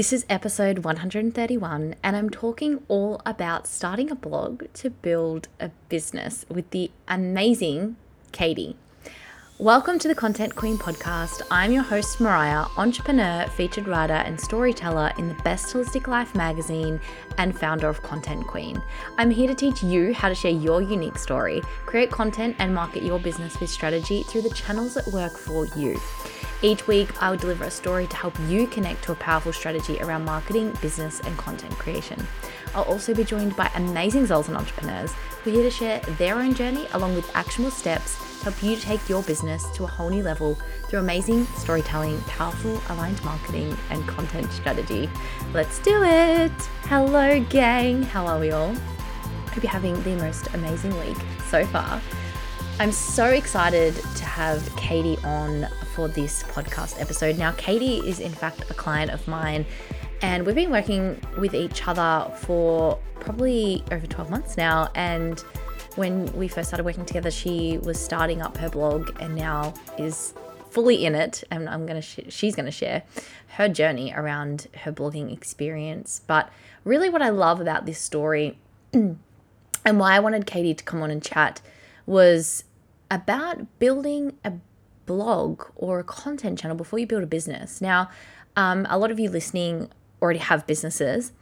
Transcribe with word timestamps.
This 0.00 0.14
is 0.14 0.24
episode 0.30 0.78
131, 0.78 1.94
and 2.02 2.16
I'm 2.16 2.30
talking 2.30 2.82
all 2.88 3.20
about 3.26 3.66
starting 3.66 4.10
a 4.10 4.14
blog 4.14 4.62
to 4.72 4.88
build 4.88 5.48
a 5.60 5.72
business 5.90 6.46
with 6.48 6.70
the 6.70 6.90
amazing 7.06 7.96
Katie. 8.32 8.76
Welcome 9.60 9.98
to 9.98 10.08
the 10.08 10.14
Content 10.14 10.56
Queen 10.56 10.78
podcast. 10.78 11.42
I'm 11.50 11.70
your 11.70 11.82
host, 11.82 12.18
Mariah, 12.18 12.64
entrepreneur, 12.78 13.44
featured 13.46 13.86
writer, 13.86 14.14
and 14.14 14.40
storyteller 14.40 15.12
in 15.18 15.28
the 15.28 15.34
Best 15.42 15.74
Holistic 15.74 16.06
Life 16.06 16.34
magazine 16.34 16.98
and 17.36 17.54
founder 17.54 17.86
of 17.86 18.02
Content 18.02 18.46
Queen. 18.46 18.82
I'm 19.18 19.30
here 19.30 19.46
to 19.46 19.54
teach 19.54 19.82
you 19.82 20.14
how 20.14 20.30
to 20.30 20.34
share 20.34 20.50
your 20.50 20.80
unique 20.80 21.18
story, 21.18 21.60
create 21.84 22.10
content, 22.10 22.56
and 22.58 22.74
market 22.74 23.02
your 23.02 23.18
business 23.18 23.60
with 23.60 23.68
strategy 23.68 24.22
through 24.22 24.42
the 24.42 24.54
channels 24.54 24.94
that 24.94 25.06
work 25.08 25.36
for 25.36 25.66
you. 25.76 26.00
Each 26.62 26.86
week, 26.86 27.22
I 27.22 27.30
will 27.30 27.36
deliver 27.36 27.64
a 27.64 27.70
story 27.70 28.06
to 28.06 28.16
help 28.16 28.38
you 28.48 28.66
connect 28.66 29.04
to 29.04 29.12
a 29.12 29.16
powerful 29.16 29.52
strategy 29.52 29.98
around 30.00 30.24
marketing, 30.24 30.72
business, 30.80 31.20
and 31.20 31.36
content 31.36 31.78
creation. 31.78 32.26
I'll 32.74 32.84
also 32.84 33.14
be 33.14 33.24
joined 33.24 33.56
by 33.56 33.70
amazing 33.74 34.26
Zoltan 34.26 34.56
entrepreneurs 34.56 35.12
who 35.42 35.50
are 35.50 35.54
here 35.54 35.62
to 35.62 35.70
share 35.70 36.00
their 36.18 36.36
own 36.36 36.54
journey 36.54 36.86
along 36.92 37.14
with 37.14 37.30
actionable 37.34 37.70
steps 37.70 38.16
to 38.38 38.44
help 38.44 38.62
you 38.62 38.76
take 38.76 39.08
your 39.08 39.22
business 39.22 39.64
to 39.76 39.84
a 39.84 39.86
whole 39.86 40.10
new 40.10 40.22
level 40.22 40.56
through 40.88 41.00
amazing 41.00 41.44
storytelling, 41.56 42.20
powerful 42.22 42.80
aligned 42.88 43.22
marketing, 43.24 43.76
and 43.90 44.06
content 44.06 44.50
strategy. 44.52 45.10
Let's 45.52 45.78
do 45.80 46.02
it! 46.02 46.52
Hello, 46.84 47.44
gang. 47.50 48.02
How 48.02 48.26
are 48.26 48.38
we 48.38 48.50
all? 48.50 48.74
Hope 48.74 49.62
you're 49.62 49.70
having 49.70 50.00
the 50.02 50.16
most 50.16 50.48
amazing 50.54 50.96
week 51.00 51.18
so 51.48 51.66
far. 51.66 52.00
I'm 52.78 52.92
so 52.92 53.26
excited 53.26 53.94
to 53.94 54.24
have 54.24 54.74
Katie 54.76 55.18
on 55.22 55.66
for 55.94 56.08
this 56.08 56.44
podcast 56.44 56.98
episode. 56.98 57.36
Now, 57.36 57.52
Katie 57.52 57.98
is 57.98 58.20
in 58.20 58.32
fact 58.32 58.70
a 58.70 58.74
client 58.74 59.10
of 59.10 59.26
mine, 59.28 59.66
and 60.22 60.44
we've 60.44 60.54
been 60.54 60.70
working 60.70 61.20
with 61.38 61.54
each 61.54 61.86
other 61.86 62.30
for 62.36 62.98
probably 63.20 63.82
over 63.90 64.06
12 64.06 64.30
months 64.30 64.56
now. 64.56 64.90
And 64.94 65.40
when 65.96 66.26
we 66.34 66.48
first 66.48 66.68
started 66.68 66.84
working 66.84 67.06
together, 67.06 67.30
she 67.30 67.78
was 67.78 68.00
starting 68.00 68.42
up 68.42 68.56
her 68.58 68.68
blog 68.68 69.10
and 69.20 69.34
now 69.34 69.74
is 69.98 70.34
fully 70.70 71.04
in 71.04 71.14
it. 71.14 71.42
And 71.50 71.68
I'm 71.68 71.86
gonna 71.86 72.02
sh- 72.02 72.20
she's 72.28 72.54
gonna 72.54 72.70
share 72.70 73.02
her 73.56 73.68
journey 73.68 74.12
around 74.14 74.68
her 74.82 74.92
blogging 74.92 75.32
experience. 75.32 76.20
But 76.26 76.50
really, 76.84 77.08
what 77.08 77.22
I 77.22 77.30
love 77.30 77.60
about 77.60 77.86
this 77.86 77.98
story 77.98 78.58
and 78.92 79.18
why 79.84 80.14
I 80.14 80.20
wanted 80.20 80.46
Katie 80.46 80.74
to 80.74 80.84
come 80.84 81.02
on 81.02 81.10
and 81.10 81.22
chat 81.22 81.60
was 82.06 82.64
about 83.10 83.78
building 83.78 84.38
a 84.44 84.52
blog 85.06 85.64
or 85.74 85.98
a 85.98 86.04
content 86.04 86.58
channel 86.58 86.76
before 86.76 86.98
you 86.98 87.06
build 87.06 87.22
a 87.22 87.26
business. 87.26 87.80
Now, 87.80 88.10
um, 88.54 88.86
a 88.88 88.98
lot 88.98 89.10
of 89.10 89.18
you 89.18 89.28
listening 89.28 89.90
already 90.22 90.38
have 90.38 90.66
businesses. 90.66 91.32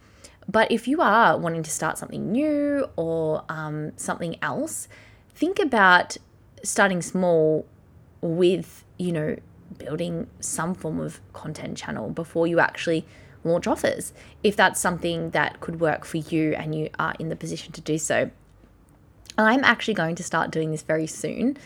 But 0.47 0.71
if 0.71 0.87
you 0.87 1.01
are 1.01 1.37
wanting 1.37 1.63
to 1.63 1.69
start 1.69 1.97
something 1.97 2.31
new 2.31 2.89
or 2.95 3.43
um, 3.49 3.91
something 3.97 4.37
else, 4.41 4.87
think 5.29 5.59
about 5.59 6.17
starting 6.63 7.01
small 7.01 7.67
with, 8.21 8.83
you 8.97 9.11
know, 9.11 9.35
building 9.77 10.27
some 10.39 10.73
form 10.73 10.99
of 10.99 11.21
content 11.33 11.77
channel 11.77 12.09
before 12.09 12.47
you 12.47 12.59
actually 12.59 13.05
launch 13.43 13.67
offers. 13.67 14.11
If 14.43 14.55
that's 14.55 14.79
something 14.79 15.29
that 15.31 15.59
could 15.59 15.79
work 15.79 16.03
for 16.03 16.17
you 16.17 16.53
and 16.53 16.73
you 16.73 16.89
are 16.97 17.13
in 17.19 17.29
the 17.29 17.35
position 17.35 17.71
to 17.73 17.81
do 17.81 17.97
so. 17.97 18.31
I'm 19.37 19.63
actually 19.63 19.93
going 19.93 20.15
to 20.15 20.23
start 20.23 20.51
doing 20.51 20.71
this 20.71 20.81
very 20.81 21.07
soon. 21.07 21.57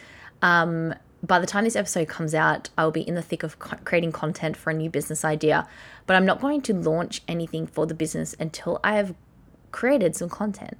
Um, 0.41 0.93
by 1.25 1.39
the 1.39 1.47
time 1.47 1.63
this 1.63 1.75
episode 1.75 2.09
comes 2.09 2.35
out, 2.35 2.69
I 2.77 2.83
will 2.83 2.91
be 2.91 3.01
in 3.01 3.15
the 3.15 3.21
thick 3.21 3.43
of 3.43 3.57
co- 3.57 3.77
creating 3.85 4.11
content 4.11 4.57
for 4.57 4.71
a 4.71 4.73
new 4.73 4.89
business 4.89 5.23
idea, 5.23 5.67
but 6.05 6.15
I'm 6.15 6.25
not 6.25 6.41
going 6.41 6.61
to 6.63 6.73
launch 6.73 7.21
anything 7.27 7.65
for 7.65 7.85
the 7.85 7.93
business 7.93 8.35
until 8.39 8.79
I 8.83 8.95
have 8.95 9.15
created 9.71 10.15
some 10.15 10.29
content. 10.29 10.77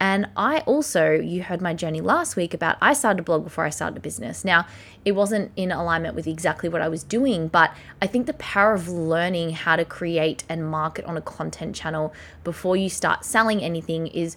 And 0.00 0.28
I 0.36 0.60
also, 0.60 1.12
you 1.12 1.42
heard 1.42 1.60
my 1.60 1.72
journey 1.72 2.00
last 2.00 2.34
week 2.34 2.52
about 2.52 2.76
I 2.80 2.94
started 2.94 3.20
a 3.20 3.22
blog 3.22 3.44
before 3.44 3.64
I 3.64 3.70
started 3.70 3.96
a 3.96 4.00
business. 4.00 4.44
Now, 4.44 4.66
it 5.04 5.12
wasn't 5.12 5.52
in 5.54 5.70
alignment 5.70 6.14
with 6.14 6.26
exactly 6.26 6.68
what 6.68 6.82
I 6.82 6.88
was 6.88 7.04
doing, 7.04 7.48
but 7.48 7.74
I 8.02 8.06
think 8.06 8.26
the 8.26 8.32
power 8.34 8.72
of 8.72 8.88
learning 8.88 9.50
how 9.50 9.76
to 9.76 9.84
create 9.84 10.44
and 10.48 10.68
market 10.68 11.04
on 11.04 11.16
a 11.16 11.20
content 11.20 11.76
channel 11.76 12.12
before 12.42 12.76
you 12.76 12.88
start 12.88 13.24
selling 13.24 13.62
anything 13.62 14.08
is 14.08 14.36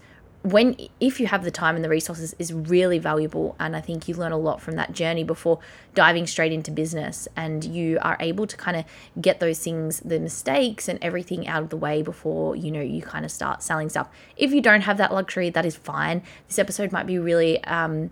when 0.52 0.76
if 1.00 1.20
you 1.20 1.28
have 1.28 1.44
the 1.44 1.52
time 1.52 1.76
and 1.76 1.84
the 1.84 1.90
resources 1.90 2.36
is 2.40 2.54
really 2.54 3.00
valuable 3.00 3.56
and 3.60 3.76
i 3.76 3.82
think 3.82 4.08
you 4.08 4.16
learn 4.16 4.32
a 4.32 4.38
lot 4.38 4.62
from 4.62 4.76
that 4.76 4.92
journey 4.92 5.24
before 5.24 5.60
diving 5.94 6.28
straight 6.28 6.52
into 6.52 6.72
business 6.72 7.28
and 7.36 7.64
you 7.64 7.98
are 8.02 8.18
able 8.20 8.46
to 8.46 8.56
kind 8.56 8.78
of 8.78 8.86
get 9.20 9.40
those 9.40 9.60
things 9.60 10.00
the 10.02 10.20
mistakes 10.20 10.88
and 10.88 11.00
everything 11.02 11.48
out 11.48 11.64
of 11.64 11.70
the 11.70 11.78
way 11.78 12.02
before 12.02 12.56
you 12.56 12.72
know 12.72 12.82
you 12.82 13.02
kind 13.02 13.26
of 13.26 13.32
start 13.32 13.64
selling 13.64 13.90
stuff. 13.90 14.10
If 14.36 14.52
you 14.52 14.62
don't 14.62 14.82
have 14.82 14.98
that 14.98 15.14
luxury 15.14 15.50
that 15.50 15.66
is 15.66 15.76
fine. 15.76 16.22
This 16.48 16.60
episode 16.60 16.92
might 16.92 17.08
be 17.08 17.18
really 17.18 17.64
um 17.66 18.12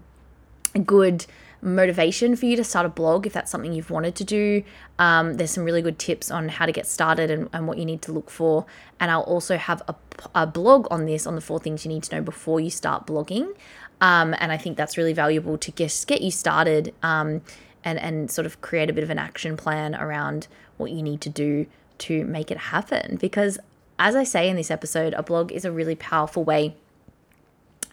good 0.85 1.25
motivation 1.61 2.35
for 2.35 2.45
you 2.45 2.55
to 2.55 2.63
start 2.63 2.85
a 2.85 2.89
blog 2.89 3.25
if 3.25 3.33
that's 3.33 3.51
something 3.51 3.73
you've 3.73 3.89
wanted 3.89 4.15
to 4.15 4.23
do. 4.23 4.63
Um, 4.99 5.35
there's 5.35 5.51
some 5.51 5.63
really 5.63 5.81
good 5.81 5.99
tips 5.99 6.31
on 6.31 6.49
how 6.49 6.65
to 6.65 6.71
get 6.71 6.85
started 6.85 7.31
and, 7.31 7.49
and 7.53 7.67
what 7.67 7.77
you 7.77 7.85
need 7.85 8.01
to 8.03 8.11
look 8.11 8.29
for. 8.29 8.65
And 8.99 9.11
I'll 9.11 9.21
also 9.21 9.57
have 9.57 9.81
a, 9.87 9.95
a, 10.33 10.47
blog 10.47 10.87
on 10.91 11.05
this 11.05 11.25
on 11.27 11.35
the 11.35 11.41
four 11.41 11.59
things 11.59 11.85
you 11.85 11.89
need 11.89 12.03
to 12.03 12.15
know 12.15 12.21
before 12.21 12.59
you 12.59 12.69
start 12.69 13.05
blogging. 13.05 13.55
Um, 14.01 14.35
and 14.39 14.51
I 14.51 14.57
think 14.57 14.77
that's 14.77 14.97
really 14.97 15.13
valuable 15.13 15.57
to 15.57 15.71
just 15.71 16.07
get 16.07 16.21
you 16.21 16.31
started 16.31 16.93
um, 17.01 17.41
and, 17.83 17.99
and 17.99 18.29
sort 18.29 18.45
of 18.45 18.61
create 18.61 18.89
a 18.89 18.93
bit 18.93 19.03
of 19.03 19.09
an 19.09 19.19
action 19.19 19.57
plan 19.57 19.95
around 19.95 20.47
what 20.77 20.91
you 20.91 21.01
need 21.01 21.21
to 21.21 21.29
do 21.29 21.65
to 21.99 22.25
make 22.25 22.51
it 22.51 22.57
happen. 22.57 23.17
Because 23.17 23.57
as 23.97 24.15
I 24.15 24.23
say 24.23 24.49
in 24.49 24.55
this 24.55 24.69
episode, 24.69 25.13
a 25.13 25.23
blog 25.23 25.51
is 25.51 25.65
a 25.65 25.71
really 25.71 25.95
powerful 25.95 26.43
way 26.43 26.75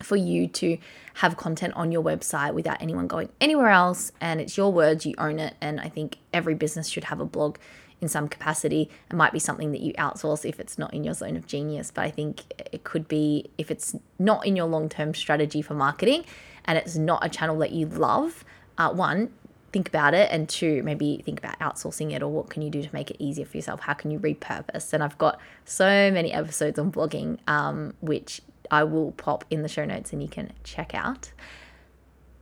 for 0.03 0.17
you 0.17 0.49
to 0.49 0.79
have 1.15 1.37
content 1.37 1.75
on 1.75 1.93
your 1.93 2.03
website 2.03 2.55
without 2.55 2.81
anyone 2.81 3.07
going 3.07 3.29
anywhere 3.41 3.69
else. 3.69 4.13
And 4.21 4.41
it's 4.41 4.57
your 4.57 4.73
words, 4.73 5.05
you 5.07 5.15
own 5.19 5.39
it. 5.39 5.55
And 5.61 5.81
I 5.81 5.89
think 5.89 6.19
every 6.33 6.55
business 6.55 6.89
should 6.89 7.05
have 7.05 7.21
a 7.21 7.25
blog 7.25 7.59
in 8.01 8.09
some 8.09 8.29
capacity. 8.29 8.91
It 9.11 9.17
might 9.17 9.33
be 9.33 9.39
something 9.39 9.73
that 9.73 9.81
you 9.81 9.93
outsource 9.95 10.45
if 10.45 10.59
it's 10.59 10.77
not 10.77 10.93
in 10.93 11.05
your 11.05 11.15
zone 11.15 11.37
of 11.37 11.47
genius, 11.47 11.91
but 11.91 12.05
I 12.05 12.11
think 12.11 12.43
it 12.73 12.85
could 12.85 13.07
be 13.07 13.51
if 13.59 13.71
it's 13.71 13.95
not 14.19 14.45
in 14.45 14.57
your 14.57 14.67
long 14.67 14.89
term 14.89 15.15
strategy 15.15 15.63
for 15.63 15.75
marketing 15.75 16.25
and 16.65 16.77
it's 16.77 16.97
not 16.97 17.25
a 17.25 17.29
channel 17.29 17.59
that 17.59 17.73
you 17.73 17.87
love. 17.87 18.45
Uh, 18.77 18.91
one, 18.91 19.31
think 19.73 19.89
about 19.89 20.13
it 20.13 20.29
and 20.31 20.49
two 20.49 20.83
maybe 20.83 21.23
think 21.25 21.39
about 21.39 21.59
outsourcing 21.59 22.13
it 22.13 22.23
or 22.23 22.29
what 22.29 22.51
can 22.51 22.63
you 22.63 22.69
do 22.69 22.83
to 22.83 22.91
make 22.93 23.11
it 23.11 23.17
easier 23.19 23.47
for 23.47 23.57
yourself 23.57 23.81
how 23.81 23.95
can 23.95 24.11
you 24.11 24.19
repurpose 24.19 24.93
and 24.93 25.03
i've 25.03 25.17
got 25.17 25.41
so 25.65 26.11
many 26.11 26.31
episodes 26.31 26.79
on 26.79 26.93
blogging 26.93 27.39
um, 27.49 27.95
which 28.01 28.43
I 28.73 28.85
will 28.85 29.13
pop 29.13 29.45
in 29.51 29.63
the 29.63 29.69
show 29.69 29.85
notes 29.85 30.13
and 30.13 30.23
you 30.23 30.29
can 30.29 30.53
check 30.65 30.95
out. 30.95 31.33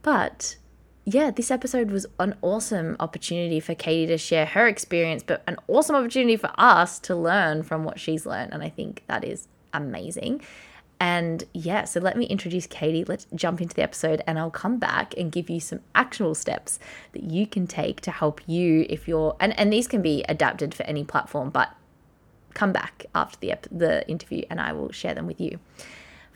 But 0.02 0.56
yeah, 1.04 1.32
this 1.32 1.50
episode 1.50 1.90
was 1.90 2.06
an 2.20 2.36
awesome 2.40 2.96
opportunity 3.00 3.58
for 3.58 3.74
Katie 3.74 4.06
to 4.06 4.16
share 4.16 4.46
her 4.46 4.68
experience, 4.68 5.24
but 5.24 5.42
an 5.48 5.56
awesome 5.66 5.96
opportunity 5.96 6.36
for 6.36 6.52
us 6.56 7.00
to 7.00 7.16
learn 7.16 7.64
from 7.64 7.82
what 7.82 7.98
she's 7.98 8.24
learned. 8.24 8.54
And 8.54 8.62
I 8.62 8.68
think 8.68 9.02
that 9.08 9.24
is 9.24 9.48
amazing. 9.74 10.42
And 11.00 11.44
yeah, 11.52 11.84
so 11.84 11.98
let 11.98 12.16
me 12.16 12.26
introduce 12.26 12.66
Katie. 12.66 13.04
Let's 13.04 13.26
jump 13.34 13.60
into 13.60 13.74
the 13.74 13.82
episode 13.82 14.22
and 14.26 14.38
I'll 14.38 14.50
come 14.50 14.78
back 14.78 15.14
and 15.16 15.32
give 15.32 15.50
you 15.50 15.58
some 15.58 15.80
actionable 15.94 16.34
steps 16.34 16.78
that 17.12 17.24
you 17.24 17.46
can 17.46 17.66
take 17.66 18.02
to 18.02 18.10
help 18.10 18.40
you 18.46 18.86
if 18.88 19.08
you're 19.08 19.34
and, 19.40 19.58
and 19.58 19.72
these 19.72 19.88
can 19.88 20.02
be 20.02 20.24
adapted 20.28 20.74
for 20.74 20.84
any 20.84 21.02
platform, 21.02 21.50
but 21.50 21.74
come 22.54 22.72
back 22.72 23.06
after 23.14 23.38
the 23.40 23.56
the 23.72 24.08
interview 24.08 24.42
and 24.50 24.60
I 24.60 24.72
will 24.74 24.92
share 24.92 25.14
them 25.14 25.26
with 25.26 25.40
you. 25.40 25.58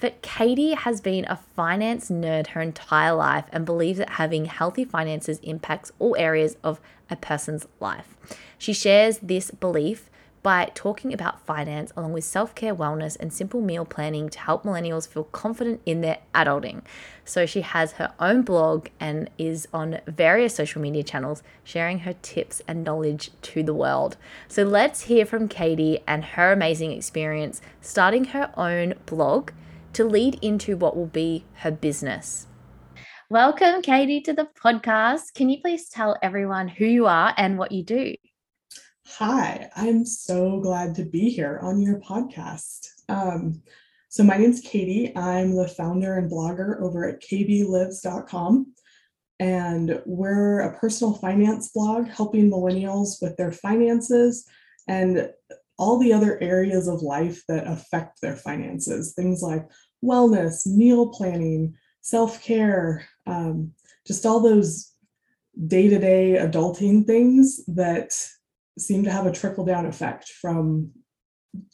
But 0.04 0.20
Katie 0.20 0.74
has 0.74 1.00
been 1.00 1.24
a 1.30 1.36
finance 1.56 2.10
nerd 2.10 2.48
her 2.48 2.60
entire 2.60 3.14
life 3.14 3.46
and 3.50 3.64
believes 3.64 3.96
that 3.96 4.10
having 4.10 4.44
healthy 4.44 4.84
finances 4.84 5.38
impacts 5.38 5.92
all 5.98 6.14
areas 6.18 6.58
of 6.62 6.78
a 7.08 7.16
person's 7.16 7.66
life. 7.80 8.14
She 8.58 8.74
shares 8.74 9.18
this 9.20 9.50
belief 9.50 10.10
by 10.42 10.70
talking 10.74 11.14
about 11.14 11.40
finance 11.46 11.90
along 11.96 12.12
with 12.12 12.24
self 12.24 12.54
care, 12.54 12.74
wellness, 12.74 13.16
and 13.18 13.32
simple 13.32 13.62
meal 13.62 13.86
planning 13.86 14.28
to 14.28 14.38
help 14.40 14.62
millennials 14.62 15.08
feel 15.08 15.24
confident 15.24 15.80
in 15.86 16.02
their 16.02 16.18
adulting. 16.34 16.82
So 17.24 17.46
she 17.46 17.62
has 17.62 17.92
her 17.92 18.12
own 18.20 18.42
blog 18.42 18.88
and 19.00 19.30
is 19.38 19.66
on 19.72 20.00
various 20.06 20.54
social 20.54 20.82
media 20.82 21.02
channels 21.02 21.42
sharing 21.64 22.00
her 22.00 22.12
tips 22.20 22.60
and 22.68 22.84
knowledge 22.84 23.30
to 23.40 23.62
the 23.62 23.72
world. 23.72 24.18
So 24.48 24.64
let's 24.64 25.04
hear 25.04 25.24
from 25.24 25.48
Katie 25.48 26.00
and 26.06 26.26
her 26.26 26.52
amazing 26.52 26.92
experience 26.92 27.62
starting 27.80 28.24
her 28.26 28.52
own 28.58 28.96
blog 29.06 29.50
to 29.94 30.04
lead 30.04 30.38
into 30.42 30.76
what 30.76 30.96
will 30.96 31.06
be 31.06 31.44
her 31.54 31.70
business. 31.70 32.46
Welcome, 33.30 33.82
Katie, 33.82 34.20
to 34.22 34.32
the 34.32 34.48
podcast. 34.62 35.34
Can 35.34 35.48
you 35.48 35.60
please 35.60 35.88
tell 35.88 36.16
everyone 36.22 36.68
who 36.68 36.84
you 36.84 37.06
are 37.06 37.32
and 37.36 37.58
what 37.58 37.72
you 37.72 37.82
do? 37.82 38.14
Hi, 39.06 39.70
I'm 39.76 40.04
so 40.04 40.60
glad 40.60 40.94
to 40.96 41.04
be 41.04 41.30
here 41.30 41.58
on 41.62 41.80
your 41.80 42.00
podcast. 42.00 42.86
Um, 43.08 43.62
so, 44.08 44.22
my 44.22 44.36
name's 44.36 44.60
Katie. 44.60 45.16
I'm 45.16 45.56
the 45.56 45.68
founder 45.68 46.16
and 46.16 46.30
blogger 46.30 46.80
over 46.80 47.08
at 47.08 47.22
kaybeelives.com. 47.22 48.72
And 49.40 50.02
we're 50.06 50.60
a 50.60 50.78
personal 50.78 51.14
finance 51.14 51.70
blog 51.74 52.08
helping 52.08 52.50
millennials 52.50 53.20
with 53.20 53.36
their 53.36 53.52
finances 53.52 54.46
and 54.86 55.30
all 55.78 55.98
the 55.98 56.12
other 56.12 56.40
areas 56.40 56.86
of 56.86 57.02
life 57.02 57.42
that 57.48 57.66
affect 57.66 58.20
their 58.20 58.36
finances, 58.36 59.14
things 59.14 59.42
like 59.42 59.66
wellness, 60.04 60.66
meal 60.66 61.08
planning, 61.08 61.74
self 62.00 62.42
care, 62.42 63.06
um, 63.26 63.72
just 64.06 64.26
all 64.26 64.40
those 64.40 64.92
day 65.66 65.88
to 65.88 65.98
day 65.98 66.36
adulting 66.40 67.06
things 67.06 67.64
that 67.66 68.12
seem 68.78 69.04
to 69.04 69.10
have 69.10 69.26
a 69.26 69.32
trickle 69.32 69.64
down 69.64 69.86
effect 69.86 70.28
from 70.28 70.90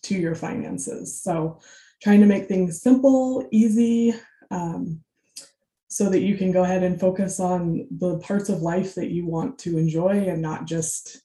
to 0.03 0.15
your 0.15 0.35
finances. 0.35 1.21
So, 1.23 1.61
trying 2.03 2.21
to 2.21 2.27
make 2.27 2.47
things 2.47 2.83
simple, 2.83 3.47
easy, 3.51 4.15
um, 4.51 5.03
so 5.89 6.09
that 6.09 6.21
you 6.21 6.37
can 6.37 6.53
go 6.53 6.63
ahead 6.63 6.85
and 6.85 7.01
focus 7.01 7.41
on 7.41 7.87
the 7.91 8.19
parts 8.21 8.49
of 8.49 8.63
life 8.63 8.95
that 8.95 9.11
you 9.11 9.27
want 9.27 9.59
to 9.59 9.77
enjoy 9.77 10.29
and 10.29 10.41
not 10.41 10.65
just 10.65 11.21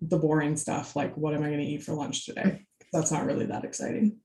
the 0.00 0.16
boring 0.16 0.56
stuff 0.56 0.96
like 0.96 1.14
what 1.16 1.34
am 1.34 1.42
I 1.42 1.48
going 1.48 1.58
to 1.58 1.64
eat 1.64 1.82
for 1.82 1.92
lunch 1.92 2.24
today? 2.24 2.64
That's 2.92 3.12
not 3.12 3.26
really 3.26 3.46
that 3.46 3.64
exciting. 3.64 4.18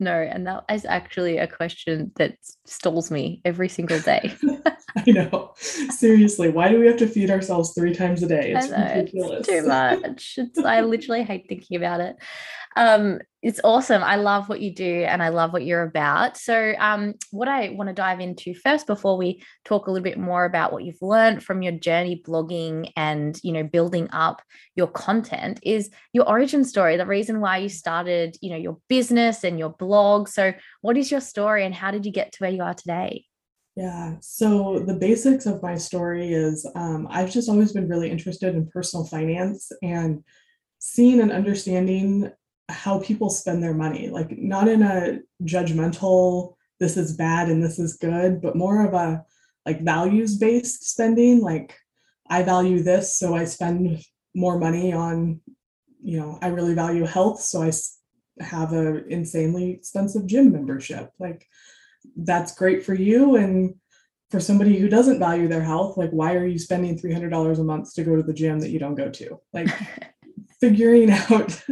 No, 0.00 0.12
and 0.12 0.46
that 0.46 0.64
is 0.70 0.84
actually 0.84 1.38
a 1.38 1.46
question 1.46 2.12
that 2.16 2.36
stalls 2.64 3.10
me 3.10 3.40
every 3.44 3.68
single 3.68 4.00
day. 4.00 4.34
I 4.96 5.10
know. 5.10 5.54
Seriously, 5.56 6.50
why 6.50 6.68
do 6.68 6.78
we 6.78 6.86
have 6.86 6.98
to 6.98 7.06
feed 7.06 7.30
ourselves 7.30 7.72
three 7.74 7.94
times 7.94 8.22
a 8.22 8.28
day? 8.28 8.52
It's 8.52 8.70
know, 8.70 8.94
ridiculous. 8.94 9.40
It's 9.40 9.48
too 9.48 9.62
much. 9.66 10.34
It's, 10.36 10.58
I 10.58 10.82
literally 10.82 11.22
hate 11.22 11.46
thinking 11.48 11.76
about 11.76 12.00
it. 12.00 12.16
Um, 12.76 13.20
it's 13.42 13.60
awesome. 13.64 14.04
I 14.04 14.16
love 14.16 14.48
what 14.48 14.60
you 14.60 14.72
do 14.72 15.04
and 15.04 15.20
I 15.20 15.30
love 15.30 15.52
what 15.52 15.64
you're 15.64 15.82
about. 15.82 16.36
So, 16.36 16.74
um, 16.78 17.14
what 17.32 17.48
I 17.48 17.70
want 17.70 17.88
to 17.88 17.94
dive 17.94 18.20
into 18.20 18.54
first 18.54 18.86
before 18.86 19.16
we 19.16 19.42
talk 19.64 19.86
a 19.86 19.90
little 19.90 20.04
bit 20.04 20.18
more 20.18 20.44
about 20.44 20.72
what 20.72 20.84
you've 20.84 21.02
learned 21.02 21.42
from 21.42 21.60
your 21.60 21.72
journey 21.72 22.22
blogging 22.24 22.92
and, 22.96 23.38
you 23.42 23.52
know, 23.52 23.64
building 23.64 24.08
up 24.12 24.42
your 24.76 24.86
content 24.86 25.58
is 25.64 25.90
your 26.12 26.28
origin 26.28 26.64
story, 26.64 26.96
the 26.96 27.06
reason 27.06 27.40
why 27.40 27.58
you 27.58 27.68
started, 27.68 28.36
you 28.40 28.50
know, 28.50 28.56
your 28.56 28.78
business 28.88 29.42
and 29.42 29.58
your 29.58 29.70
blog. 29.70 30.28
So, 30.28 30.54
what 30.80 30.96
is 30.96 31.10
your 31.10 31.20
story 31.20 31.64
and 31.64 31.74
how 31.74 31.90
did 31.90 32.06
you 32.06 32.12
get 32.12 32.32
to 32.32 32.38
where 32.44 32.52
you 32.52 32.62
are 32.62 32.74
today? 32.74 33.26
Yeah. 33.74 34.16
So 34.20 34.80
the 34.80 34.94
basics 34.94 35.46
of 35.46 35.62
my 35.62 35.76
story 35.76 36.32
is 36.32 36.68
um, 36.74 37.08
I've 37.10 37.30
just 37.30 37.48
always 37.48 37.72
been 37.72 37.88
really 37.88 38.10
interested 38.10 38.54
in 38.54 38.68
personal 38.68 39.06
finance 39.06 39.72
and 39.82 40.22
seeing 40.78 41.20
and 41.20 41.32
understanding 41.32 42.30
how 42.72 43.00
people 43.00 43.30
spend 43.30 43.62
their 43.62 43.74
money, 43.74 44.08
like 44.08 44.36
not 44.36 44.68
in 44.68 44.82
a 44.82 45.20
judgmental, 45.44 46.54
this 46.80 46.96
is 46.96 47.16
bad 47.16 47.48
and 47.48 47.62
this 47.62 47.78
is 47.78 47.96
good, 47.96 48.40
but 48.40 48.56
more 48.56 48.84
of 48.84 48.94
a 48.94 49.24
like 49.64 49.82
values 49.82 50.38
based 50.38 50.90
spending. 50.90 51.40
Like 51.40 51.76
I 52.28 52.42
value 52.42 52.82
this, 52.82 53.16
so 53.16 53.34
I 53.34 53.44
spend 53.44 54.02
more 54.34 54.58
money 54.58 54.92
on, 54.92 55.40
you 56.02 56.18
know, 56.18 56.38
I 56.42 56.48
really 56.48 56.74
value 56.74 57.04
health, 57.04 57.40
so 57.40 57.62
I 57.62 57.70
have 58.42 58.72
a 58.72 59.06
insanely 59.06 59.70
expensive 59.70 60.26
gym 60.26 60.50
membership. 60.50 61.10
Like 61.18 61.46
that's 62.16 62.54
great 62.54 62.84
for 62.84 62.94
you 62.94 63.36
and 63.36 63.74
for 64.30 64.40
somebody 64.40 64.78
who 64.78 64.88
doesn't 64.88 65.18
value 65.18 65.46
their 65.46 65.62
health 65.62 65.96
like 65.96 66.10
why 66.10 66.34
are 66.34 66.46
you 66.46 66.58
spending 66.58 66.98
$300 66.98 67.58
a 67.58 67.62
month 67.62 67.94
to 67.94 68.02
go 68.02 68.16
to 68.16 68.22
the 68.22 68.32
gym 68.32 68.58
that 68.60 68.70
you 68.70 68.78
don't 68.78 68.94
go 68.94 69.10
to 69.10 69.38
like 69.52 69.68
figuring 70.60 71.10
out 71.30 71.62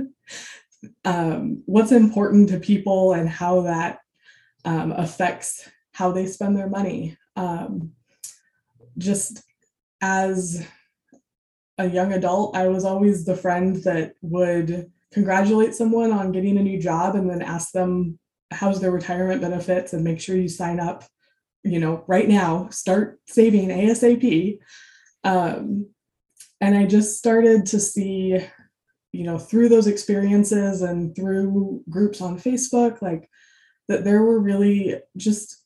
um, 1.04 1.62
what's 1.66 1.92
important 1.92 2.48
to 2.50 2.60
people 2.60 3.12
and 3.12 3.28
how 3.28 3.62
that 3.62 3.98
um, 4.64 4.92
affects 4.92 5.68
how 5.92 6.12
they 6.12 6.26
spend 6.26 6.56
their 6.56 6.68
money. 6.68 7.16
Um, 7.36 7.92
just 8.98 9.42
as 10.02 10.66
a 11.78 11.86
young 11.86 12.12
adult 12.12 12.56
i 12.56 12.68
was 12.68 12.84
always 12.84 13.24
the 13.24 13.36
friend 13.36 13.76
that 13.84 14.12
would 14.20 14.90
congratulate 15.12 15.74
someone 15.74 16.12
on 16.12 16.32
getting 16.32 16.58
a 16.58 16.62
new 16.62 16.80
job 16.80 17.14
and 17.14 17.28
then 17.28 17.42
ask 17.42 17.72
them 17.72 18.18
how's 18.52 18.80
their 18.80 18.90
retirement 18.90 19.40
benefits? 19.40 19.92
and 19.92 20.04
make 20.04 20.20
sure 20.20 20.36
you 20.36 20.48
sign 20.48 20.80
up 20.80 21.04
you 21.62 21.78
know 21.78 22.04
right 22.06 22.28
now. 22.28 22.68
Start 22.70 23.20
saving 23.26 23.68
asap 23.68 24.58
um, 25.24 25.86
and 26.60 26.76
i 26.76 26.86
just 26.86 27.18
started 27.18 27.66
to 27.66 27.80
see 27.80 28.38
you 29.12 29.24
know 29.24 29.38
through 29.38 29.68
those 29.68 29.86
experiences 29.86 30.82
and 30.82 31.14
through 31.16 31.82
groups 31.88 32.20
on 32.20 32.38
facebook 32.38 33.02
like 33.02 33.28
that 33.88 34.04
there 34.04 34.22
were 34.22 34.40
really 34.40 34.96
just 35.16 35.64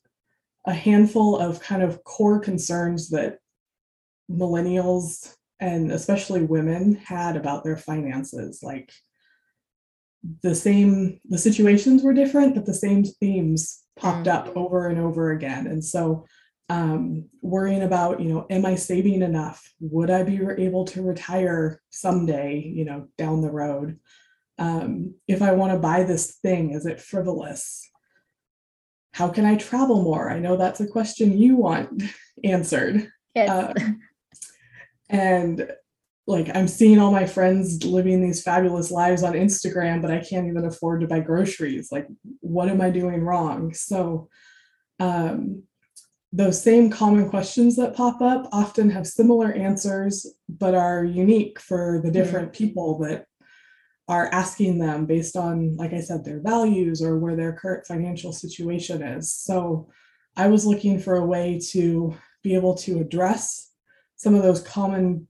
a 0.65 0.73
handful 0.73 1.37
of 1.37 1.59
kind 1.59 1.83
of 1.83 2.03
core 2.03 2.39
concerns 2.39 3.09
that 3.09 3.37
millennials 4.31 5.35
and 5.59 5.91
especially 5.91 6.41
women 6.41 6.95
had 6.95 7.37
about 7.37 7.63
their 7.63 7.77
finances 7.77 8.61
like 8.63 8.91
the 10.41 10.55
same 10.55 11.19
the 11.25 11.37
situations 11.37 12.01
were 12.01 12.13
different 12.13 12.55
but 12.55 12.65
the 12.65 12.73
same 12.73 13.03
themes 13.03 13.83
popped 13.95 14.27
up 14.27 14.47
mm. 14.47 14.57
over 14.57 14.87
and 14.87 14.99
over 14.99 15.31
again 15.31 15.67
and 15.67 15.83
so 15.83 16.25
um, 16.69 17.29
worrying 17.41 17.83
about 17.83 18.19
you 18.19 18.29
know 18.29 18.45
am 18.49 18.65
i 18.65 18.75
saving 18.75 19.21
enough 19.21 19.71
would 19.79 20.09
i 20.09 20.23
be 20.23 20.39
able 20.57 20.85
to 20.85 21.03
retire 21.03 21.81
someday 21.91 22.59
you 22.59 22.85
know 22.85 23.07
down 23.17 23.41
the 23.41 23.51
road 23.51 23.99
um, 24.57 25.13
if 25.27 25.41
i 25.41 25.51
want 25.51 25.71
to 25.73 25.79
buy 25.79 26.03
this 26.03 26.37
thing 26.37 26.71
is 26.71 26.85
it 26.85 26.99
frivolous 26.99 27.87
how 29.13 29.27
can 29.29 29.45
i 29.45 29.55
travel 29.55 30.01
more 30.01 30.29
i 30.29 30.39
know 30.39 30.57
that's 30.57 30.79
a 30.79 30.87
question 30.87 31.37
you 31.37 31.55
want 31.55 32.03
answered 32.43 33.09
yes. 33.35 33.49
Uh, 33.49 33.73
and 35.09 35.71
like 36.27 36.49
I'm 36.55 36.67
seeing 36.67 36.99
all 36.99 37.11
my 37.11 37.25
friends 37.25 37.83
living 37.83 38.21
these 38.21 38.41
fabulous 38.41 38.89
lives 38.89 39.23
on 39.23 39.33
Instagram, 39.33 40.01
but 40.01 40.11
I 40.11 40.19
can't 40.19 40.47
even 40.47 40.65
afford 40.65 41.01
to 41.01 41.07
buy 41.07 41.19
groceries. 41.19 41.91
Like, 41.91 42.07
what 42.39 42.67
am 42.67 42.81
I 42.81 42.89
doing 42.89 43.21
wrong? 43.21 43.73
So, 43.73 44.29
um, 44.99 45.63
those 46.35 46.61
same 46.61 46.89
common 46.89 47.29
questions 47.29 47.77
that 47.77 47.95
pop 47.95 48.21
up 48.21 48.49
often 48.51 48.89
have 48.89 49.07
similar 49.07 49.53
answers, 49.53 50.25
but 50.49 50.75
are 50.75 51.05
unique 51.05 51.59
for 51.61 52.01
the 52.03 52.11
different 52.11 52.51
people 52.51 52.99
that 52.99 53.25
are 54.09 54.27
asking 54.33 54.77
them 54.77 55.05
based 55.05 55.37
on, 55.37 55.77
like 55.77 55.93
I 55.93 56.01
said, 56.01 56.25
their 56.25 56.41
values 56.41 57.01
or 57.01 57.17
where 57.17 57.37
their 57.37 57.53
current 57.53 57.87
financial 57.87 58.33
situation 58.33 59.01
is. 59.01 59.33
So, 59.33 59.87
I 60.35 60.47
was 60.47 60.65
looking 60.65 60.99
for 60.99 61.15
a 61.15 61.25
way 61.25 61.61
to 61.71 62.13
be 62.43 62.55
able 62.55 62.75
to 62.75 62.99
address 62.99 63.71
some 64.17 64.35
of 64.35 64.43
those 64.43 64.61
common 64.61 65.29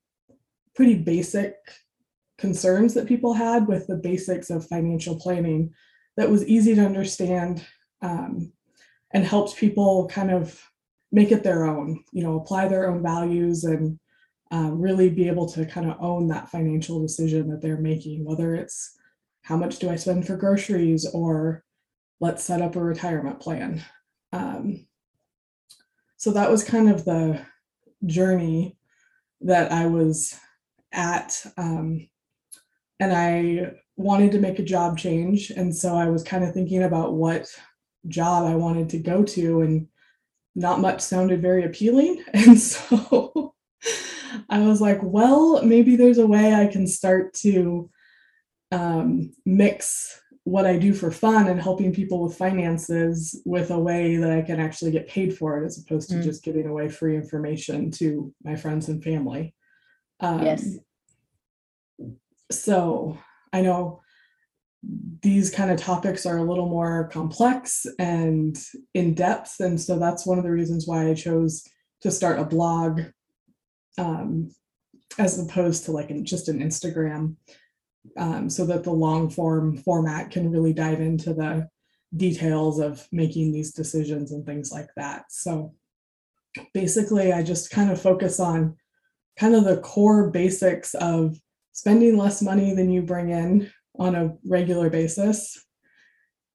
pretty 0.76 0.96
basic 0.96 1.56
concerns 2.40 2.96
that 2.96 3.08
people 3.08 3.34
had 3.34 3.68
with 3.68 3.86
the 3.86 3.96
basics 3.96 4.50
of 4.50 4.68
financial 4.68 5.20
planning 5.20 5.72
that 6.18 6.32
was 6.32 6.48
easy 6.48 6.74
to 6.74 6.84
understand 6.84 7.64
um, 8.02 8.52
and 9.14 9.24
helped 9.24 9.56
people 9.58 10.08
kind 10.08 10.32
of 10.32 10.60
make 11.16 11.32
it 11.32 11.44
their 11.44 11.64
own, 11.66 12.04
you 12.12 12.22
know, 12.22 12.36
apply 12.36 12.68
their 12.68 12.92
own 12.92 13.02
values 13.02 13.64
and 13.64 13.98
um, 14.52 14.82
really 14.82 15.10
be 15.10 15.30
able 15.30 15.48
to 15.48 15.66
kind 15.66 15.90
of 15.90 15.96
own 16.02 16.28
that 16.28 16.50
financial 16.50 17.02
decision 17.02 17.50
that 17.50 17.62
they're 17.62 17.78
making, 17.78 18.26
whether 18.26 18.54
it's 18.54 18.98
how 19.42 19.56
much 19.56 19.80
do 19.80 19.90
I 19.90 19.96
spend 19.96 20.28
for 20.28 20.36
groceries 20.36 21.08
or 21.14 21.64
let's 22.20 22.44
set 22.44 22.62
up 22.62 22.76
a 22.76 22.84
retirement 22.84 23.40
plan. 23.40 23.82
Um, 24.34 24.88
so 26.18 26.32
that 26.32 26.52
was 26.52 26.66
kind 26.66 26.90
of 26.90 27.06
the 27.06 27.46
journey 28.06 28.78
that 29.40 29.72
I 29.72 29.86
was 29.86 30.38
at 30.92 31.46
um, 31.56 32.10
and 33.00 33.14
I 33.14 33.72
wanted 33.96 34.34
to 34.34 34.40
make 34.40 34.60
a 34.60 34.64
job 34.64 34.98
change. 34.98 35.50
And 35.50 35.74
so 35.74 35.96
I 35.96 36.10
was 36.10 36.24
kind 36.24 36.44
of 36.44 36.54
thinking 36.54 36.84
about 36.84 37.14
what 37.14 37.48
job 38.10 38.46
I 38.46 38.56
wanted 38.56 38.90
to 38.90 38.98
go 38.98 39.24
to, 39.24 39.62
and 39.62 39.88
not 40.56 40.80
much 40.80 41.02
sounded 41.02 41.42
very 41.42 41.66
appealing. 41.66 42.24
And 42.34 42.60
so 42.60 43.54
I 44.50 44.60
was 44.60 44.82
like, 44.82 45.00
well, 45.02 45.62
maybe 45.64 45.96
there's 45.96 46.18
a 46.18 46.28
way 46.28 46.54
I 46.54 46.68
can 46.68 46.88
start 46.88 47.34
to 47.36 47.90
um, 48.72 49.32
mix 49.46 50.22
what 50.44 50.66
I 50.66 50.78
do 50.78 50.94
for 50.94 51.12
fun 51.12 51.48
and 51.48 51.60
helping 51.60 51.94
people 51.94 52.22
with 52.22 52.38
finances 52.38 53.42
with 53.46 53.72
a 53.72 53.80
way 53.80 54.18
that 54.18 54.32
I 54.32 54.44
can 54.44 54.60
actually 54.60 54.92
get 54.92 55.08
paid 55.08 55.36
for 55.36 55.58
it 55.58 55.66
as 55.66 55.80
opposed 55.80 56.10
to 56.10 56.16
mm. 56.16 56.24
just 56.24 56.44
giving 56.44 56.68
away 56.68 56.88
free 56.88 57.16
information 57.16 57.90
to 57.92 58.32
my 58.44 58.56
friends 58.56 58.88
and 58.88 59.04
family. 59.04 59.56
Um, 60.20 60.44
yes. 60.44 60.78
So 62.52 63.18
I 63.52 63.62
know 63.62 64.02
these 65.22 65.50
kind 65.50 65.72
of 65.72 65.80
topics 65.80 66.26
are 66.26 66.38
a 66.38 66.44
little 66.44 66.70
more 66.70 67.10
complex 67.12 67.86
and 67.98 68.58
in 68.94 69.14
depth. 69.14 69.60
And 69.60 69.80
so 69.80 69.98
that's 69.98 70.26
one 70.26 70.38
of 70.38 70.44
the 70.44 70.52
reasons 70.52 70.88
why 70.88 71.10
I 71.10 71.14
chose 71.14 71.64
to 72.02 72.12
start 72.12 72.40
a 72.40 72.46
blog 72.46 73.02
um, 73.98 74.52
as 75.18 75.40
opposed 75.40 75.86
to 75.86 75.92
like 75.92 76.12
an, 76.12 76.26
just 76.26 76.50
an 76.50 76.60
Instagram, 76.60 77.36
um, 78.18 78.50
so 78.50 78.66
that 78.66 78.84
the 78.84 78.92
long 78.92 79.30
form 79.30 79.78
format 79.78 80.30
can 80.30 80.52
really 80.52 80.74
dive 80.74 81.02
into 81.02 81.34
the 81.34 81.68
details 82.16 82.80
of 82.80 83.08
making 83.12 83.52
these 83.52 83.74
decisions 83.74 84.32
and 84.32 84.46
things 84.46 84.72
like 84.72 84.90
that. 84.96 85.26
So 85.30 85.74
basically, 86.74 87.34
I 87.34 87.42
just 87.44 87.72
kind 87.72 87.92
of 87.92 88.02
focus 88.02 88.40
on 88.40 88.76
kind 89.40 89.56
of 89.56 89.64
the 89.64 89.78
core 89.78 90.30
basics 90.30 90.94
of 90.96 91.38
spending 91.72 92.18
less 92.18 92.42
money 92.42 92.74
than 92.74 92.92
you 92.92 93.02
bring 93.02 93.30
in 93.30 93.72
on 94.00 94.16
a 94.16 94.34
regular 94.46 94.90
basis. 94.90 95.62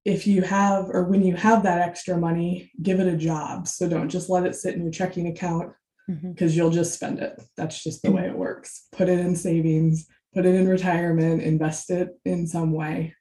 If 0.04 0.26
you 0.26 0.42
have, 0.42 0.86
or 0.90 1.04
when 1.04 1.22
you 1.22 1.36
have 1.36 1.62
that 1.64 1.80
extra 1.80 2.16
money, 2.16 2.70
give 2.82 3.00
it 3.00 3.12
a 3.12 3.16
job. 3.16 3.68
So 3.68 3.88
don't 3.88 4.08
just 4.08 4.30
let 4.30 4.46
it 4.46 4.54
sit 4.54 4.74
in 4.74 4.82
your 4.82 4.90
checking 4.90 5.26
account 5.28 5.72
because 6.06 6.52
mm-hmm. 6.52 6.58
you'll 6.58 6.70
just 6.70 6.94
spend 6.94 7.18
it. 7.18 7.40
That's 7.56 7.82
just 7.82 8.02
the 8.02 8.10
way 8.10 8.26
it 8.26 8.36
works. 8.36 8.86
Put 8.92 9.08
it 9.08 9.18
in 9.18 9.36
savings, 9.36 10.06
put 10.34 10.46
it 10.46 10.54
in 10.54 10.68
retirement, 10.68 11.42
invest 11.42 11.90
it 11.90 12.08
in 12.24 12.46
some 12.46 12.72
way. 12.72 13.14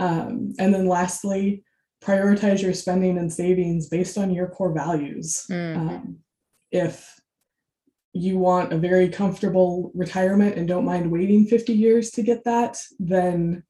Um, 0.00 0.54
and 0.58 0.72
then 0.72 0.86
lastly, 0.86 1.64
prioritize 2.02 2.62
your 2.62 2.74
spending 2.74 3.18
and 3.18 3.32
savings 3.32 3.88
based 3.88 4.16
on 4.16 4.32
your 4.32 4.48
core 4.48 4.72
values. 4.72 5.44
Mm-hmm. 5.50 5.88
Um, 5.88 6.18
if 6.70 7.17
you 8.12 8.38
want 8.38 8.72
a 8.72 8.78
very 8.78 9.08
comfortable 9.08 9.92
retirement 9.94 10.56
and 10.56 10.66
don't 10.66 10.84
mind 10.84 11.10
waiting 11.10 11.46
50 11.46 11.72
years 11.72 12.10
to 12.12 12.22
get 12.22 12.44
that, 12.44 12.82
then 12.98 13.62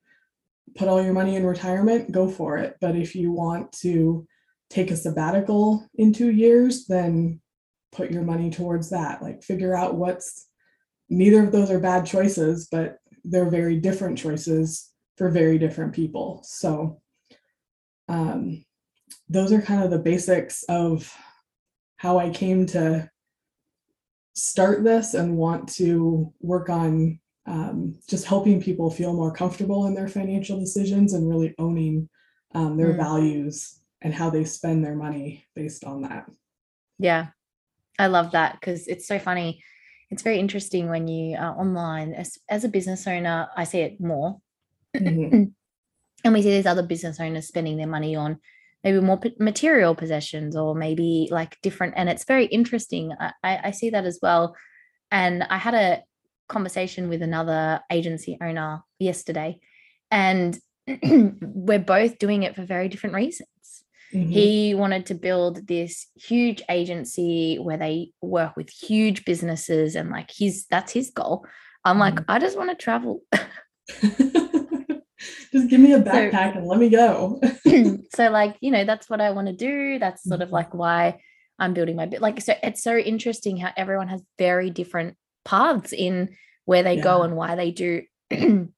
put 0.77 0.89
all 0.89 1.03
your 1.03 1.13
money 1.13 1.37
in 1.37 1.45
retirement, 1.45 2.13
go 2.13 2.29
for 2.29 2.57
it. 2.57 2.77
But 2.81 2.97
if 2.97 3.15
you 3.15 3.33
want 3.33 3.73
to 3.81 4.27
take 4.71 4.91
a 4.91 4.97
sabbatical 4.97 5.87
in 5.95 6.13
two 6.13 6.31
years, 6.31 6.87
then 6.87 7.41
put 7.93 8.11
your 8.11 8.23
money 8.23 8.51
towards 8.51 8.91
that. 8.91 9.23
Like 9.23 9.43
figure 9.43 9.75
out 9.75 9.97
what's 9.97 10.47
neither 11.09 11.43
of 11.43 11.53
those 11.53 11.71
are 11.71 11.81
bad 11.81 12.07
choices, 12.07 12.69
but 12.71 12.99
they're 13.25 13.51
very 13.51 13.77
different 13.77 14.19
choices 14.19 14.91
for 15.17 15.31
very 15.31 15.59
different 15.59 15.95
people. 15.95 16.43
So 16.45 17.01
um, 18.09 18.65
those 19.29 19.53
are 19.53 19.61
kind 19.61 19.83
of 19.83 19.91
the 19.91 19.99
basics 19.99 20.65
of 20.69 21.13
how 21.97 22.19
I 22.19 22.31
came 22.31 22.67
to 22.67 23.11
start 24.39 24.85
this 24.85 25.15
and 25.15 25.37
want 25.37 25.69
to 25.69 26.33
work 26.41 26.69
on 26.69 27.19
um, 27.47 27.99
just 28.09 28.27
helping 28.27 28.63
people 28.63 28.91
feel 28.91 29.15
more 29.15 29.33
comfortable 29.33 29.87
in 29.87 29.95
their 29.95 30.09
financial 30.09 30.61
decisions 30.61 31.15
and 31.15 31.29
really 31.29 31.55
owning 31.59 32.09
um, 32.55 32.77
their 32.77 32.93
mm. 32.93 32.97
values 32.97 33.81
and 34.03 34.15
how 34.15 34.31
they 34.31 34.45
spend 34.45 34.85
their 34.85 34.95
money 34.95 35.47
based 35.55 35.85
on 35.85 36.03
that. 36.03 36.27
Yeah, 36.99 37.29
I 37.99 38.07
love 38.07 38.33
that 38.33 38.59
because 38.61 38.87
it's 38.87 39.07
so 39.07 39.19
funny. 39.19 39.63
It's 40.11 40.23
very 40.23 40.39
interesting 40.39 40.89
when 40.89 41.09
you 41.09 41.37
are 41.37 41.59
online 41.59 42.15
as, 42.15 42.39
as 42.49 42.65
a 42.65 42.69
business 42.69 43.07
owner. 43.07 43.49
I 43.57 43.65
see 43.65 43.81
it 43.81 44.01
more. 44.01 44.39
Mm-hmm. 44.97 45.45
and 46.25 46.35
we 46.35 46.43
see 46.43 46.51
these 46.51 46.67
other 46.67 46.83
business 46.83 47.21
owners 47.21 47.49
spending 47.49 47.77
their 47.77 47.87
money 47.87 48.15
on 48.15 48.39
maybe 48.85 49.01
more 49.01 49.21
material 49.39 49.95
possessions 49.95 50.57
or 50.57 50.75
maybe 50.75 51.29
like 51.31 51.57
different 51.63 51.95
and 51.97 52.09
it's 52.09 52.25
very 52.25 52.47
interesting 52.47 53.13
I, 53.43 53.59
I 53.65 53.71
see 53.73 53.91
that 53.91 54.05
as 54.05 54.19
well 54.23 54.55
and 55.11 55.43
i 55.45 55.57
had 55.57 55.75
a 55.75 56.03
conversation 56.49 57.09
with 57.09 57.23
another 57.23 57.81
agency 57.91 58.39
owner 58.43 58.83
yesterday 58.99 59.59
and 60.11 60.59
we're 61.43 61.79
both 61.79 62.19
doing 62.19 62.43
it 62.43 62.55
for 62.55 62.65
very 62.65 62.89
different 62.89 63.15
reasons 63.15 63.49
mm-hmm. 64.15 64.31
he 64.31 64.75
wanted 64.75 65.07
to 65.07 65.15
build 65.15 65.67
this 65.67 66.07
huge 66.15 66.63
agency 66.71 67.59
where 67.61 67.77
they 67.77 68.13
work 68.23 68.57
with 68.57 68.71
huge 68.71 69.25
businesses 69.25 69.95
and 69.95 70.11
like 70.11 70.31
his 70.35 70.67
that's 70.71 70.93
his 70.93 71.11
goal 71.11 71.45
i'm 71.85 71.99
mm-hmm. 71.99 72.17
like 72.17 72.25
i 72.29 72.39
just 72.39 72.57
want 72.57 72.71
to 72.71 72.77
travel 72.77 73.23
just 75.53 75.69
give 75.69 75.81
me 75.81 75.93
a 75.93 76.01
backpack 76.01 76.53
so, 76.53 76.59
and 76.59 76.67
let 76.67 76.79
me 76.79 76.89
go. 76.89 77.41
so 78.15 78.31
like, 78.31 78.57
you 78.61 78.71
know, 78.71 78.85
that's 78.85 79.09
what 79.09 79.21
I 79.21 79.31
want 79.31 79.49
to 79.49 79.53
do. 79.55 79.99
That's 79.99 80.25
sort 80.25 80.41
of 80.41 80.49
mm-hmm. 80.49 80.55
like 80.55 80.75
why 80.75 81.21
I'm 81.59 81.75
building 81.75 81.97
my 81.97 82.07
bit. 82.07 82.21
Like, 82.21 82.41
so 82.41 82.55
it's 82.63 82.83
so 82.83 82.97
interesting 82.97 83.57
how 83.57 83.71
everyone 83.77 84.09
has 84.09 84.23
very 84.39 84.71
different 84.71 85.17
paths 85.45 85.93
in 85.93 86.37
where 86.65 86.83
they 86.83 86.97
yeah. 86.97 87.03
go 87.03 87.23
and 87.23 87.37
why 87.37 87.55
they 87.55 87.71
do 87.71 88.03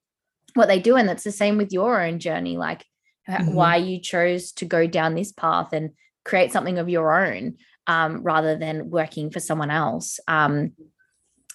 what 0.55 0.69
they 0.69 0.81
do. 0.81 0.97
And 0.97 1.09
that's 1.09 1.25
the 1.25 1.33
same 1.33 1.57
with 1.57 1.73
your 1.73 2.01
own 2.01 2.19
journey, 2.19 2.57
like 2.57 2.85
mm-hmm. 3.29 3.53
why 3.53 3.77
you 3.77 4.01
chose 4.01 4.53
to 4.53 4.65
go 4.65 4.87
down 4.87 5.15
this 5.15 5.33
path 5.33 5.73
and 5.73 5.91
create 6.25 6.53
something 6.53 6.79
of 6.79 6.89
your 6.89 7.27
own 7.27 7.57
um, 7.87 8.23
rather 8.23 8.57
than 8.57 8.91
working 8.91 9.31
for 9.31 9.41
someone 9.41 9.71
else. 9.71 10.21
Um, 10.29 10.73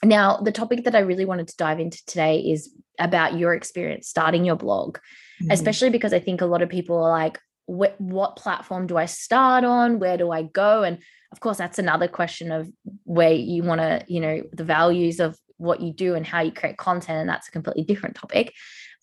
now, 0.08 0.38
the 0.38 0.52
topic 0.52 0.84
that 0.86 0.96
I 0.96 1.00
really 1.00 1.26
wanted 1.26 1.48
to 1.48 1.58
dive 1.58 1.80
into 1.80 2.04
today 2.06 2.40
is 2.40 2.74
about 3.00 3.38
your 3.38 3.54
experience 3.54 4.08
starting 4.08 4.46
your 4.46 4.56
blog, 4.56 4.98
mm-hmm. 5.42 5.52
especially 5.52 5.90
because 5.90 6.14
I 6.14 6.20
think 6.20 6.42
a 6.42 6.46
lot 6.46 6.62
of 6.62 6.70
people 6.70 6.98
are 6.98 7.10
like, 7.10 7.40
what 7.68 8.36
platform 8.36 8.86
do 8.86 8.96
I 8.96 9.06
start 9.06 9.64
on? 9.64 10.00
Where 10.00 10.18
do 10.18 10.32
I 10.32 10.44
go? 10.44 10.84
And 10.84 11.00
of 11.32 11.40
course, 11.40 11.58
that's 11.58 11.80
another 11.80 12.08
question 12.08 12.52
of 12.52 12.70
where 13.04 13.34
you 13.34 13.64
want 13.64 13.82
to, 13.82 14.04
you 14.08 14.20
know, 14.20 14.44
the 14.54 14.64
values 14.64 15.20
of 15.20 15.38
what 15.58 15.82
you 15.82 15.92
do 15.92 16.14
and 16.16 16.26
how 16.26 16.42
you 16.42 16.52
create 16.52 16.78
content. 16.78 17.22
And 17.22 17.30
that's 17.30 17.48
a 17.48 17.52
completely 17.52 17.84
different 17.84 18.16
topic 18.16 18.54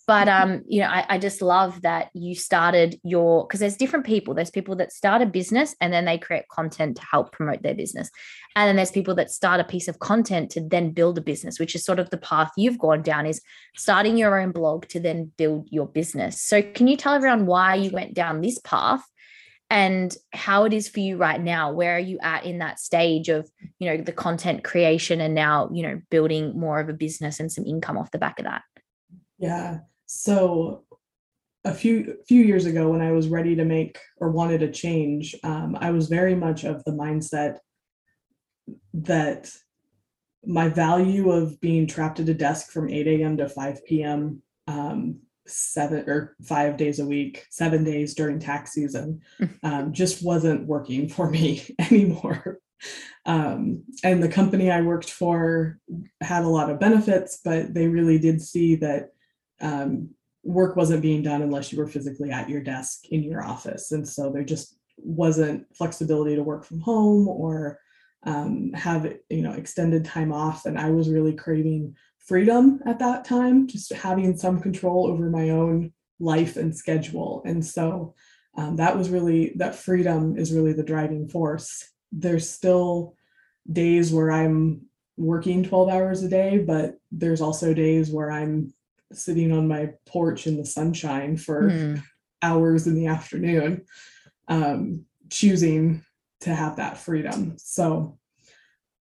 but 0.07 0.29
mm-hmm. 0.29 0.53
um 0.53 0.63
you 0.67 0.81
know 0.81 0.89
I, 0.89 1.07
I 1.11 1.19
just 1.19 1.43
love 1.43 1.83
that 1.83 2.11
you 2.15 2.35
started 2.35 2.99
your 3.05 3.47
because 3.47 3.61
there's 3.61 3.77
different 3.77 4.07
people. 4.07 4.35
There's 4.35 4.51
people 4.51 4.77
that 4.77 4.93
start 4.93 5.23
a 5.23 5.27
business 5.27 5.75
and 5.81 5.93
then 5.93 6.05
they 6.05 6.19
create 6.19 6.49
content 6.49 6.97
to 6.97 7.03
help 7.05 7.33
promote 7.33 7.63
their 7.63 7.75
business. 7.75 8.11
And 8.55 8.69
then 8.69 8.77
there's 8.77 8.91
people 8.91 9.15
that 9.15 9.31
start 9.31 9.61
a 9.61 9.65
piece 9.65 9.89
of 9.89 9.99
content 9.99 10.51
to 10.51 10.61
then 10.61 10.91
build 10.91 11.19
a 11.19 11.23
business 11.23 11.59
which 11.59 11.75
is 11.75 11.85
sort 11.85 11.99
of 11.99 12.11
the 12.11 12.19
path 12.19 12.51
you've 12.57 12.79
gone 12.79 13.03
down 13.03 13.27
is 13.27 13.41
starting 13.77 14.17
your 14.17 14.41
own 14.41 14.53
blog 14.53 14.87
to 14.89 15.01
then 15.01 15.33
build 15.37 15.69
your 15.71 15.87
business. 15.87 16.43
So 16.43 16.63
can 16.63 16.89
you 16.89 16.97
tell 16.97 17.15
everyone 17.15 17.47
why 17.47 17.77
you 17.77 17.91
went 17.91 18.15
down 18.15 18.41
this 18.41 18.59
path 18.59 19.05
and 19.71 20.15
how 20.35 20.65
it 20.65 20.75
is 20.75 20.89
for 20.89 21.01
you 21.01 21.17
right 21.17 21.41
now? 21.41 21.73
Where 21.73 21.97
are 21.97 22.01
you 22.01 22.19
at 22.21 22.45
in 22.45 22.59
that 22.59 22.79
stage 22.79 23.29
of 23.29 23.49
you 23.79 23.89
know 23.89 24.03
the 24.03 24.13
content 24.13 24.65
creation 24.65 25.21
and 25.21 25.35
now 25.35 25.71
you 25.73 25.83
know 25.83 26.01
building 26.11 26.59
more 26.59 26.81
of 26.81 26.89
a 26.89 26.93
business 26.93 27.41
and 27.41 27.51
some 27.51 27.65
income 27.65 27.97
off 27.97 28.11
the 28.11 28.19
back 28.19 28.39
of 28.39 28.45
that? 28.45 28.63
Yeah 29.39 29.79
so 30.15 30.85
a 31.65 31.73
few 31.73 32.19
few 32.29 32.43
years 32.43 32.67
ago 32.67 32.91
when 32.91 33.01
I 33.01 33.13
was 33.13 33.29
ready 33.29 33.57
to 33.57 33.65
make 33.65 33.99
or 34.19 34.31
wanted 34.31 34.63
a 34.63 34.71
change, 34.71 35.35
um, 35.43 35.77
I 35.81 35.91
was 35.91 36.09
very 36.09 36.35
much 36.35 36.65
of 36.65 36.85
the 36.85 36.93
mindset 36.93 37.59
that 38.93 39.51
my 40.45 40.69
value 40.69 41.31
of 41.31 41.59
being 41.61 41.87
trapped 41.87 42.21
at 42.21 42.29
a 42.29 42.35
desk 42.35 42.71
from 42.71 42.91
8 42.91 43.07
a.m. 43.07 43.37
to 43.39 43.49
5 43.49 43.87
p.m. 43.87 44.43
Um, 44.67 45.21
seven 45.47 46.05
or 46.09 46.37
five 46.43 46.77
days 46.77 46.99
a 46.99 47.07
week, 47.07 47.47
seven 47.51 47.83
days 47.83 48.15
during 48.15 48.39
tax 48.39 48.73
season, 48.73 49.23
um, 49.63 49.95
just 49.95 50.23
wasn't 50.23 50.67
working 50.67 51.09
for 51.09 51.31
me 51.31 51.63
anymore. 51.79 52.59
Um, 53.25 53.85
and 54.05 54.23
the 54.23 54.29
company 54.29 54.71
I 54.71 54.83
worked 54.83 55.11
for 55.11 55.79
had 56.21 56.43
a 56.43 56.49
lot 56.49 56.69
of 56.69 56.81
benefits, 56.81 57.41
but 57.43 57.73
they 57.73 57.87
really 57.87 58.19
did 58.19 58.43
see 58.43 58.75
that 58.77 59.11
um, 59.63 60.11
work 60.43 60.77
wasn't 60.77 61.03
being 61.03 61.23
done 61.23 61.43
unless 61.43 61.73
you 61.73 61.79
were 61.79 61.87
physically 61.87 62.31
at 62.31 62.49
your 62.49 62.61
desk 62.61 63.07
in 63.11 63.23
your 63.23 63.45
office. 63.45 63.93
And 63.93 64.07
so 64.07 64.31
there 64.31 64.45
just 64.45 64.77
wasn't 64.99 65.65
flexibility 65.75 66.37
to 66.37 66.43
work 66.43 66.65
from 66.65 66.81
home 66.81 67.29
or 67.29 67.79
um, 68.25 68.73
have 68.75 69.13
you 69.31 69.43
know 69.43 69.53
extended 69.53 70.05
time 70.05 70.33
off. 70.33 70.67
And 70.67 70.79
I 70.79 70.91
was 70.91 71.09
really 71.09 71.35
craving 71.35 71.97
freedom 72.19 72.81
at 72.87 72.99
that 73.01 73.25
time, 73.25 73.67
just 73.67 73.93
having 73.93 74.37
some 74.37 74.61
control 74.61 75.07
over 75.07 75.29
my 75.29 75.51
own 75.51 75.93
life 76.21 76.57
and 76.57 76.77
schedule. 76.77 77.43
And 77.45 77.65
so 77.65 78.15
um, 78.57 78.77
that 78.77 78.97
was 78.97 79.11
really 79.11 79.53
that 79.57 79.75
freedom 79.75 80.37
is 80.37 80.53
really 80.53 80.73
the 80.73 80.85
driving 80.85 81.29
force. 81.29 81.91
There's 82.13 82.49
still 82.49 83.17
days 83.71 84.13
where 84.13 84.31
I'm 84.31 84.83
working 85.17 85.63
12 85.63 85.89
hours 85.89 86.23
a 86.23 86.29
day, 86.29 86.59
but 86.59 86.97
there's 87.11 87.41
also 87.41 87.75
days 87.75 88.11
where 88.11 88.31
I'm 88.31 88.73
sitting 89.17 89.53
on 89.53 89.69
my 89.69 89.91
porch 90.07 90.47
in 90.47 90.57
the 90.57 90.65
sunshine 90.65 91.37
for 91.37 91.71
mm. 91.71 92.03
hours 92.43 92.87
in 92.87 92.95
the 92.95 93.07
afternoon, 93.07 93.85
um, 94.49 95.05
choosing 95.31 96.05
to 96.41 96.55
have 96.55 96.77
that 96.77 96.99
freedom. 96.99 97.57
So, 97.59 98.19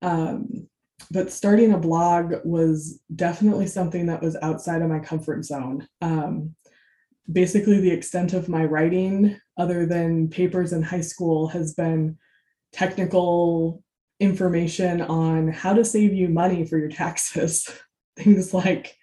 um, 0.01 0.67
but 1.09 1.31
starting 1.31 1.73
a 1.73 1.77
blog 1.77 2.35
was 2.43 2.99
definitely 3.15 3.67
something 3.67 4.05
that 4.05 4.21
was 4.21 4.37
outside 4.41 4.81
of 4.81 4.89
my 4.89 4.99
comfort 4.99 5.43
zone. 5.43 5.87
Um, 6.01 6.55
basically, 7.31 7.79
the 7.79 7.91
extent 7.91 8.33
of 8.33 8.49
my 8.49 8.65
writing, 8.65 9.37
other 9.57 9.85
than 9.85 10.29
papers 10.29 10.73
in 10.73 10.83
high 10.83 11.01
school, 11.01 11.47
has 11.47 11.73
been 11.73 12.17
technical 12.71 13.83
information 14.19 15.01
on 15.01 15.47
how 15.49 15.73
to 15.73 15.83
save 15.83 16.13
you 16.13 16.29
money 16.29 16.65
for 16.65 16.77
your 16.77 16.89
taxes. 16.89 17.67
Things 18.17 18.53
like 18.53 18.95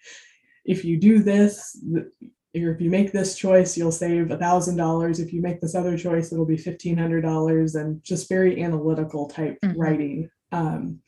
if 0.68 0.84
you 0.84 0.98
do 0.98 1.20
this, 1.20 1.82
or 1.94 2.70
if 2.70 2.80
you 2.80 2.90
make 2.90 3.10
this 3.10 3.36
choice, 3.36 3.76
you'll 3.76 3.90
save 3.90 4.30
a 4.30 4.36
thousand 4.36 4.76
dollars. 4.76 5.18
If 5.18 5.32
you 5.32 5.40
make 5.40 5.60
this 5.60 5.74
other 5.74 5.96
choice, 5.96 6.30
it'll 6.30 6.44
be 6.44 6.58
fifteen 6.58 6.96
hundred 6.96 7.22
dollars, 7.22 7.74
and 7.74 8.04
just 8.04 8.28
very 8.28 8.62
analytical 8.62 9.28
type 9.28 9.58
mm-hmm. 9.64 9.80
writing. 9.80 10.30
Um, 10.52 11.00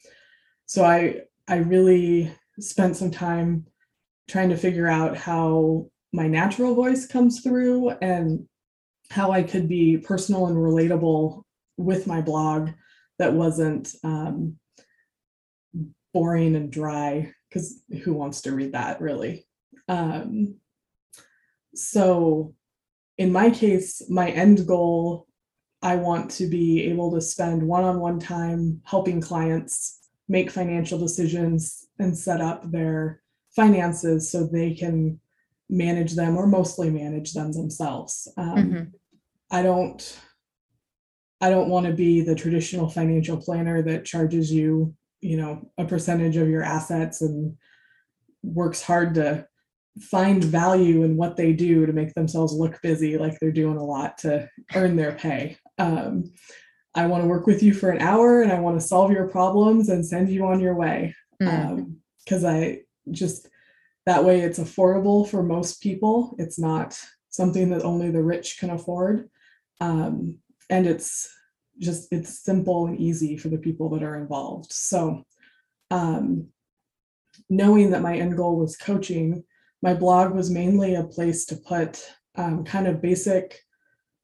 so 0.64 0.82
I 0.84 1.20
I 1.46 1.56
really 1.56 2.32
spent 2.58 2.96
some 2.96 3.10
time 3.10 3.66
trying 4.28 4.48
to 4.48 4.56
figure 4.56 4.88
out 4.88 5.16
how 5.16 5.90
my 6.12 6.26
natural 6.26 6.74
voice 6.74 7.06
comes 7.06 7.40
through 7.40 7.90
and 8.00 8.46
how 9.10 9.30
I 9.30 9.42
could 9.42 9.68
be 9.68 9.98
personal 9.98 10.46
and 10.46 10.56
relatable 10.56 11.42
with 11.76 12.06
my 12.06 12.22
blog 12.22 12.70
that 13.18 13.32
wasn't 13.34 13.94
um, 14.04 14.56
boring 16.14 16.56
and 16.56 16.70
dry 16.70 17.32
because 17.48 17.82
who 18.02 18.14
wants 18.14 18.42
to 18.42 18.52
read 18.52 18.72
that 18.72 19.00
really 19.00 19.44
um, 19.90 20.54
so 21.74 22.54
in 23.18 23.32
my 23.32 23.50
case, 23.50 24.02
my 24.08 24.30
end 24.30 24.66
goal, 24.66 25.26
I 25.82 25.96
want 25.96 26.30
to 26.32 26.46
be 26.46 26.84
able 26.84 27.12
to 27.12 27.20
spend 27.20 27.62
one 27.62 27.82
on 27.84 27.98
one 27.98 28.20
time 28.20 28.82
helping 28.84 29.20
clients 29.20 29.98
make 30.28 30.50
financial 30.50 30.98
decisions 30.98 31.88
and 31.98 32.16
set 32.16 32.40
up 32.40 32.70
their 32.70 33.20
finances 33.56 34.30
so 34.30 34.46
they 34.46 34.74
can 34.74 35.20
manage 35.68 36.14
them 36.14 36.36
or 36.36 36.46
mostly 36.46 36.88
manage 36.88 37.32
them 37.32 37.52
themselves. 37.52 38.32
Um, 38.36 38.56
mm-hmm. 38.56 38.84
I 39.50 39.62
don't. 39.62 40.20
I 41.42 41.48
don't 41.48 41.70
want 41.70 41.86
to 41.86 41.92
be 41.94 42.20
the 42.20 42.34
traditional 42.34 42.88
financial 42.88 43.38
planner 43.38 43.82
that 43.82 44.04
charges 44.04 44.52
you, 44.52 44.94
you 45.22 45.38
know, 45.38 45.72
a 45.78 45.86
percentage 45.86 46.36
of 46.36 46.48
your 46.48 46.62
assets 46.62 47.22
and 47.22 47.56
works 48.42 48.82
hard 48.82 49.14
to 49.14 49.46
find 49.98 50.42
value 50.44 51.02
in 51.02 51.16
what 51.16 51.36
they 51.36 51.52
do 51.52 51.84
to 51.84 51.92
make 51.92 52.14
themselves 52.14 52.52
look 52.52 52.80
busy, 52.82 53.18
like 53.18 53.38
they're 53.40 53.50
doing 53.50 53.76
a 53.76 53.84
lot 53.84 54.18
to 54.18 54.48
earn 54.74 54.96
their 54.96 55.12
pay. 55.12 55.56
Um, 55.78 56.32
I 56.94 57.06
want 57.06 57.22
to 57.22 57.28
work 57.28 57.46
with 57.46 57.62
you 57.62 57.74
for 57.74 57.90
an 57.90 58.00
hour 58.00 58.42
and 58.42 58.52
I 58.52 58.60
want 58.60 58.80
to 58.80 58.86
solve 58.86 59.12
your 59.12 59.28
problems 59.28 59.88
and 59.88 60.04
send 60.04 60.28
you 60.30 60.46
on 60.46 60.60
your 60.60 60.74
way. 60.74 61.14
Because 61.38 61.88
mm. 62.28 62.44
um, 62.44 62.46
I 62.46 62.80
just, 63.10 63.48
that 64.06 64.24
way 64.24 64.40
it's 64.40 64.58
affordable 64.58 65.28
for 65.28 65.42
most 65.42 65.82
people. 65.82 66.34
It's 66.38 66.58
not 66.58 66.98
something 67.28 67.70
that 67.70 67.82
only 67.82 68.10
the 68.10 68.22
rich 68.22 68.58
can 68.58 68.70
afford. 68.70 69.28
Um, 69.80 70.38
and 70.68 70.86
it's 70.86 71.28
just, 71.78 72.08
it's 72.12 72.44
simple 72.44 72.86
and 72.86 72.98
easy 72.98 73.36
for 73.36 73.48
the 73.48 73.58
people 73.58 73.88
that 73.90 74.02
are 74.02 74.16
involved. 74.16 74.72
So, 74.72 75.24
um, 75.90 76.48
knowing 77.48 77.90
that 77.90 78.02
my 78.02 78.16
end 78.16 78.36
goal 78.36 78.56
was 78.56 78.76
coaching, 78.76 79.44
my 79.82 79.94
blog 79.94 80.32
was 80.34 80.50
mainly 80.50 80.94
a 80.94 81.04
place 81.04 81.44
to 81.46 81.56
put 81.56 82.04
um, 82.36 82.64
kind 82.64 82.86
of 82.86 83.02
basic 83.02 83.60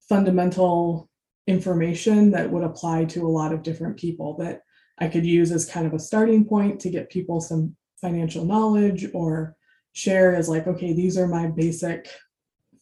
fundamental 0.08 1.08
information 1.46 2.30
that 2.32 2.50
would 2.50 2.64
apply 2.64 3.04
to 3.04 3.26
a 3.26 3.28
lot 3.28 3.52
of 3.52 3.62
different 3.62 3.96
people 3.96 4.36
that 4.38 4.62
I 4.98 5.08
could 5.08 5.24
use 5.24 5.52
as 5.52 5.70
kind 5.70 5.86
of 5.86 5.94
a 5.94 5.98
starting 5.98 6.44
point 6.44 6.80
to 6.80 6.90
get 6.90 7.10
people 7.10 7.40
some 7.40 7.76
financial 8.00 8.44
knowledge 8.44 9.06
or 9.14 9.56
share 9.92 10.34
as 10.34 10.48
like, 10.48 10.66
okay, 10.66 10.92
these 10.92 11.16
are 11.16 11.28
my 11.28 11.46
basic 11.46 12.08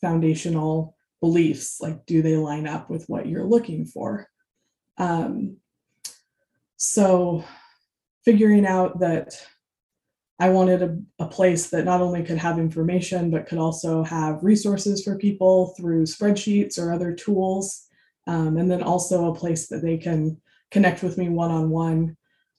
foundational 0.01 0.97
beliefs. 1.21 1.81
Like, 1.81 2.05
do 2.07 2.23
they 2.23 2.37
line 2.37 2.67
up 2.67 2.91
with 2.91 3.05
what 3.07 3.27
you're 3.27 3.45
looking 3.45 3.85
for? 3.85 4.29
Um, 4.99 5.59
so 6.77 7.45
figuring 8.25 8.67
out 8.67 9.01
that 9.01 9.35
I 10.39 10.49
wanted 10.49 10.83
a, 10.83 10.99
a, 11.21 11.29
place 11.29 11.71
that 11.71 11.85
not 11.85 12.01
only 12.01 12.25
could 12.25 12.39
have 12.39 12.59
information, 12.59 13.31
but 13.31 13.47
could 13.47 13.59
also 13.59 14.03
have 14.03 14.43
resources 14.43 15.05
for 15.05 15.17
people 15.17 15.75
through 15.77 16.05
spreadsheets 16.05 16.77
or 16.79 16.93
other 16.93 17.13
tools. 17.13 17.87
Um, 18.27 18.57
and 18.57 18.69
then 18.71 18.83
also 18.83 19.27
a 19.27 19.35
place 19.35 19.69
that 19.69 19.83
they 19.83 19.97
can 19.97 20.41
connect 20.71 21.03
with 21.03 21.19
me 21.19 21.29
one 21.29 21.51
on 21.51 21.71
one 21.71 22.17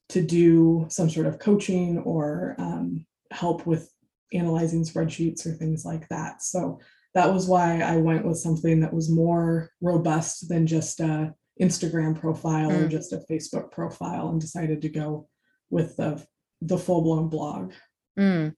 to 0.09 0.21
do 0.21 0.85
some 0.89 1.09
sort 1.09 1.25
of 1.25 1.39
coaching 1.39 1.97
or 1.99 2.55
um, 2.59 3.05
help 3.31 3.65
with 3.65 3.91
analyzing 4.33 4.83
spreadsheets 4.85 5.45
or 5.45 5.51
things 5.51 5.83
like 5.83 6.07
that. 6.09 6.43
So 6.43 6.79
that 7.13 7.33
was 7.33 7.47
why 7.47 7.81
I 7.81 7.97
went 7.97 8.25
with 8.25 8.37
something 8.37 8.81
that 8.81 8.93
was 8.93 9.09
more 9.09 9.71
robust 9.81 10.47
than 10.47 10.67
just 10.67 10.99
a 10.99 11.33
Instagram 11.61 12.19
profile 12.19 12.69
mm. 12.69 12.85
or 12.85 12.87
just 12.87 13.13
a 13.13 13.23
Facebook 13.29 13.71
profile 13.71 14.29
and 14.29 14.39
decided 14.39 14.81
to 14.81 14.89
go 14.89 15.27
with 15.69 15.95
the 15.97 16.23
the 16.61 16.77
full 16.77 17.01
blown 17.01 17.29
blog. 17.29 17.73
Mm. 18.17 18.53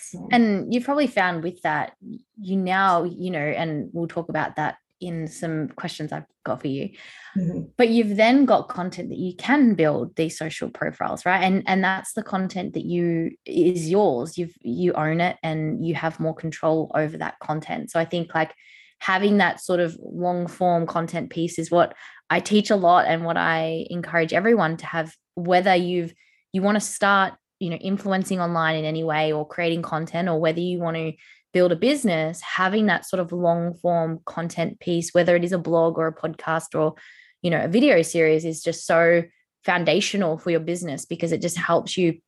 So. 0.00 0.28
And 0.32 0.72
you've 0.72 0.84
probably 0.84 1.06
found 1.06 1.42
with 1.42 1.60
that, 1.62 1.92
you 2.40 2.56
now, 2.56 3.04
you 3.04 3.30
know, 3.30 3.38
and 3.38 3.90
we'll 3.92 4.08
talk 4.08 4.28
about 4.28 4.56
that 4.56 4.76
in 5.00 5.28
some 5.28 5.68
questions 5.68 6.12
I've 6.12 6.24
got 6.44 6.60
for 6.60 6.68
you. 6.68 6.90
Mm-hmm. 7.36 7.60
But 7.76 7.90
you've 7.90 8.16
then 8.16 8.44
got 8.44 8.68
content 8.68 9.10
that 9.10 9.18
you 9.18 9.34
can 9.36 9.74
build 9.74 10.16
these 10.16 10.36
social 10.36 10.70
profiles, 10.70 11.24
right? 11.24 11.42
And 11.42 11.62
and 11.66 11.84
that's 11.84 12.14
the 12.14 12.22
content 12.22 12.74
that 12.74 12.84
you 12.84 13.30
is 13.44 13.88
yours. 13.88 14.36
You've 14.36 14.54
you 14.60 14.92
own 14.94 15.20
it 15.20 15.36
and 15.42 15.86
you 15.86 15.94
have 15.94 16.18
more 16.18 16.34
control 16.34 16.90
over 16.94 17.16
that 17.18 17.38
content. 17.40 17.90
So 17.90 18.00
I 18.00 18.04
think 18.04 18.34
like 18.34 18.54
having 19.00 19.38
that 19.38 19.60
sort 19.60 19.80
of 19.80 19.96
long 20.02 20.46
form 20.46 20.86
content 20.86 21.30
piece 21.30 21.58
is 21.58 21.70
what 21.70 21.94
I 22.30 22.40
teach 22.40 22.70
a 22.70 22.76
lot 22.76 23.06
and 23.06 23.24
what 23.24 23.36
I 23.36 23.86
encourage 23.90 24.32
everyone 24.32 24.76
to 24.78 24.86
have, 24.86 25.14
whether 25.34 25.74
you've 25.74 26.12
you 26.52 26.62
want 26.62 26.76
to 26.76 26.80
start 26.80 27.34
you 27.58 27.70
know 27.70 27.76
influencing 27.76 28.40
online 28.40 28.76
in 28.76 28.84
any 28.84 29.04
way 29.04 29.32
or 29.32 29.46
creating 29.46 29.82
content 29.82 30.28
or 30.28 30.38
whether 30.38 30.60
you 30.60 30.78
want 30.78 30.96
to 30.96 31.12
build 31.52 31.72
a 31.72 31.76
business 31.76 32.40
having 32.40 32.86
that 32.86 33.06
sort 33.06 33.20
of 33.20 33.32
long 33.32 33.74
form 33.74 34.20
content 34.26 34.78
piece 34.80 35.12
whether 35.12 35.34
it 35.34 35.44
is 35.44 35.52
a 35.52 35.58
blog 35.58 35.98
or 35.98 36.06
a 36.06 36.14
podcast 36.14 36.78
or 36.78 36.94
you 37.42 37.50
know 37.50 37.64
a 37.64 37.68
video 37.68 38.02
series 38.02 38.44
is 38.44 38.62
just 38.62 38.86
so 38.86 39.22
foundational 39.64 40.38
for 40.38 40.50
your 40.50 40.60
business 40.60 41.04
because 41.04 41.32
it 41.32 41.42
just 41.42 41.56
helps 41.56 41.96
you 41.96 42.18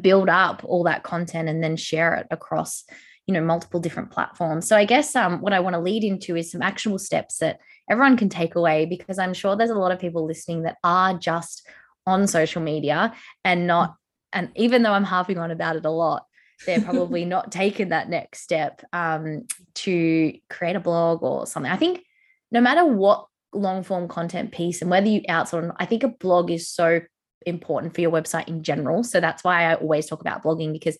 build 0.00 0.28
up 0.28 0.62
all 0.64 0.84
that 0.84 1.02
content 1.02 1.48
and 1.48 1.62
then 1.62 1.76
share 1.76 2.14
it 2.14 2.26
across 2.30 2.84
you 3.26 3.34
know 3.34 3.40
multiple 3.40 3.80
different 3.80 4.10
platforms. 4.10 4.66
So 4.66 4.76
i 4.76 4.84
guess 4.84 5.14
um, 5.14 5.40
what 5.40 5.52
i 5.52 5.60
want 5.60 5.74
to 5.74 5.80
lead 5.80 6.04
into 6.04 6.36
is 6.36 6.50
some 6.50 6.62
actionable 6.62 6.98
steps 6.98 7.38
that 7.38 7.60
everyone 7.88 8.16
can 8.16 8.28
take 8.28 8.56
away 8.56 8.86
because 8.86 9.18
i'm 9.18 9.34
sure 9.34 9.56
there's 9.56 9.70
a 9.70 9.74
lot 9.74 9.92
of 9.92 9.98
people 9.98 10.26
listening 10.26 10.62
that 10.62 10.78
are 10.82 11.14
just 11.16 11.66
on 12.06 12.26
social 12.26 12.62
media 12.62 13.14
and 13.44 13.66
not 13.66 13.94
and 14.32 14.50
even 14.54 14.82
though 14.82 14.92
I'm 14.92 15.04
harping 15.04 15.38
on 15.38 15.50
about 15.50 15.76
it 15.76 15.84
a 15.84 15.90
lot, 15.90 16.24
they're 16.66 16.80
probably 16.80 17.24
not 17.24 17.50
taking 17.50 17.88
that 17.88 18.08
next 18.08 18.42
step 18.42 18.82
um, 18.92 19.46
to 19.74 20.32
create 20.48 20.76
a 20.76 20.80
blog 20.80 21.22
or 21.22 21.46
something. 21.46 21.70
I 21.70 21.76
think 21.76 22.04
no 22.52 22.60
matter 22.60 22.84
what 22.84 23.26
long 23.52 23.82
form 23.82 24.08
content 24.08 24.52
piece 24.52 24.82
and 24.82 24.90
whether 24.90 25.08
you 25.08 25.22
outsource, 25.22 25.74
I 25.78 25.86
think 25.86 26.02
a 26.02 26.08
blog 26.08 26.50
is 26.50 26.68
so 26.68 27.00
important 27.46 27.94
for 27.94 28.02
your 28.02 28.10
website 28.10 28.48
in 28.48 28.62
general. 28.62 29.02
So 29.02 29.20
that's 29.20 29.42
why 29.42 29.64
I 29.64 29.74
always 29.74 30.06
talk 30.06 30.20
about 30.20 30.42
blogging 30.42 30.72
because 30.72 30.98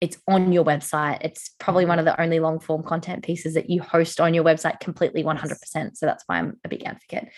it's 0.00 0.18
on 0.26 0.52
your 0.52 0.64
website. 0.64 1.18
It's 1.20 1.50
probably 1.60 1.86
one 1.86 2.00
of 2.00 2.04
the 2.04 2.20
only 2.20 2.40
long 2.40 2.58
form 2.58 2.82
content 2.82 3.24
pieces 3.24 3.54
that 3.54 3.70
you 3.70 3.80
host 3.80 4.20
on 4.20 4.34
your 4.34 4.42
website 4.42 4.80
completely 4.80 5.22
100%. 5.22 5.96
So 5.96 6.06
that's 6.06 6.24
why 6.26 6.38
I'm 6.38 6.58
a 6.64 6.68
big 6.68 6.82
advocate. 6.84 7.28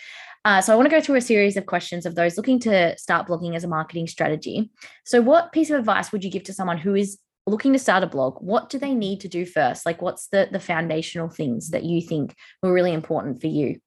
Uh, 0.45 0.61
so 0.61 0.71
I 0.71 0.75
want 0.75 0.85
to 0.85 0.95
go 0.95 1.01
through 1.01 1.15
a 1.15 1.21
series 1.21 1.57
of 1.57 1.65
questions 1.65 2.05
of 2.05 2.13
those 2.13 2.37
looking 2.37 2.59
to 2.59 2.95
start 2.99 3.27
blogging 3.27 3.55
as 3.55 3.63
a 3.63 3.67
marketing 3.67 4.05
strategy. 4.05 4.71
So, 5.03 5.19
what 5.19 5.51
piece 5.51 5.71
of 5.71 5.79
advice 5.79 6.11
would 6.11 6.23
you 6.23 6.29
give 6.29 6.43
to 6.43 6.53
someone 6.53 6.77
who 6.77 6.93
is 6.93 7.17
looking 7.47 7.73
to 7.73 7.79
start 7.79 8.03
a 8.03 8.07
blog? 8.07 8.37
What 8.41 8.69
do 8.69 8.77
they 8.77 8.93
need 8.93 9.21
to 9.21 9.27
do 9.27 9.45
first? 9.45 9.87
Like, 9.87 10.03
what's 10.03 10.27
the 10.27 10.47
the 10.51 10.59
foundational 10.59 11.29
things 11.29 11.71
that 11.71 11.83
you 11.83 11.99
think 11.99 12.35
were 12.61 12.71
really 12.71 12.93
important 12.93 13.41
for 13.41 13.47
you? 13.47 13.79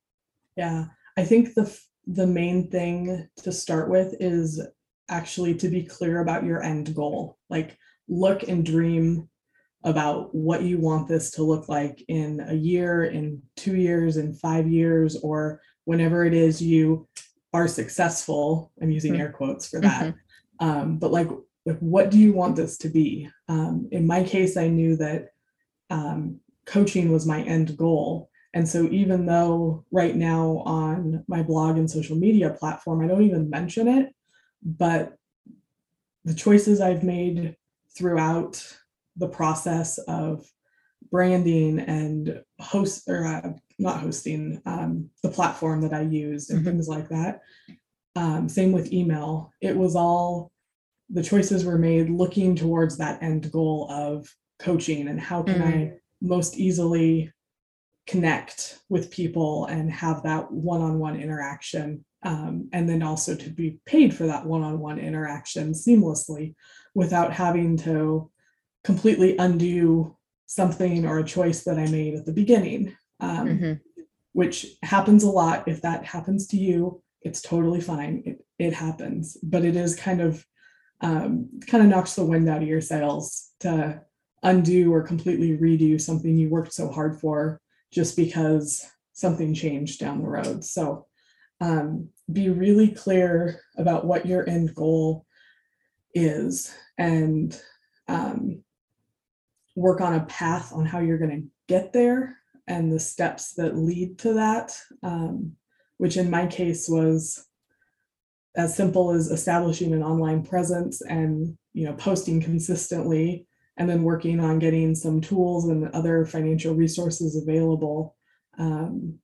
Yeah, 0.57 0.87
I 1.16 1.25
think 1.25 1.55
the 1.55 1.73
the 2.09 2.27
main 2.27 2.71
thing 2.71 3.29
to 3.44 3.53
start 3.53 3.88
with 3.88 4.16
is 4.18 4.61
actually 5.09 5.55
to 5.55 5.68
be 5.68 5.85
clear 5.85 6.21
about 6.21 6.44
your 6.44 6.62
end 6.62 6.92
goal. 6.92 7.38
Like, 7.49 7.79
look 8.09 8.42
and 8.42 8.66
dream 8.66 9.29
about 9.85 10.35
what 10.35 10.62
you 10.62 10.81
want 10.81 11.07
this 11.07 11.31
to 11.31 11.44
look 11.44 11.68
like 11.68 12.05
in 12.09 12.44
a 12.49 12.55
year, 12.55 13.05
in 13.05 13.40
two 13.57 13.77
years, 13.77 14.16
in 14.16 14.35
five 14.35 14.66
years, 14.68 15.16
or 15.23 15.61
whenever 15.88 16.27
it 16.27 16.35
is 16.35 16.61
you 16.61 17.09
are 17.55 17.66
successful 17.66 18.70
i'm 18.83 18.90
using 18.90 19.14
mm-hmm. 19.14 19.22
air 19.22 19.33
quotes 19.33 19.66
for 19.66 19.81
that 19.81 20.09
mm-hmm. 20.09 20.66
um, 20.66 20.98
but 20.98 21.11
like 21.11 21.29
like 21.64 21.79
what 21.79 22.11
do 22.11 22.18
you 22.18 22.35
want 22.35 22.55
this 22.57 22.77
to 22.77 22.90
be 22.90 23.27
um, 23.48 23.88
in 23.90 24.07
my 24.07 24.22
case 24.22 24.59
i 24.59 24.68
knew 24.68 24.96
that 24.96 25.31
um, 25.88 26.38
coaching 26.66 27.11
was 27.11 27.27
my 27.27 27.40
end 27.44 27.74
goal 27.79 28.29
and 28.53 28.68
so 28.68 28.85
even 28.90 29.24
though 29.24 29.83
right 29.90 30.14
now 30.14 30.59
on 30.66 31.24
my 31.27 31.42
blog 31.42 31.79
and 31.79 31.90
social 31.90 32.16
media 32.16 32.51
platform 32.51 33.03
i 33.03 33.09
don't 33.09 33.22
even 33.22 33.48
mention 33.48 33.88
it 33.88 34.14
but 34.62 35.16
the 36.27 36.35
choices 36.35 36.83
i've 36.83 37.03
made 37.03 37.57
throughout 37.96 38.62
the 39.16 39.29
process 39.29 39.96
of 40.07 40.44
branding 41.11 41.81
and 41.81 42.42
host 42.61 43.09
or 43.09 43.27
uh, 43.27 43.53
not 43.79 44.01
hosting 44.01 44.61
um, 44.66 45.11
the 45.23 45.29
platform 45.29 45.81
that 45.83 45.92
I 45.92 46.03
used 46.03 46.51
and 46.51 46.61
mm-hmm. 46.61 46.71
things 46.71 46.88
like 46.88 47.09
that. 47.09 47.40
Um, 48.16 48.49
same 48.49 48.73
with 48.73 48.92
email. 48.92 49.53
It 49.61 49.77
was 49.77 49.94
all 49.94 50.51
the 51.11 51.23
choices 51.23 51.64
were 51.64 51.79
made 51.79 52.11
looking 52.11 52.57
towards 52.57 52.99
that 52.99 53.23
end 53.23 53.51
goal 53.51 53.90
of 53.90 54.29
coaching 54.59 55.09
and 55.09 55.21
how 55.21 55.42
can 55.42 55.61
mm-hmm. 55.61 55.79
I 55.79 55.92
most 56.21 56.57
easily 56.57 57.33
connect 58.07 58.81
with 58.88 59.11
people 59.11 59.66
and 59.66 59.90
have 59.92 60.23
that 60.25 60.51
one-on-one 60.51 61.21
interaction 61.21 62.05
um, 62.25 62.68
and 62.73 62.88
then 62.88 63.03
also 63.03 63.37
to 63.37 63.51
be 63.51 63.79
paid 63.87 64.14
for 64.14 64.27
that 64.27 64.44
one-on-one 64.44 64.99
interaction 64.99 65.73
seamlessly 65.73 66.55
without 66.94 67.33
having 67.33 67.77
to 67.77 68.31
completely 68.83 69.37
undo 69.37 70.16
something 70.48 71.06
or 71.06 71.18
a 71.18 71.24
choice 71.24 71.62
that 71.62 71.78
I 71.78 71.87
made 71.87 72.14
at 72.14 72.26
the 72.26 72.32
beginning 72.32 72.96
um, 73.20 73.48
mm-hmm. 73.48 74.02
which 74.32 74.66
happens 74.82 75.24
a 75.24 75.30
lot. 75.30 75.66
If 75.68 75.82
that 75.82 76.04
happens 76.04 76.46
to 76.48 76.56
you, 76.56 77.02
it's 77.22 77.42
totally 77.42 77.80
fine. 77.80 78.22
It, 78.24 78.44
it 78.58 78.72
happens, 78.72 79.37
but 79.42 79.64
it 79.64 79.76
is 79.76 79.96
kind 79.96 80.20
of 80.20 80.44
um, 81.00 81.48
kind 81.66 81.84
of 81.84 81.90
knocks 81.90 82.14
the 82.14 82.24
wind 82.24 82.48
out 82.48 82.62
of 82.62 82.68
your 82.68 82.80
sails 82.80 83.50
to 83.61 84.02
undo 84.42 84.92
or 84.92 85.02
completely 85.02 85.56
redo 85.56 86.00
something 86.00 86.37
you 86.37 86.48
worked 86.48 86.72
so 86.72 86.90
hard 86.90 87.20
for 87.20 87.61
just 87.92 88.16
because 88.16 88.84
something 89.12 89.54
changed 89.54 90.00
down 90.00 90.20
the 90.20 90.28
road. 90.28 90.64
So 90.64 91.06
um, 91.61 92.08
be 92.32 92.48
really 92.48 92.88
clear 92.88 93.61
about 93.76 94.06
what 94.06 94.26
your 94.26 94.48
end 94.48 94.74
goal 94.74 95.24
is 96.14 96.72
and 96.98 97.61
um, 98.08 98.62
work 99.78 100.00
on 100.00 100.14
a 100.14 100.26
path 100.26 100.72
on 100.72 100.84
how 100.84 100.98
you're 100.98 101.18
going 101.18 101.30
to 101.30 101.48
get 101.68 101.92
there 101.92 102.36
and 102.66 102.92
the 102.92 102.98
steps 102.98 103.54
that 103.54 103.76
lead 103.76 104.18
to 104.18 104.34
that, 104.34 104.76
um, 105.02 105.52
which 105.98 106.16
in 106.16 106.28
my 106.28 106.46
case 106.46 106.88
was 106.88 107.46
as 108.56 108.76
simple 108.76 109.12
as 109.12 109.30
establishing 109.30 109.92
an 109.92 110.02
online 110.02 110.42
presence 110.42 111.00
and 111.02 111.56
you 111.74 111.86
know 111.86 111.92
posting 111.94 112.40
consistently 112.40 113.46
and 113.76 113.88
then 113.88 114.02
working 114.02 114.40
on 114.40 114.58
getting 114.58 114.94
some 114.94 115.20
tools 115.20 115.68
and 115.68 115.88
other 115.94 116.26
financial 116.26 116.74
resources 116.74 117.40
available 117.40 118.16
um, 118.58 119.16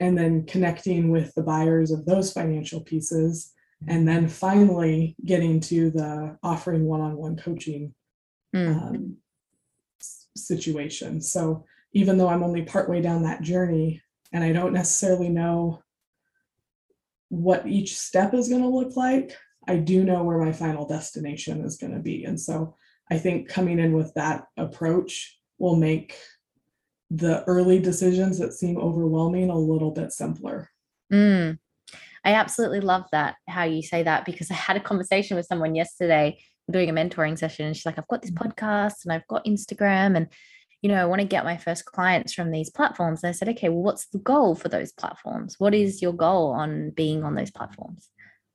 and 0.00 0.18
then 0.18 0.44
connecting 0.44 1.10
with 1.10 1.34
the 1.34 1.42
buyers 1.42 1.90
of 1.90 2.04
those 2.04 2.32
financial 2.32 2.82
pieces 2.82 3.54
and 3.88 4.06
then 4.06 4.28
finally 4.28 5.16
getting 5.24 5.58
to 5.58 5.90
the 5.90 6.36
offering 6.42 6.84
one-on-one 6.84 7.36
coaching 7.36 7.94
mm. 8.54 8.68
um, 8.68 9.16
situation. 10.36 11.20
So 11.20 11.64
even 11.96 12.18
though 12.18 12.28
i'm 12.28 12.42
only 12.42 12.62
partway 12.62 13.00
down 13.00 13.22
that 13.22 13.40
journey 13.40 14.02
and 14.32 14.44
i 14.44 14.52
don't 14.52 14.74
necessarily 14.74 15.30
know 15.30 15.82
what 17.28 17.66
each 17.66 17.96
step 17.96 18.34
is 18.34 18.48
going 18.48 18.62
to 18.62 18.68
look 18.68 18.96
like 18.96 19.36
i 19.66 19.76
do 19.76 20.04
know 20.04 20.22
where 20.22 20.38
my 20.38 20.52
final 20.52 20.86
destination 20.86 21.64
is 21.64 21.76
going 21.76 21.92
to 21.92 21.98
be. 21.98 22.24
And 22.24 22.38
so 22.38 22.76
i 23.10 23.18
think 23.18 23.48
coming 23.48 23.78
in 23.78 23.94
with 23.94 24.12
that 24.14 24.44
approach 24.56 25.38
will 25.58 25.76
make 25.76 26.16
the 27.10 27.44
early 27.44 27.78
decisions 27.78 28.38
that 28.38 28.52
seem 28.52 28.76
overwhelming 28.76 29.48
a 29.48 29.58
little 29.58 29.92
bit 29.92 30.12
simpler. 30.12 30.68
Mm. 31.12 31.56
I 32.24 32.34
absolutely 32.34 32.80
love 32.80 33.04
that, 33.12 33.36
how 33.48 33.62
you 33.62 33.80
say 33.80 34.02
that, 34.02 34.24
because 34.24 34.50
I 34.50 34.54
had 34.54 34.76
a 34.76 34.80
conversation 34.80 35.36
with 35.36 35.46
someone 35.46 35.76
yesterday 35.76 36.36
doing 36.70 36.90
a 36.90 36.92
mentoring 36.92 37.38
session. 37.38 37.66
And 37.66 37.76
she's 37.76 37.86
like, 37.86 37.98
I've 37.98 38.08
got 38.08 38.22
this 38.22 38.30
mm-hmm. 38.30 38.48
podcast 38.48 39.04
and 39.04 39.12
I've 39.12 39.26
got 39.28 39.44
Instagram 39.44 40.16
and, 40.16 40.28
you 40.82 40.88
know, 40.88 41.00
I 41.00 41.06
want 41.06 41.20
to 41.20 41.26
get 41.26 41.44
my 41.44 41.56
first 41.56 41.84
clients 41.84 42.32
from 42.32 42.50
these 42.50 42.70
platforms. 42.70 43.22
And 43.22 43.28
I 43.28 43.32
said, 43.32 43.48
okay, 43.50 43.68
well, 43.68 43.82
what's 43.82 44.06
the 44.08 44.18
goal 44.18 44.54
for 44.54 44.68
those 44.68 44.92
platforms? 44.92 45.56
What 45.58 45.74
is 45.74 46.02
your 46.02 46.12
goal 46.12 46.52
on 46.52 46.90
being 46.90 47.24
on 47.24 47.34
those 47.34 47.50
platforms? 47.50 48.08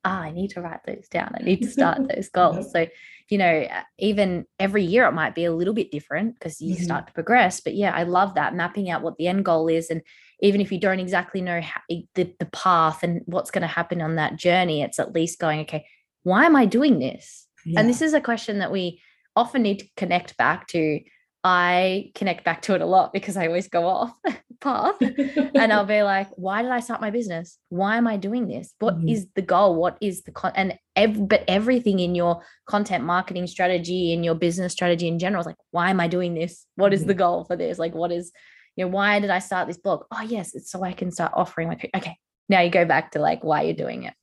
Ah, 0.04 0.22
I 0.22 0.32
need 0.32 0.48
to 0.50 0.60
write 0.60 0.80
those 0.84 1.06
down. 1.08 1.34
I 1.38 1.44
need 1.44 1.62
to 1.62 1.70
start 1.70 2.00
those 2.14 2.28
goals. 2.28 2.72
So, 2.72 2.86
you 3.28 3.38
know, 3.38 3.66
even 3.98 4.46
every 4.58 4.82
year 4.82 5.06
it 5.06 5.12
might 5.12 5.34
be 5.34 5.44
a 5.44 5.52
little 5.54 5.74
bit 5.74 5.92
different 5.92 6.34
because 6.34 6.60
you 6.60 6.74
mm-hmm. 6.74 6.84
start 6.84 7.06
to 7.06 7.12
progress. 7.12 7.60
But 7.60 7.74
yeah, 7.74 7.94
I 7.94 8.02
love 8.02 8.34
that 8.34 8.54
mapping 8.54 8.90
out 8.90 9.02
what 9.02 9.16
the 9.16 9.28
end 9.28 9.44
goal 9.44 9.68
is 9.68 9.90
and 9.90 10.02
even 10.42 10.60
if 10.60 10.72
you 10.72 10.78
don't 10.78 10.98
exactly 10.98 11.40
know 11.40 11.60
how, 11.60 11.80
the, 11.88 12.34
the 12.38 12.46
path 12.52 13.04
and 13.04 13.22
what's 13.26 13.52
going 13.52 13.62
to 13.62 13.68
happen 13.68 14.02
on 14.02 14.16
that 14.16 14.36
journey, 14.36 14.82
it's 14.82 14.98
at 14.98 15.14
least 15.14 15.38
going, 15.38 15.60
okay, 15.60 15.86
why 16.24 16.44
am 16.44 16.56
I 16.56 16.66
doing 16.66 16.98
this? 16.98 17.46
Yeah. 17.64 17.80
And 17.80 17.88
this 17.88 18.02
is 18.02 18.14
a 18.14 18.20
question 18.20 18.58
that 18.58 18.72
we 18.72 19.00
often 19.36 19.62
need 19.62 19.80
to 19.80 19.88
connect 19.96 20.36
back 20.36 20.66
to. 20.68 21.00
I 21.44 22.12
connect 22.14 22.44
back 22.44 22.62
to 22.62 22.74
it 22.76 22.80
a 22.80 22.86
lot 22.86 23.12
because 23.12 23.36
I 23.36 23.48
always 23.48 23.66
go 23.66 23.84
off 23.88 24.14
path 24.60 24.94
and 25.00 25.72
I'll 25.72 25.84
be 25.84 26.02
like, 26.02 26.28
why 26.36 26.62
did 26.62 26.70
I 26.70 26.78
start 26.78 27.00
my 27.00 27.10
business? 27.10 27.58
Why 27.68 27.96
am 27.96 28.06
I 28.06 28.16
doing 28.16 28.46
this? 28.46 28.72
What 28.78 28.98
mm-hmm. 28.98 29.08
is 29.08 29.26
the 29.34 29.42
goal? 29.42 29.74
What 29.74 29.98
is 30.00 30.22
the 30.22 30.30
con? 30.30 30.52
And 30.54 30.78
ev- 30.94 31.28
but 31.28 31.42
everything 31.48 31.98
in 31.98 32.14
your 32.14 32.42
content 32.66 33.02
marketing 33.02 33.48
strategy, 33.48 34.12
in 34.12 34.22
your 34.22 34.36
business 34.36 34.72
strategy 34.72 35.08
in 35.08 35.18
general 35.18 35.40
is 35.40 35.46
like, 35.46 35.56
why 35.72 35.90
am 35.90 35.98
I 35.98 36.06
doing 36.06 36.34
this? 36.34 36.64
What 36.76 36.94
is 36.94 37.00
mm-hmm. 37.00 37.08
the 37.08 37.14
goal 37.14 37.44
for 37.44 37.56
this? 37.56 37.76
Like, 37.76 37.94
what 37.94 38.12
is 38.12 38.30
you 38.76 38.84
know, 38.84 38.90
why 38.90 39.20
did 39.20 39.30
I 39.30 39.38
start 39.38 39.68
this 39.68 39.78
blog? 39.78 40.04
Oh, 40.10 40.22
yes, 40.22 40.54
it's 40.54 40.70
so 40.70 40.82
I 40.82 40.92
can 40.92 41.10
start 41.10 41.32
offering 41.34 41.68
my, 41.68 41.78
okay, 41.96 42.16
now 42.48 42.60
you 42.60 42.70
go 42.70 42.84
back 42.84 43.12
to 43.12 43.18
like 43.18 43.44
why 43.44 43.62
you're 43.62 43.74
doing 43.74 44.04
it. 44.04 44.14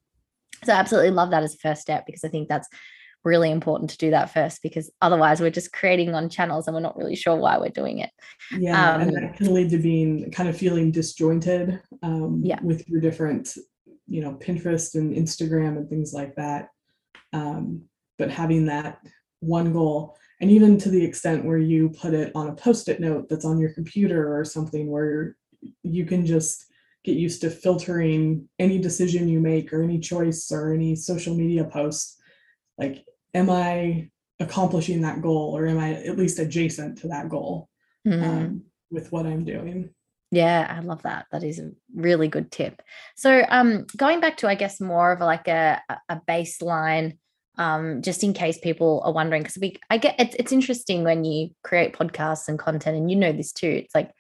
So 0.63 0.73
I 0.73 0.77
absolutely 0.77 1.11
love 1.11 1.31
that 1.31 1.43
as 1.43 1.53
a 1.53 1.57
first 1.57 1.81
step 1.81 2.05
because 2.05 2.23
I 2.23 2.29
think 2.29 2.49
that's 2.49 2.67
really 3.23 3.51
important 3.51 3.89
to 3.89 3.97
do 3.97 4.11
that 4.11 4.33
first 4.33 4.61
because 4.61 4.89
otherwise 5.01 5.41
we're 5.41 5.49
just 5.49 5.73
creating 5.73 6.13
on 6.13 6.29
channels 6.29 6.67
and 6.67 6.75
we're 6.75 6.81
not 6.81 6.97
really 6.97 7.15
sure 7.15 7.35
why 7.35 7.57
we're 7.57 7.69
doing 7.69 7.99
it. 7.99 8.11
Yeah, 8.57 8.95
um, 8.95 9.01
and 9.01 9.15
that 9.15 9.35
can 9.35 9.53
lead 9.53 9.69
to 9.71 9.77
being 9.77 10.31
kind 10.31 10.49
of 10.49 10.57
feeling 10.57 10.91
disjointed 10.91 11.81
um, 12.01 12.41
yeah. 12.43 12.59
with 12.61 12.87
your 12.87 13.01
different, 13.01 13.57
you 14.07 14.21
know, 14.21 14.33
Pinterest 14.33 14.95
and 14.95 15.15
Instagram 15.15 15.77
and 15.77 15.89
things 15.89 16.13
like 16.13 16.35
that. 16.35 16.69
Um, 17.33 17.83
but 18.17 18.31
having 18.31 18.65
that 18.65 18.99
one 19.39 19.71
goal 19.71 20.17
and 20.41 20.49
even 20.51 20.77
to 20.77 20.89
the 20.89 21.03
extent 21.03 21.45
where 21.45 21.57
you 21.57 21.89
put 21.89 22.13
it 22.13 22.31
on 22.35 22.47
a 22.47 22.55
post-it 22.55 22.99
note 22.99 23.27
that's 23.29 23.45
on 23.45 23.59
your 23.59 23.73
computer 23.73 24.37
or 24.37 24.45
something 24.45 24.89
where 24.89 25.35
you 25.83 26.05
can 26.05 26.25
just 26.25 26.65
get 27.03 27.17
used 27.17 27.41
to 27.41 27.49
filtering 27.49 28.47
any 28.59 28.77
decision 28.77 29.27
you 29.27 29.39
make 29.39 29.71
or 29.73 29.83
any 29.83 29.99
choice 29.99 30.51
or 30.51 30.73
any 30.73 30.95
social 30.95 31.35
media 31.35 31.63
post 31.63 32.17
like 32.77 33.05
am 33.33 33.49
i 33.49 34.09
accomplishing 34.39 35.01
that 35.01 35.21
goal 35.21 35.55
or 35.55 35.67
am 35.67 35.77
i 35.77 35.93
at 35.93 36.17
least 36.17 36.39
adjacent 36.39 36.97
to 36.97 37.07
that 37.07 37.29
goal 37.29 37.67
mm. 38.07 38.23
um, 38.23 38.63
with 38.91 39.11
what 39.11 39.25
i'm 39.25 39.43
doing 39.43 39.89
yeah 40.31 40.73
i 40.77 40.79
love 40.81 41.01
that 41.03 41.25
that 41.31 41.43
is 41.43 41.59
a 41.59 41.71
really 41.95 42.27
good 42.27 42.51
tip 42.51 42.81
so 43.15 43.43
um 43.49 43.85
going 43.97 44.19
back 44.19 44.37
to 44.37 44.47
i 44.47 44.55
guess 44.55 44.79
more 44.79 45.11
of 45.11 45.19
like 45.19 45.47
a, 45.47 45.81
a 46.07 46.21
baseline 46.27 47.17
um, 47.59 48.01
just 48.01 48.23
in 48.23 48.33
case 48.33 48.57
people 48.57 49.01
are 49.03 49.11
wondering, 49.11 49.43
because 49.43 49.57
we, 49.59 49.75
I 49.89 49.97
get 49.97 50.15
it's, 50.17 50.33
it's 50.35 50.53
interesting 50.53 51.03
when 51.03 51.25
you 51.25 51.49
create 51.63 51.93
podcasts 51.93 52.47
and 52.47 52.57
content, 52.57 52.95
and 52.95 53.11
you 53.11 53.17
know 53.17 53.33
this 53.33 53.51
too. 53.51 53.81
It's 53.83 53.93
like 53.93 54.11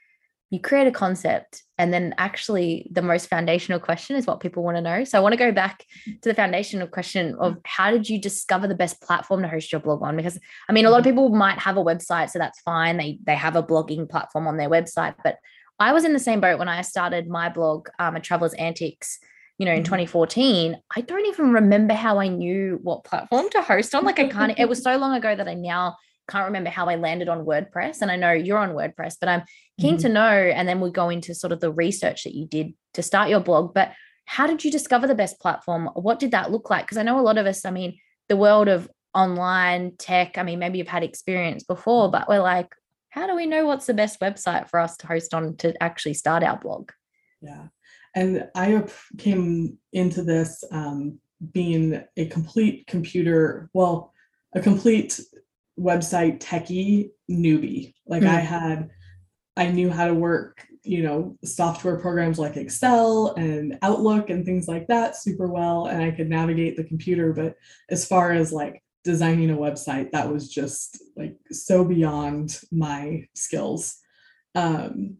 you 0.49 0.59
create 0.59 0.87
a 0.87 0.91
concept, 0.91 1.63
and 1.77 1.93
then 1.93 2.15
actually 2.17 2.89
the 2.91 3.01
most 3.01 3.27
foundational 3.27 3.79
question 3.79 4.15
is 4.15 4.25
what 4.25 4.39
people 4.39 4.63
want 4.63 4.77
to 4.77 4.81
know. 4.81 5.03
So 5.03 5.17
I 5.17 5.21
want 5.21 5.33
to 5.33 5.37
go 5.37 5.51
back 5.51 5.85
to 6.05 6.29
the 6.29 6.33
foundational 6.33 6.87
question 6.87 7.35
of 7.39 7.57
how 7.65 7.91
did 7.91 8.09
you 8.09 8.19
discover 8.19 8.67
the 8.67 8.75
best 8.75 9.01
platform 9.01 9.41
to 9.43 9.47
host 9.47 9.71
your 9.71 9.79
blog 9.79 10.01
on? 10.01 10.17
Because 10.17 10.39
I 10.67 10.73
mean, 10.73 10.85
a 10.85 10.89
lot 10.89 10.99
of 10.99 11.03
people 11.03 11.29
might 11.29 11.59
have 11.59 11.77
a 11.77 11.83
website, 11.83 12.31
so 12.31 12.39
that's 12.39 12.59
fine. 12.61 12.97
They 12.97 13.19
they 13.23 13.35
have 13.35 13.55
a 13.55 13.63
blogging 13.63 14.09
platform 14.09 14.47
on 14.47 14.57
their 14.57 14.69
website, 14.69 15.15
but 15.23 15.37
I 15.79 15.93
was 15.93 16.03
in 16.03 16.13
the 16.13 16.19
same 16.19 16.41
boat 16.41 16.59
when 16.59 16.67
I 16.67 16.81
started 16.81 17.29
my 17.29 17.49
blog, 17.49 17.87
um, 17.99 18.15
a 18.15 18.19
Traveler's 18.19 18.53
Antics 18.55 19.19
you 19.59 19.65
know, 19.65 19.73
in 19.73 19.79
mm-hmm. 19.79 19.95
2014, 19.95 20.81
I 20.95 21.01
don't 21.01 21.25
even 21.25 21.51
remember 21.51 21.93
how 21.93 22.17
I 22.17 22.29
knew 22.29 22.79
what 22.81 23.03
platform 23.03 23.49
to 23.51 23.61
host 23.61 23.93
on. 23.93 24.05
Like 24.05 24.17
I 24.17 24.29
can't, 24.29 24.57
it 24.57 24.69
was 24.69 24.81
so 24.83 24.97
long 24.97 25.13
ago 25.13 25.35
that 25.35 25.49
I 25.49 25.53
now 25.53 25.97
can't 26.29 26.45
remember 26.45 26.69
how 26.69 26.87
I 26.87 26.95
landed 26.95 27.29
on 27.29 27.45
WordPress. 27.45 28.01
And 28.01 28.11
I 28.11 28.15
know 28.15 28.31
you're 28.31 28.57
on 28.57 28.71
WordPress, 28.71 29.15
but 29.19 29.29
I'm 29.29 29.43
keen 29.79 29.95
mm-hmm. 29.95 30.01
to 30.01 30.09
know. 30.09 30.29
And 30.29 30.67
then 30.67 30.79
we'll 30.79 30.91
go 30.91 31.09
into 31.09 31.33
sort 31.33 31.51
of 31.51 31.59
the 31.59 31.71
research 31.71 32.23
that 32.23 32.35
you 32.35 32.45
did 32.45 32.73
to 32.93 33.01
start 33.01 33.29
your 33.29 33.39
blog. 33.39 33.73
But 33.73 33.93
how 34.25 34.45
did 34.47 34.63
you 34.63 34.71
discover 34.71 35.07
the 35.07 35.15
best 35.15 35.39
platform? 35.39 35.89
What 35.95 36.19
did 36.19 36.31
that 36.31 36.51
look 36.51 36.69
like? 36.69 36.85
Because 36.85 36.97
I 36.97 37.03
know 37.03 37.19
a 37.19 37.21
lot 37.21 37.37
of 37.37 37.45
us, 37.45 37.65
I 37.65 37.71
mean, 37.71 37.97
the 38.27 38.37
world 38.37 38.67
of 38.67 38.89
online 39.13 39.93
tech, 39.97 40.37
I 40.37 40.43
mean, 40.43 40.59
maybe 40.59 40.77
you've 40.77 40.87
had 40.87 41.03
experience 41.03 41.63
before, 41.63 42.11
but 42.11 42.29
we're 42.29 42.39
like, 42.39 42.73
how 43.09 43.25
do 43.25 43.35
we 43.35 43.47
know 43.47 43.65
what's 43.65 43.87
the 43.87 43.93
best 43.93 44.19
website 44.19 44.69
for 44.69 44.79
us 44.79 44.97
to 44.97 45.07
host 45.07 45.33
on 45.33 45.55
to 45.57 45.73
actually 45.81 46.13
start 46.13 46.43
our 46.43 46.57
blog? 46.57 46.91
Yeah. 47.41 47.67
And 48.15 48.47
I 48.55 48.83
came 49.17 49.77
into 49.93 50.23
this 50.23 50.63
um, 50.71 51.19
being 51.51 52.03
a 52.17 52.25
complete 52.27 52.85
computer, 52.87 53.69
well, 53.73 54.13
a 54.53 54.59
complete 54.59 55.19
website 55.79 56.39
techie 56.39 57.09
newbie. 57.29 57.93
Like 58.05 58.23
mm-hmm. 58.23 58.35
I 58.35 58.39
had, 58.39 58.89
I 59.55 59.67
knew 59.67 59.89
how 59.89 60.07
to 60.07 60.13
work, 60.13 60.65
you 60.83 61.03
know, 61.03 61.37
software 61.43 61.97
programs 61.97 62.39
like 62.39 62.57
Excel 62.57 63.33
and 63.37 63.77
Outlook 63.81 64.29
and 64.29 64.45
things 64.45 64.67
like 64.67 64.87
that 64.87 65.15
super 65.15 65.47
well. 65.47 65.87
And 65.87 66.01
I 66.01 66.11
could 66.11 66.29
navigate 66.29 66.77
the 66.77 66.83
computer. 66.83 67.33
But 67.33 67.55
as 67.89 68.05
far 68.05 68.31
as 68.31 68.51
like 68.51 68.83
designing 69.03 69.51
a 69.51 69.57
website, 69.57 70.11
that 70.11 70.31
was 70.31 70.49
just 70.49 71.01
like 71.15 71.37
so 71.51 71.83
beyond 71.83 72.59
my 72.71 73.25
skills. 73.35 73.97
Um, 74.55 75.17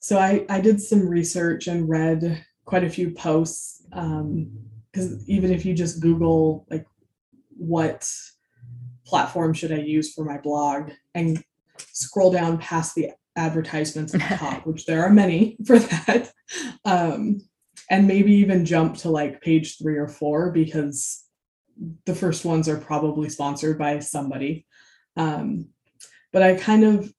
so 0.00 0.18
I, 0.18 0.44
I 0.48 0.60
did 0.60 0.80
some 0.80 1.08
research 1.08 1.66
and 1.66 1.88
read 1.88 2.44
quite 2.64 2.84
a 2.84 2.90
few 2.90 3.10
posts 3.10 3.82
because 3.90 5.12
um, 5.12 5.20
even 5.26 5.52
if 5.52 5.64
you 5.64 5.74
just 5.74 6.00
Google 6.00 6.66
like 6.70 6.86
what 7.56 8.10
platform 9.12 9.52
should 9.52 9.72
I 9.72 9.80
use 9.80 10.14
for 10.14 10.24
my 10.24 10.38
blog 10.38 10.90
and 11.14 11.44
scroll 11.92 12.32
down 12.32 12.56
past 12.56 12.94
the 12.94 13.10
advertisements 13.36 14.14
at 14.14 14.22
the 14.22 14.36
top, 14.36 14.64
which 14.66 14.86
there 14.86 15.04
are 15.04 15.10
many 15.10 15.58
for 15.66 15.78
that, 15.78 16.32
um, 16.86 17.42
and 17.90 18.08
maybe 18.08 18.32
even 18.32 18.64
jump 18.64 18.96
to 18.96 19.10
like 19.10 19.42
page 19.42 19.76
three 19.76 19.98
or 19.98 20.08
four 20.08 20.50
because 20.50 21.24
the 22.06 22.14
first 22.14 22.46
ones 22.46 22.70
are 22.70 22.78
probably 22.78 23.28
sponsored 23.28 23.76
by 23.78 23.98
somebody. 23.98 24.66
Um, 25.18 25.68
but 26.32 26.42
I 26.42 26.54
kind 26.54 26.82
of 26.82 27.12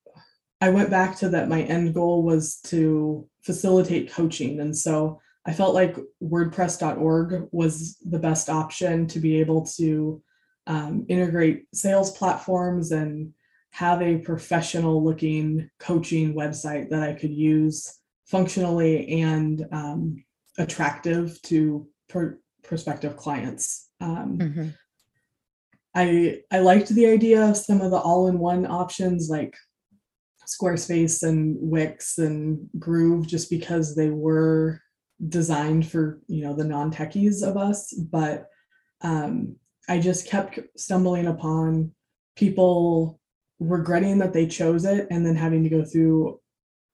I 0.62 0.70
went 0.70 0.90
back 0.90 1.16
to 1.18 1.30
that 1.30 1.48
my 1.48 1.62
end 1.62 1.94
goal 1.94 2.24
was 2.24 2.58
to 2.72 3.30
facilitate 3.44 4.12
coaching. 4.12 4.62
And 4.62 4.76
so 4.76 5.22
I 5.46 5.54
felt 5.54 5.76
like 5.76 5.96
WordPress.org 6.24 7.50
was 7.52 7.98
the 8.04 8.18
best 8.18 8.50
option 8.50 9.06
to 9.08 9.20
be 9.20 9.40
able 9.40 9.64
to 9.78 10.24
um, 10.68 11.06
integrate 11.10 11.66
sales 11.74 12.16
platforms 12.18 12.92
and 12.92 13.34
have 13.72 14.02
a 14.02 14.20
professional 14.20 15.04
looking 15.04 15.70
coaching 15.80 16.34
website 16.34 16.90
that 16.90 17.04
I 17.04 17.14
could 17.14 17.32
use 17.32 18.00
functionally 18.26 19.22
and 19.22 19.66
um, 19.72 20.24
attractive 20.58 21.42
to 21.44 21.88
per- 22.08 22.40
prospective 22.64 23.18
clients. 23.18 23.90
Um, 24.00 24.38
mm-hmm. 24.38 24.68
I 25.96 26.42
I 26.52 26.60
liked 26.60 26.90
the 26.90 27.08
idea 27.08 27.44
of 27.50 27.58
some 27.58 27.82
of 27.82 27.92
the 27.92 27.98
all-in-one 27.98 28.66
options 28.66 29.30
like 29.30 29.56
Squarespace 30.48 31.24
and 31.24 31.58
Wix 31.60 32.18
and 32.18 32.70
Groove 32.80 33.28
just 33.28 33.50
because 33.50 33.96
they 33.96 34.10
were 34.10 34.82
designed 35.28 35.88
for 35.88 36.22
you 36.28 36.44
know 36.44 36.54
the 36.54 36.64
non-techies 36.64 37.48
of 37.48 37.56
us 37.56 37.94
but 37.94 38.48
um, 39.02 39.56
i 39.90 40.00
just 40.00 40.28
kept 40.28 40.60
stumbling 40.78 41.28
upon 41.28 41.92
people 42.36 43.20
regretting 43.60 44.18
that 44.18 44.34
they 44.34 44.48
chose 44.48 44.86
it 44.86 45.08
and 45.12 45.26
then 45.26 45.36
having 45.36 45.64
to 45.64 45.70
go 45.70 45.84
through 45.84 46.40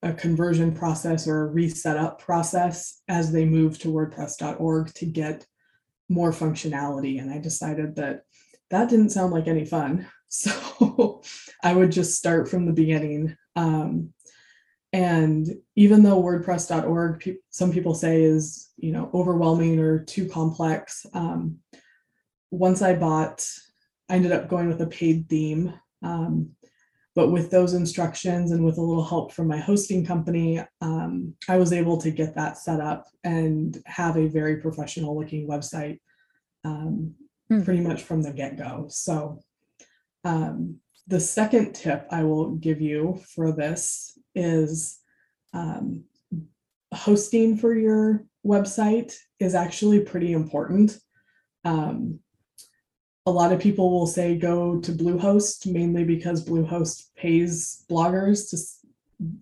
a 0.01 0.13
conversion 0.13 0.73
process 0.73 1.27
or 1.27 1.43
a 1.43 1.51
reset 1.51 1.97
up 1.97 2.21
process 2.21 3.01
as 3.07 3.31
they 3.31 3.45
move 3.45 3.77
to 3.79 3.89
wordpress.org 3.89 4.93
to 4.93 5.05
get 5.05 5.45
more 6.07 6.31
functionality. 6.31 7.19
And 7.19 7.31
i 7.31 7.37
decided 7.37 7.95
that 7.95 8.23
that 8.69 8.89
didn't 8.89 9.09
sound 9.09 9.33
like 9.33 9.47
any 9.47 9.65
fun. 9.65 10.07
So 10.31 11.23
i 11.63 11.73
would 11.73 11.91
just 11.91 12.15
start 12.15 12.47
from 12.47 12.67
the 12.67 12.71
beginning. 12.71 13.35
Um, 13.55 14.13
and 14.93 15.47
even 15.75 16.03
though 16.03 16.21
wordpress.org 16.21 17.19
pe- 17.19 17.37
some 17.49 17.71
people 17.71 17.95
say 17.95 18.21
is 18.21 18.69
you 18.77 18.91
know 18.91 19.09
overwhelming 19.15 19.79
or 19.79 20.03
too 20.03 20.29
complex 20.29 21.03
um, 21.15 21.57
once 22.51 22.81
i 22.81 22.93
bought 22.93 23.45
i 24.09 24.15
ended 24.15 24.31
up 24.31 24.49
going 24.49 24.67
with 24.67 24.81
a 24.81 24.87
paid 24.87 25.27
theme 25.29 25.73
um, 26.01 26.49
but 27.15 27.29
with 27.29 27.51
those 27.51 27.73
instructions 27.73 28.51
and 28.51 28.63
with 28.63 28.77
a 28.77 28.81
little 28.81 29.03
help 29.03 29.33
from 29.33 29.47
my 29.47 29.57
hosting 29.57 30.05
company 30.05 30.61
um, 30.81 31.33
i 31.47 31.57
was 31.57 31.73
able 31.73 31.97
to 31.97 32.11
get 32.11 32.35
that 32.35 32.57
set 32.57 32.79
up 32.79 33.05
and 33.23 33.81
have 33.85 34.17
a 34.17 34.27
very 34.27 34.57
professional 34.57 35.17
looking 35.17 35.47
website 35.47 35.99
mm. 36.65 37.13
pretty 37.63 37.81
much 37.81 38.03
from 38.03 38.21
the 38.21 38.31
get-go 38.31 38.85
so 38.89 39.39
um, 40.23 40.77
the 41.07 41.19
second 41.19 41.73
tip 41.73 42.07
i 42.11 42.23
will 42.23 42.51
give 42.55 42.81
you 42.81 43.19
for 43.35 43.51
this 43.51 44.17
is 44.35 44.99
um, 45.53 46.03
hosting 46.93 47.57
for 47.57 47.75
your 47.75 48.25
website 48.45 49.15
is 49.39 49.55
actually 49.55 50.01
pretty 50.01 50.33
important. 50.33 50.97
Um, 51.65 52.19
a 53.29 53.31
lot 53.31 53.53
of 53.53 53.59
people 53.59 53.91
will 53.91 54.07
say 54.07 54.35
go 54.35 54.79
to 54.79 54.91
Bluehost 54.91 55.71
mainly 55.71 56.03
because 56.03 56.43
Bluehost 56.43 57.13
pays 57.15 57.85
bloggers 57.89 58.49
to 58.49 58.57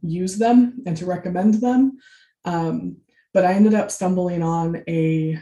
use 0.02 0.38
them 0.38 0.84
and 0.86 0.98
to 0.98 1.06
recommend 1.06 1.56
them. 1.56 1.98
Um, 2.44 2.98
but 3.34 3.46
I 3.46 3.54
ended 3.54 3.74
up 3.74 3.90
stumbling 3.90 4.44
on 4.44 4.84
a 4.90 5.42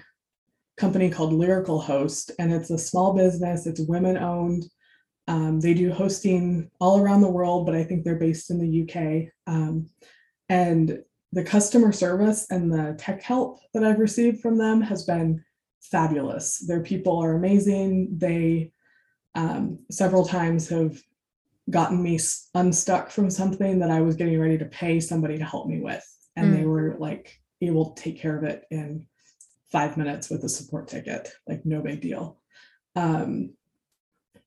company 0.78 1.10
called 1.10 1.34
Lyrical 1.34 1.80
Host, 1.80 2.32
and 2.38 2.54
it's 2.54 2.70
a 2.70 2.78
small 2.78 3.14
business, 3.14 3.66
it's 3.66 3.80
women 3.80 4.18
owned. 4.18 4.66
Um, 5.28 5.60
they 5.60 5.74
do 5.74 5.92
hosting 5.92 6.70
all 6.80 7.00
around 7.00 7.22
the 7.22 7.32
world, 7.32 7.66
but 7.66 7.74
I 7.74 7.84
think 7.84 8.04
they're 8.04 8.16
based 8.16 8.52
in 8.52 8.60
the 8.60 8.84
UK. 8.84 9.32
Um, 9.48 9.90
and 10.50 11.04
the 11.32 11.44
customer 11.44 11.92
service 11.92 12.48
and 12.52 12.72
the 12.72 12.96
tech 13.00 13.24
help 13.24 13.60
that 13.74 13.84
I've 13.84 14.00
received 14.00 14.42
from 14.42 14.58
them 14.58 14.82
has 14.82 15.04
been 15.04 15.44
fabulous. 15.92 16.60
Their 16.60 16.82
people 16.82 17.22
are 17.24 17.36
amazing. 17.36 18.18
They 18.18 18.72
um, 19.36 19.80
several 19.92 20.26
times 20.26 20.70
have 20.70 21.02
gotten 21.70 22.02
me 22.02 22.20
unstuck 22.54 23.10
from 23.10 23.30
something 23.30 23.80
that 23.80 23.92
I 23.92 24.02
was 24.02 24.16
getting 24.16 24.40
ready 24.40 24.58
to 24.58 24.66
pay 24.66 25.00
somebody 25.00 25.38
to 25.38 25.46
help 25.46 25.68
me 25.68 25.82
with. 25.82 26.06
And 26.36 26.54
mm. 26.54 26.58
they 26.58 26.66
were 26.66 26.96
like 27.00 27.40
able 27.62 27.92
to 27.92 28.02
take 28.02 28.20
care 28.20 28.38
of 28.38 28.44
it 28.44 28.64
in 28.72 29.08
five 29.72 29.98
minutes 29.98 30.30
with 30.30 30.44
a 30.44 30.50
support 30.50 30.88
ticket, 30.88 31.30
like 31.48 31.66
no 31.66 31.82
big 31.82 32.02
deal. 32.02 32.40
Um, 32.96 33.54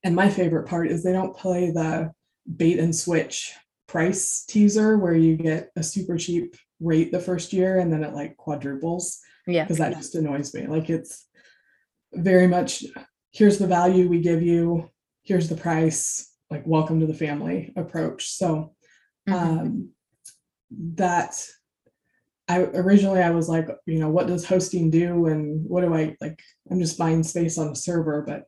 and 0.03 0.15
my 0.15 0.29
favorite 0.29 0.67
part 0.67 0.89
is 0.89 1.03
they 1.03 1.11
don't 1.11 1.35
play 1.35 1.71
the 1.71 2.11
bait 2.55 2.79
and 2.79 2.95
switch 2.95 3.53
price 3.87 4.45
teaser 4.45 4.97
where 4.97 5.15
you 5.15 5.35
get 5.35 5.71
a 5.75 5.83
super 5.83 6.17
cheap 6.17 6.55
rate 6.79 7.11
the 7.11 7.19
first 7.19 7.51
year 7.51 7.79
and 7.79 7.91
then 7.91 8.03
it 8.03 8.13
like 8.13 8.37
quadruples. 8.37 9.19
Yeah. 9.45 9.63
Because 9.63 9.79
that 9.79 9.95
just 9.97 10.15
annoys 10.15 10.53
me. 10.53 10.67
Like 10.67 10.89
it's 10.89 11.27
very 12.13 12.47
much 12.47 12.83
here's 13.31 13.57
the 13.57 13.67
value 13.67 14.09
we 14.09 14.21
give 14.21 14.41
you, 14.41 14.89
here's 15.23 15.49
the 15.49 15.55
price, 15.55 16.33
like 16.49 16.65
welcome 16.65 16.99
to 16.99 17.05
the 17.05 17.13
family 17.13 17.71
approach. 17.75 18.29
So 18.29 18.73
mm-hmm. 19.27 19.33
um 19.33 19.89
that 20.95 21.45
I 22.47 22.61
originally 22.61 23.21
I 23.21 23.29
was 23.29 23.47
like, 23.47 23.67
you 23.85 23.99
know, 23.99 24.09
what 24.09 24.27
does 24.27 24.45
hosting 24.45 24.89
do 24.89 25.27
and 25.27 25.63
what 25.69 25.81
do 25.81 25.93
I 25.93 26.15
like? 26.19 26.39
I'm 26.71 26.79
just 26.79 26.97
buying 26.97 27.21
space 27.23 27.57
on 27.59 27.67
a 27.67 27.75
server, 27.75 28.23
but 28.25 28.45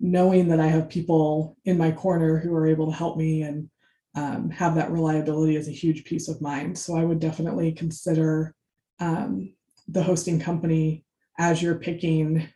knowing 0.00 0.48
that 0.48 0.60
I 0.60 0.66
have 0.66 0.88
people 0.88 1.56
in 1.64 1.76
my 1.76 1.90
corner 1.90 2.38
who 2.38 2.54
are 2.54 2.66
able 2.66 2.90
to 2.90 2.96
help 2.96 3.16
me 3.16 3.42
and 3.42 3.68
um, 4.14 4.50
have 4.50 4.74
that 4.74 4.90
reliability 4.90 5.56
is 5.56 5.68
a 5.68 5.72
huge 5.72 6.04
piece 6.04 6.28
of 6.28 6.40
mind. 6.40 6.78
So 6.78 6.96
I 6.96 7.04
would 7.04 7.18
definitely 7.18 7.72
consider 7.72 8.54
um, 9.00 9.54
the 9.88 10.02
hosting 10.02 10.38
company 10.38 11.04
as 11.38 11.62
you're 11.62 11.76
picking 11.76 12.48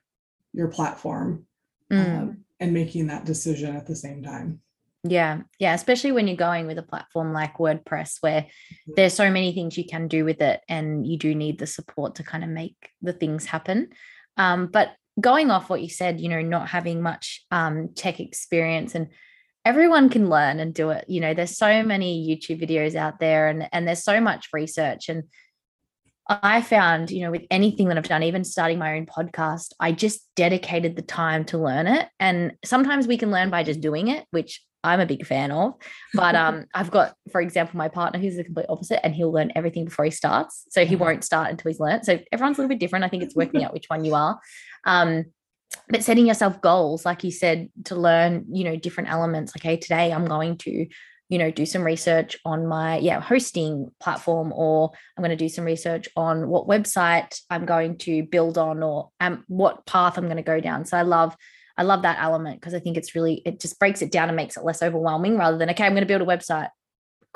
your 0.57 0.69
platform 0.69 1.47
mm. 1.92 2.21
um, 2.21 2.38
and 2.59 2.73
making 2.73 3.07
that 3.09 3.25
decision 3.25 3.77
at 3.77 3.87
the 3.87 3.95
same 3.95 4.23
time. 4.23 4.61
Yeah, 5.05 5.42
yeah, 5.61 5.75
especially 5.75 6.11
when 6.11 6.27
you're 6.27 6.37
going 6.37 6.66
with 6.66 6.79
a 6.79 6.83
platform 6.83 7.33
like 7.33 7.59
WordPress, 7.59 8.16
where 8.23 8.42
mm-hmm. 8.42 8.92
there's 8.97 9.14
so 9.14 9.31
many 9.31 9.53
things 9.53 9.79
you 9.79 9.85
can 9.85 10.09
do 10.09 10.25
with 10.25 10.40
it, 10.40 10.62
and 10.69 11.07
you 11.07 11.16
do 11.16 11.33
need 11.35 11.61
the 11.61 11.66
support 11.66 12.16
to 12.16 12.25
kind 12.25 12.42
of 12.42 12.51
make 12.51 12.75
the 13.03 13.12
things 13.12 13.45
happen. 13.45 13.90
Um, 14.37 14.66
but 14.66 14.92
going 15.21 15.51
off 15.51 15.71
what 15.71 15.83
you 15.83 15.88
said, 15.88 16.21
you 16.21 16.29
know, 16.29 16.42
not 16.42 16.69
having 16.69 17.01
much 17.01 17.45
um, 17.51 17.90
tech 17.95 18.21
experience 18.21 18.95
and 18.95 19.09
everyone 19.64 20.11
can 20.11 20.29
learn 20.29 20.61
and 20.61 20.75
do 20.75 20.90
it. 20.90 21.05
You 21.09 21.21
know, 21.21 21.35
there's 21.35 21.57
so 21.57 21.83
many 21.83 22.29
YouTube 22.29 22.62
videos 22.62 22.95
out 22.95 23.19
there 23.19 23.49
and, 23.49 23.69
and 23.73 23.88
there's 23.88 24.05
so 24.05 24.21
much 24.21 24.49
research. 24.53 25.09
And 25.09 25.25
I 26.29 26.61
found, 26.61 27.11
you 27.11 27.23
know, 27.23 27.31
with 27.31 27.45
anything 27.51 27.89
that 27.89 27.99
I've 27.99 28.09
done, 28.09 28.23
even 28.23 28.43
starting 28.43 28.79
my 28.79 28.97
own 28.97 29.07
podcast, 29.07 29.73
I 29.79 29.93
just 29.93 30.29
dedicated 30.35 30.97
the 30.97 31.03
time 31.03 31.45
to 31.47 31.59
learn 31.59 31.87
it. 31.87 32.09
And 32.19 32.53
sometimes 32.65 33.07
we 33.07 33.17
can 33.17 33.31
learn 33.31 33.49
by 33.51 33.62
just 33.62 33.81
doing 33.81 34.09
it, 34.09 34.27
which 34.33 34.61
I'm 34.83 35.01
a 35.01 35.07
big 35.07 35.25
fan 35.25 35.53
of. 35.53 35.75
But 36.15 36.35
um, 36.35 36.65
I've 36.75 36.91
got, 36.91 37.15
for 37.31 37.41
example, 37.41 37.79
my 37.79 37.89
partner 37.89 38.19
who's 38.19 38.37
the 38.37 38.45
complete 38.45 38.67
opposite, 38.69 39.05
and 39.05 39.15
he'll 39.15 39.33
learn 39.33 39.53
everything 39.55 39.85
before 39.85 40.05
he 40.05 40.11
starts. 40.11 40.65
So 40.71 40.85
he 40.85 40.97
won't 40.97 41.25
start 41.25 41.51
until 41.51 41.71
he's 41.71 41.81
learned. 41.81 42.05
So 42.05 42.19
everyone's 42.33 42.59
a 42.59 42.62
little 42.62 42.75
bit 42.75 42.81
different. 42.81 43.05
I 43.05 43.09
think 43.09 43.23
it's 43.23 43.37
working 43.37 43.65
out 43.65 43.73
which 43.73 43.87
one 43.89 44.05
you 44.05 44.15
are. 44.15 44.41
Um, 44.85 45.27
but 45.89 46.03
setting 46.03 46.27
yourself 46.27 46.61
goals, 46.61 47.05
like 47.05 47.23
you 47.23 47.31
said, 47.31 47.69
to 47.85 47.95
learn, 47.95 48.47
you 48.51 48.65
know, 48.65 48.77
different 48.77 49.11
elements. 49.11 49.55
Like, 49.55 49.62
hey, 49.62 49.77
today 49.77 50.12
I'm 50.12 50.25
going 50.25 50.59
to, 50.59 50.87
you 51.29 51.39
know, 51.39 51.51
do 51.51 51.67
some 51.67 51.83
research 51.83 52.39
on 52.45 52.67
my 52.67 52.99
yeah 52.99 53.21
hosting 53.21 53.91
platform, 54.01 54.53
or 54.55 54.93
I'm 55.17 55.23
going 55.23 55.37
to 55.37 55.45
do 55.45 55.49
some 55.49 55.65
research 55.65 56.09
on 56.17 56.49
what 56.49 56.69
website 56.69 57.41
I'm 57.51 57.67
going 57.67 57.99
to 57.99 58.23
build 58.23 58.59
on, 58.59 58.83
or 58.83 59.11
um, 59.21 59.45
what 59.49 59.87
path 59.87 60.19
I'm 60.19 60.25
going 60.25 60.37
to 60.37 60.43
go 60.43 60.61
down. 60.61 60.85
So 60.85 60.97
I 60.97 61.03
love 61.03 61.37
I 61.77 61.83
love 61.83 62.03
that 62.03 62.19
element 62.21 62.61
because 62.61 62.75
I 62.75 62.79
think 62.79 62.97
it's 62.97 63.15
really 63.15 63.43
it 63.45 63.61
just 63.61 63.79
breaks 63.79 64.03
it 64.03 64.11
down 64.11 64.29
and 64.29 64.37
makes 64.37 64.57
it 64.57 64.65
less 64.65 64.83
overwhelming 64.83 65.37
rather 65.37 65.59
than 65.59 65.71
okay, 65.71 65.85
I'm 65.85 65.93
going 65.93 66.03
to 66.03 66.07
build 66.07 66.23
a 66.23 66.25
website 66.25 66.69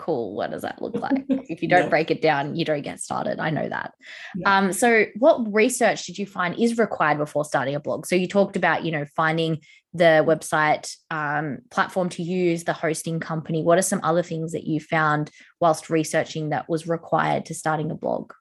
cool 0.01 0.35
what 0.35 0.51
does 0.51 0.63
that 0.63 0.81
look 0.81 0.97
like? 0.97 1.25
If 1.29 1.63
you 1.63 1.69
don't 1.69 1.85
yeah. 1.85 1.89
break 1.89 2.11
it 2.11 2.23
down 2.23 2.57
you 2.57 2.65
don't 2.65 2.83
get 2.83 3.01
started. 3.01 3.39
I 3.39 3.51
know 3.51 3.69
that. 3.69 3.93
Yeah. 4.35 4.59
um, 4.59 4.73
so 4.73 5.05
what 5.19 5.53
research 5.53 6.07
did 6.07 6.19
you 6.19 6.27
find 6.27 6.59
is 6.59 6.79
required 6.79 7.19
before 7.19 7.45
starting 7.45 7.75
a 7.75 7.81
blog? 7.81 8.07
So 8.07 8.17
you 8.17 8.27
talked 8.27 8.57
about 8.57 8.85
you 8.85 8.93
know 8.93 9.05
finding 9.15 9.61
the 9.93 10.25
website 10.27 10.95
um, 11.11 11.59
platform 11.71 12.09
to 12.11 12.23
use 12.23 12.65
the 12.65 12.73
hosting 12.73 13.21
company. 13.21 13.63
What 13.63 13.79
are 13.79 13.83
some 13.83 14.01
other 14.03 14.23
things 14.23 14.53
that 14.53 14.65
you 14.65 14.81
found 14.81 15.31
whilst 15.61 15.91
researching 15.91 16.51
that 16.51 16.69
was 16.69 16.87
required 16.87 17.45
to 17.47 17.55
starting 17.55 17.91
a 17.91 17.95
blog? 17.95 18.33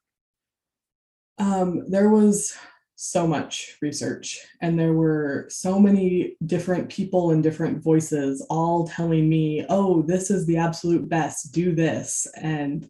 Um, 1.39 1.89
there 1.89 2.10
was 2.10 2.56
so 3.02 3.26
much 3.26 3.78
research 3.82 4.46
and 4.60 4.78
there 4.78 4.92
were 4.92 5.46
so 5.48 5.80
many 5.80 6.36
different 6.46 6.90
people 6.90 7.32
and 7.32 7.42
different 7.42 7.82
voices 7.82 8.46
all 8.50 8.86
telling 8.86 9.30
me 9.30 9.66
oh 9.70 10.02
this 10.02 10.30
is 10.30 10.46
the 10.46 10.58
absolute 10.58 11.08
best 11.08 11.54
do 11.54 11.74
this. 11.74 12.28
And 12.36 12.90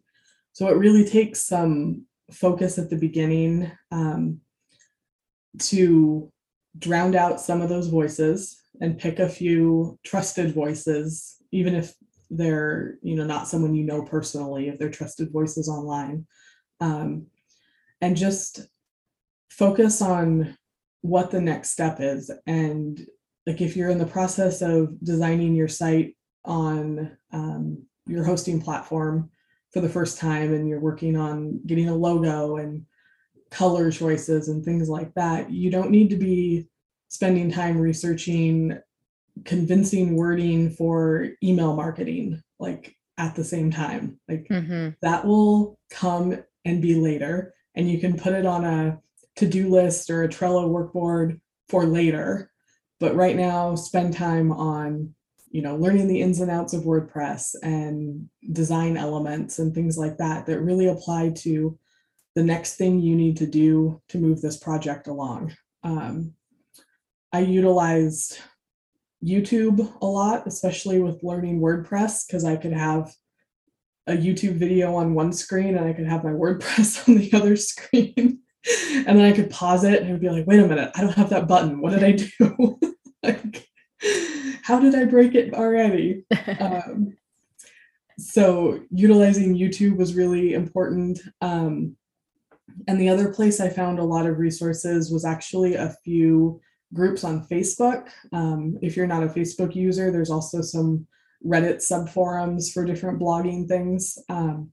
so 0.52 0.66
it 0.66 0.76
really 0.78 1.04
takes 1.04 1.44
some 1.44 2.06
focus 2.32 2.76
at 2.76 2.90
the 2.90 2.96
beginning 2.96 3.70
um, 3.92 4.40
to 5.60 6.32
drown 6.76 7.14
out 7.14 7.40
some 7.40 7.60
of 7.60 7.68
those 7.68 7.86
voices 7.86 8.60
and 8.80 8.98
pick 8.98 9.20
a 9.20 9.28
few 9.28 9.96
trusted 10.04 10.52
voices 10.52 11.36
even 11.52 11.76
if 11.76 11.94
they're 12.30 12.98
you 13.00 13.14
know 13.14 13.24
not 13.24 13.46
someone 13.46 13.76
you 13.76 13.84
know 13.84 14.02
personally 14.02 14.68
if 14.68 14.76
they're 14.76 14.90
trusted 14.90 15.30
voices 15.30 15.68
online. 15.68 16.26
Um, 16.80 17.26
and 18.00 18.16
just 18.16 18.66
focus 19.50 20.00
on 20.00 20.56
what 21.02 21.30
the 21.30 21.40
next 21.40 21.70
step 21.70 21.98
is 22.00 22.30
and 22.46 23.06
like 23.46 23.60
if 23.60 23.76
you're 23.76 23.90
in 23.90 23.98
the 23.98 24.06
process 24.06 24.62
of 24.62 25.02
designing 25.02 25.54
your 25.54 25.68
site 25.68 26.16
on 26.44 27.16
um, 27.32 27.82
your 28.06 28.24
hosting 28.24 28.60
platform 28.60 29.30
for 29.72 29.80
the 29.80 29.88
first 29.88 30.18
time 30.18 30.52
and 30.52 30.68
you're 30.68 30.80
working 30.80 31.16
on 31.16 31.60
getting 31.66 31.88
a 31.88 31.94
logo 31.94 32.56
and 32.56 32.84
color 33.50 33.90
choices 33.90 34.48
and 34.48 34.64
things 34.64 34.88
like 34.88 35.12
that, 35.14 35.50
you 35.50 35.70
don't 35.70 35.90
need 35.90 36.10
to 36.10 36.16
be 36.16 36.68
spending 37.08 37.50
time 37.50 37.78
researching 37.78 38.78
convincing 39.44 40.16
wording 40.16 40.70
for 40.70 41.28
email 41.42 41.74
marketing 41.74 42.42
like 42.58 42.94
at 43.16 43.34
the 43.34 43.44
same 43.44 43.70
time. 43.70 44.18
Like 44.28 44.46
Mm-hmm. 44.50 44.90
that 45.02 45.24
will 45.24 45.78
come 45.90 46.42
and 46.64 46.82
be 46.82 46.94
later 46.94 47.54
and 47.74 47.90
you 47.90 47.98
can 47.98 48.18
put 48.18 48.34
it 48.34 48.44
on 48.44 48.64
a 48.64 48.98
to-do 49.40 49.68
list 49.68 50.10
or 50.10 50.22
a 50.22 50.28
Trello 50.28 50.68
workboard 50.68 51.40
for 51.68 51.84
later. 51.84 52.50
But 52.98 53.16
right 53.16 53.36
now 53.36 53.74
spend 53.74 54.14
time 54.14 54.52
on 54.52 55.14
you 55.50 55.62
know 55.62 55.76
learning 55.76 56.06
the 56.06 56.20
ins 56.20 56.40
and 56.40 56.50
outs 56.50 56.74
of 56.74 56.84
WordPress 56.84 57.56
and 57.62 58.28
design 58.52 58.96
elements 58.96 59.58
and 59.58 59.74
things 59.74 59.98
like 59.98 60.18
that 60.18 60.46
that 60.46 60.60
really 60.60 60.86
apply 60.86 61.30
to 61.38 61.78
the 62.36 62.44
next 62.44 62.76
thing 62.76 63.00
you 63.00 63.16
need 63.16 63.36
to 63.38 63.46
do 63.46 64.00
to 64.08 64.18
move 64.18 64.40
this 64.40 64.58
project 64.58 65.08
along. 65.08 65.56
Um, 65.82 66.34
I 67.32 67.40
utilized 67.40 68.38
YouTube 69.24 69.92
a 70.00 70.06
lot, 70.06 70.46
especially 70.46 71.00
with 71.00 71.22
learning 71.22 71.60
WordPress, 71.60 72.26
because 72.26 72.44
I 72.44 72.56
could 72.56 72.72
have 72.72 73.12
a 74.06 74.12
YouTube 74.12 74.54
video 74.54 74.94
on 74.94 75.14
one 75.14 75.32
screen 75.32 75.76
and 75.76 75.86
I 75.86 75.92
could 75.92 76.06
have 76.06 76.24
my 76.24 76.30
WordPress 76.42 77.08
on 77.08 77.16
the 77.16 77.32
other 77.32 77.56
screen. 77.56 78.39
and 79.06 79.18
then 79.18 79.24
I 79.24 79.32
could 79.32 79.50
pause 79.50 79.84
it 79.84 80.00
and 80.00 80.08
it 80.08 80.12
would 80.12 80.20
be 80.20 80.30
like, 80.30 80.46
wait 80.46 80.60
a 80.60 80.66
minute, 80.66 80.90
I 80.94 81.00
don't 81.00 81.14
have 81.14 81.30
that 81.30 81.48
button. 81.48 81.80
What 81.80 81.92
did 81.92 82.04
I 82.04 82.12
do? 82.12 82.78
like, 83.22 83.66
how 84.62 84.78
did 84.78 84.94
I 84.94 85.04
break 85.04 85.34
it 85.34 85.54
already? 85.54 86.24
Um, 86.60 87.16
so 88.18 88.80
utilizing 88.90 89.56
YouTube 89.56 89.96
was 89.96 90.14
really 90.14 90.52
important. 90.52 91.20
Um, 91.40 91.96
and 92.86 93.00
the 93.00 93.08
other 93.08 93.32
place 93.32 93.60
I 93.60 93.70
found 93.70 93.98
a 93.98 94.04
lot 94.04 94.26
of 94.26 94.38
resources 94.38 95.10
was 95.10 95.24
actually 95.24 95.74
a 95.74 95.96
few 96.04 96.60
groups 96.92 97.24
on 97.24 97.46
Facebook. 97.46 98.08
Um, 98.32 98.78
if 98.82 98.96
you're 98.96 99.06
not 99.06 99.22
a 99.22 99.28
Facebook 99.28 99.74
user, 99.74 100.10
there's 100.10 100.30
also 100.30 100.60
some 100.60 101.06
Reddit 101.44 101.76
subforums 101.76 102.72
for 102.72 102.84
different 102.84 103.18
blogging 103.18 103.66
things. 103.66 104.18
Um, 104.28 104.70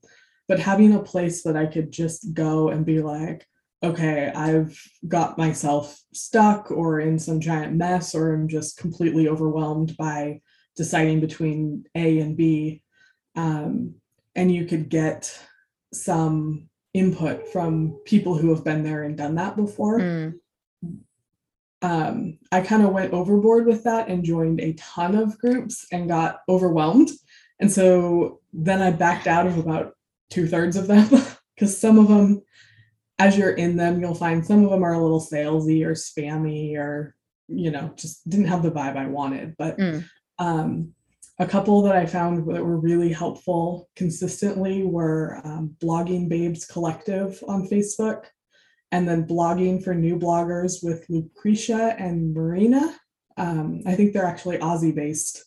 but 0.47 0.59
having 0.59 0.95
a 0.95 1.03
place 1.03 1.43
that 1.43 1.55
I 1.55 1.65
could 1.65 1.91
just 1.91 2.33
go 2.33 2.69
and 2.69 2.85
be 2.85 3.01
like, 3.01 3.47
okay, 3.83 4.31
I've 4.33 4.79
got 5.07 5.37
myself 5.37 5.99
stuck 6.13 6.71
or 6.71 6.99
in 6.99 7.19
some 7.19 7.39
giant 7.39 7.75
mess, 7.75 8.15
or 8.15 8.33
I'm 8.33 8.47
just 8.47 8.77
completely 8.77 9.27
overwhelmed 9.27 9.95
by 9.97 10.41
deciding 10.75 11.19
between 11.19 11.85
A 11.95 12.19
and 12.19 12.35
B. 12.35 12.81
Um, 13.35 13.95
and 14.35 14.51
you 14.51 14.65
could 14.65 14.89
get 14.89 15.37
some 15.93 16.69
input 16.93 17.47
from 17.49 17.99
people 18.05 18.37
who 18.37 18.49
have 18.53 18.63
been 18.63 18.83
there 18.83 19.03
and 19.03 19.17
done 19.17 19.35
that 19.35 19.55
before. 19.55 19.99
Mm. 19.99 20.33
Um, 21.83 22.39
I 22.51 22.61
kind 22.61 22.83
of 22.83 22.89
went 22.89 23.13
overboard 23.13 23.67
with 23.67 23.83
that 23.83 24.07
and 24.07 24.23
joined 24.23 24.59
a 24.59 24.73
ton 24.73 25.15
of 25.15 25.37
groups 25.37 25.85
and 25.91 26.07
got 26.07 26.39
overwhelmed. 26.49 27.09
And 27.59 27.71
so 27.71 28.41
then 28.53 28.81
I 28.81 28.91
backed 28.91 29.27
out 29.27 29.45
of 29.45 29.57
about 29.57 29.93
two 30.29 30.47
thirds 30.47 30.75
of 30.75 30.87
them 30.87 31.07
because 31.55 31.77
some 31.77 31.99
of 31.99 32.07
them, 32.07 32.41
as 33.19 33.37
you're 33.37 33.51
in 33.53 33.75
them, 33.77 33.99
you'll 33.99 34.13
find 34.15 34.45
some 34.45 34.63
of 34.63 34.69
them 34.69 34.83
are 34.83 34.93
a 34.93 35.01
little 35.01 35.21
salesy 35.21 35.85
or 35.85 35.91
spammy 35.93 36.75
or, 36.77 37.15
you 37.47 37.71
know, 37.71 37.91
just 37.95 38.27
didn't 38.29 38.47
have 38.47 38.63
the 38.63 38.71
vibe 38.71 38.95
I 38.97 39.07
wanted. 39.07 39.55
But 39.57 39.77
Mm. 39.77 40.03
um, 40.39 40.93
a 41.39 41.45
couple 41.47 41.81
that 41.83 41.95
I 41.95 42.05
found 42.05 42.37
that 42.39 42.63
were 42.65 42.79
really 42.79 43.11
helpful 43.13 43.89
consistently 43.95 44.83
were 44.83 45.39
um, 45.43 45.75
Blogging 45.79 46.27
Babes 46.29 46.65
Collective 46.65 47.43
on 47.47 47.67
Facebook, 47.67 48.25
and 48.91 49.07
then 49.07 49.27
Blogging 49.27 49.83
for 49.83 49.93
New 49.93 50.17
Bloggers 50.17 50.83
with 50.83 51.05
Lucretia 51.09 51.95
and 51.99 52.33
Marina. 52.33 52.95
Um, 53.37 53.81
I 53.85 53.93
think 53.95 54.13
they're 54.13 54.25
actually 54.25 54.57
Aussie 54.59 54.95
based. 54.95 55.43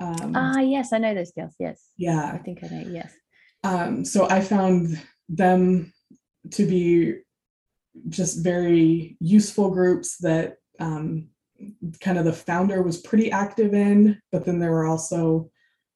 Um, 0.00 0.32
Ah, 0.34 0.60
yes, 0.60 0.92
I 0.92 0.98
know 0.98 1.14
those 1.14 1.32
girls. 1.32 1.54
Yes, 1.58 1.88
Yeah. 1.96 2.32
I 2.34 2.38
think 2.38 2.62
I 2.64 2.68
know. 2.68 2.84
Yes. 2.90 3.12
Um, 3.62 4.04
so 4.04 4.28
I 4.28 4.40
found 4.40 5.00
them 5.28 5.92
to 6.52 6.66
be 6.66 7.14
just 8.08 8.42
very 8.42 9.16
useful 9.20 9.70
groups 9.70 10.18
that 10.18 10.56
um, 10.78 11.28
kind 12.00 12.18
of 12.18 12.24
the 12.24 12.32
founder 12.32 12.82
was 12.82 13.00
pretty 13.00 13.30
active 13.30 13.74
in, 13.74 14.20
but 14.32 14.44
then 14.44 14.58
there 14.58 14.70
were 14.70 14.86
also 14.86 15.50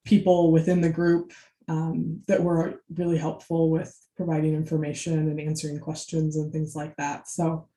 people 0.04 0.52
within 0.52 0.80
the 0.80 0.90
group 0.90 1.32
um, 1.68 2.20
that 2.28 2.42
were 2.42 2.82
really 2.94 3.16
helpful 3.16 3.70
with 3.70 3.96
providing 4.16 4.54
information 4.54 5.14
and 5.14 5.40
answering 5.40 5.78
questions 5.78 6.36
and 6.36 6.52
things 6.52 6.76
like 6.76 6.94
that. 6.96 7.28
So 7.28 7.68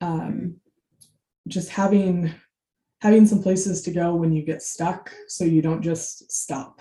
um, 0.00 0.56
just 1.48 1.70
having 1.70 2.32
having 3.00 3.26
some 3.26 3.42
places 3.42 3.82
to 3.82 3.90
go 3.90 4.14
when 4.14 4.32
you 4.32 4.42
get 4.42 4.62
stuck 4.62 5.12
so 5.26 5.44
you 5.44 5.60
don't 5.60 5.82
just 5.82 6.30
stop 6.30 6.80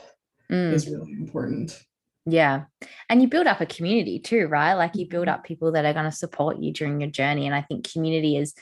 Mm. 0.52 0.74
is 0.74 0.90
really 0.90 1.14
important. 1.14 1.82
Yeah. 2.26 2.66
And 3.10 3.22
you 3.22 3.28
build 3.28 3.48
up 3.48 3.62
a 3.62 3.66
community 3.66 4.20
too, 4.20 4.48
right? 4.48 4.74
Like 4.76 4.96
you 4.96 5.08
build 5.08 5.28
Mhm. 5.28 5.34
up 5.34 5.44
people 5.44 5.72
that 5.72 5.86
are 5.86 5.94
going 5.94 6.06
to 6.10 6.12
support 6.12 6.60
you 6.60 6.72
during 6.72 7.02
your 7.02 7.10
journey. 7.10 7.46
And 7.46 7.56
I 7.56 7.62
think 7.62 7.92
community 7.92 8.38
is 8.38 8.54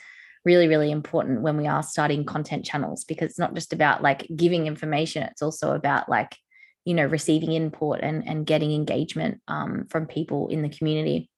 really, 0.44 0.68
really 0.68 0.90
important 0.90 1.42
when 1.42 1.58
we 1.58 1.66
are 1.66 1.82
starting 1.82 2.24
content 2.24 2.64
channels 2.64 3.04
because 3.04 3.30
it's 3.30 3.38
not 3.38 3.54
just 3.54 3.72
about 3.72 4.02
like 4.02 4.26
giving 4.34 4.66
information, 4.66 5.22
it's 5.24 5.42
also 5.42 5.74
about 5.74 6.08
like, 6.08 6.36
you 6.86 6.94
know, 6.94 7.04
receiving 7.04 7.52
input 7.52 8.00
and, 8.00 8.26
and 8.26 8.46
getting 8.46 8.72
engagement 8.72 9.42
um, 9.48 9.86
from 9.90 10.06
people 10.06 10.48
in 10.48 10.62
the 10.62 10.70
community. 10.70 11.28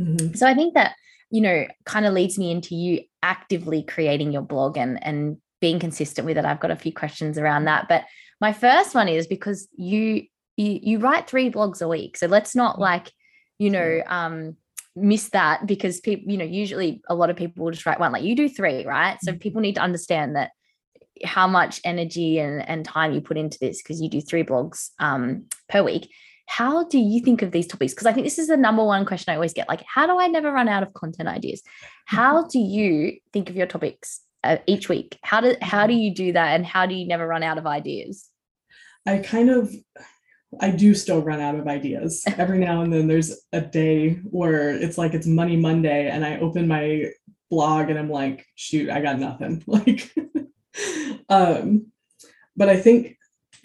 Mhm. 0.00 0.36
So 0.36 0.46
I 0.46 0.54
think 0.54 0.74
that, 0.74 0.94
you 1.30 1.40
know, 1.40 1.66
kind 1.84 2.06
of 2.06 2.14
leads 2.14 2.38
me 2.38 2.52
into 2.52 2.76
you 2.76 3.02
actively 3.22 3.82
creating 3.82 4.32
your 4.32 4.42
blog 4.42 4.76
and 4.76 5.04
and 5.04 5.38
being 5.60 5.78
consistent 5.78 6.26
with 6.26 6.36
it. 6.36 6.44
I've 6.44 6.60
got 6.60 6.70
a 6.72 6.76
few 6.76 6.92
questions 6.92 7.38
around 7.38 7.64
that. 7.64 7.88
But 7.88 8.04
my 8.40 8.52
first 8.52 8.94
one 8.94 9.08
is 9.08 9.26
because 9.26 9.68
you 9.76 10.26
you, 10.56 10.78
you 10.82 10.98
write 10.98 11.28
three 11.28 11.50
blogs 11.50 11.82
a 11.82 11.88
week. 11.88 12.16
So 12.16 12.26
let's 12.26 12.54
not 12.54 12.78
like, 12.78 13.10
you 13.58 13.70
know, 13.70 14.02
um 14.06 14.56
miss 14.94 15.30
that 15.30 15.66
because 15.66 16.00
people, 16.00 16.30
you 16.30 16.36
know, 16.36 16.44
usually 16.44 17.00
a 17.08 17.14
lot 17.14 17.30
of 17.30 17.36
people 17.36 17.64
will 17.64 17.72
just 17.72 17.86
write 17.86 17.98
one, 17.98 18.12
like 18.12 18.22
you 18.22 18.36
do 18.36 18.48
three, 18.48 18.84
right? 18.84 19.16
So 19.22 19.32
Mhm. 19.32 19.40
people 19.40 19.62
need 19.62 19.76
to 19.76 19.80
understand 19.80 20.36
that 20.36 20.50
how 21.24 21.46
much 21.46 21.80
energy 21.84 22.38
and, 22.38 22.68
and 22.68 22.84
time 22.84 23.12
you 23.12 23.20
put 23.20 23.38
into 23.38 23.58
this 23.58 23.82
because 23.82 24.02
you 24.02 24.10
do 24.10 24.20
three 24.20 24.42
blogs 24.42 24.90
um, 24.98 25.46
per 25.68 25.82
week. 25.82 26.10
How 26.46 26.84
do 26.84 26.98
you 26.98 27.22
think 27.22 27.40
of 27.40 27.52
these 27.52 27.66
topics? 27.66 27.94
Because 27.94 28.06
I 28.06 28.12
think 28.12 28.26
this 28.26 28.38
is 28.38 28.48
the 28.48 28.56
number 28.56 28.84
one 28.84 29.06
question 29.06 29.32
I 29.32 29.36
always 29.36 29.54
get 29.54 29.68
like, 29.68 29.82
how 29.86 30.06
do 30.06 30.18
I 30.18 30.26
never 30.26 30.52
run 30.52 30.68
out 30.68 30.82
of 30.82 30.92
content 30.92 31.28
ideas? 31.28 31.62
How 32.06 32.46
do 32.46 32.58
you 32.58 33.16
think 33.32 33.48
of 33.48 33.56
your 33.56 33.66
topics 33.66 34.20
uh, 34.44 34.58
each 34.66 34.88
week? 34.88 35.18
How 35.22 35.40
do 35.40 35.56
how 35.62 35.86
do 35.86 35.94
you 35.94 36.12
do 36.12 36.32
that, 36.32 36.54
and 36.54 36.66
how 36.66 36.84
do 36.84 36.94
you 36.94 37.06
never 37.06 37.26
run 37.26 37.42
out 37.42 37.56
of 37.58 37.66
ideas? 37.66 38.28
I 39.06 39.18
kind 39.18 39.48
of 39.48 39.72
I 40.60 40.70
do 40.70 40.94
still 40.94 41.22
run 41.22 41.40
out 41.40 41.54
of 41.54 41.66
ideas. 41.66 42.24
Every 42.38 42.58
now 42.58 42.82
and 42.82 42.92
then 42.92 43.06
there's 43.06 43.42
a 43.52 43.60
day 43.60 44.14
where 44.24 44.70
it's 44.70 44.98
like 44.98 45.14
it's 45.14 45.26
Money 45.26 45.56
Monday 45.56 46.08
and 46.08 46.24
I 46.24 46.38
open 46.38 46.68
my 46.68 47.10
blog 47.50 47.90
and 47.90 47.98
I'm 47.98 48.10
like, 48.10 48.46
shoot, 48.54 48.90
I 48.90 49.00
got 49.00 49.18
nothing. 49.18 49.62
Like 49.72 50.12
um 51.28 51.86
but 52.56 52.68
I 52.68 52.76
think 52.76 53.16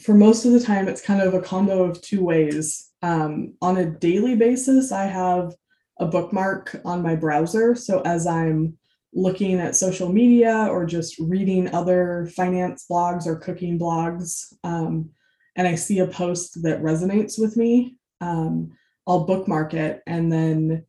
for 0.01 0.13
most 0.13 0.45
of 0.45 0.51
the 0.51 0.59
time 0.59 0.87
it's 0.87 1.01
kind 1.01 1.21
of 1.21 1.33
a 1.33 1.41
combo 1.41 1.83
of 1.83 2.01
two 2.01 2.23
ways. 2.23 2.91
Um 3.01 3.53
on 3.61 3.77
a 3.77 3.85
daily 3.85 4.35
basis, 4.35 4.91
I 4.91 5.05
have 5.05 5.53
a 5.99 6.05
bookmark 6.05 6.79
on 6.85 7.01
my 7.01 7.15
browser. 7.15 7.75
So 7.75 8.01
as 8.01 8.27
I'm 8.27 8.77
looking 9.13 9.59
at 9.59 9.75
social 9.75 10.09
media 10.09 10.67
or 10.69 10.85
just 10.85 11.17
reading 11.19 11.73
other 11.73 12.29
finance 12.35 12.85
blogs 12.89 13.25
or 13.25 13.35
cooking 13.35 13.79
blogs, 13.79 14.53
um, 14.63 15.09
and 15.57 15.67
I 15.67 15.75
see 15.75 15.99
a 15.99 16.07
post 16.07 16.61
that 16.63 16.81
resonates 16.81 17.37
with 17.39 17.57
me, 17.57 17.97
um, 18.21 18.71
I'll 19.07 19.25
bookmark 19.25 19.73
it 19.73 20.03
and 20.07 20.31
then 20.31 20.85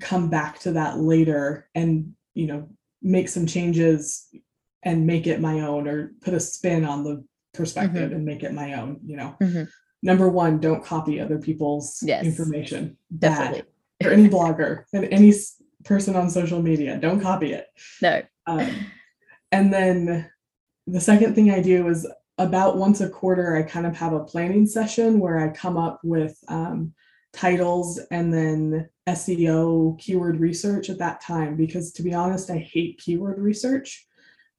come 0.00 0.28
back 0.28 0.58
to 0.60 0.72
that 0.72 0.98
later 0.98 1.68
and 1.74 2.12
you 2.34 2.46
know 2.46 2.68
make 3.02 3.28
some 3.28 3.46
changes 3.46 4.26
and 4.82 5.06
make 5.06 5.26
it 5.26 5.40
my 5.40 5.60
own 5.60 5.86
or 5.86 6.12
put 6.22 6.32
a 6.34 6.40
spin 6.40 6.84
on 6.84 7.04
the 7.04 7.22
perspective 7.52 8.10
and 8.12 8.24
make 8.24 8.42
it 8.42 8.54
my 8.54 8.72
own 8.72 8.98
you 9.04 9.16
know 9.18 9.36
Mhm. 9.42 9.68
number 10.02 10.28
one 10.30 10.58
don't 10.60 10.82
copy 10.82 11.20
other 11.20 11.38
people's 11.38 11.98
Yes, 12.02 12.24
information 12.24 12.96
Bad. 13.10 13.52
Definitely. 14.00 14.06
or 14.06 14.10
any 14.12 14.28
blogger 14.30 14.84
and 14.94 15.04
any 15.04 15.34
person 15.84 16.16
on 16.16 16.30
social 16.30 16.62
media 16.62 16.96
don't 16.96 17.20
copy 17.20 17.52
it 17.52 17.66
No. 18.00 18.22
um, 18.46 18.74
and 19.50 19.70
then 19.74 20.30
the 20.86 21.00
second 21.00 21.34
thing 21.34 21.50
I 21.50 21.60
do 21.60 21.86
is 21.88 22.06
about 22.38 22.76
once 22.76 23.00
a 23.00 23.08
quarter, 23.08 23.56
I 23.56 23.62
kind 23.62 23.86
of 23.86 23.96
have 23.96 24.12
a 24.12 24.24
planning 24.24 24.66
session 24.66 25.20
where 25.20 25.38
I 25.38 25.48
come 25.48 25.76
up 25.76 26.00
with 26.02 26.36
um, 26.48 26.94
titles 27.32 28.00
and 28.10 28.32
then 28.32 28.88
SEO 29.08 29.98
keyword 29.98 30.40
research 30.40 30.90
at 30.90 30.98
that 30.98 31.20
time. 31.20 31.56
Because 31.56 31.92
to 31.92 32.02
be 32.02 32.14
honest, 32.14 32.50
I 32.50 32.58
hate 32.58 33.00
keyword 33.02 33.38
research. 33.38 34.06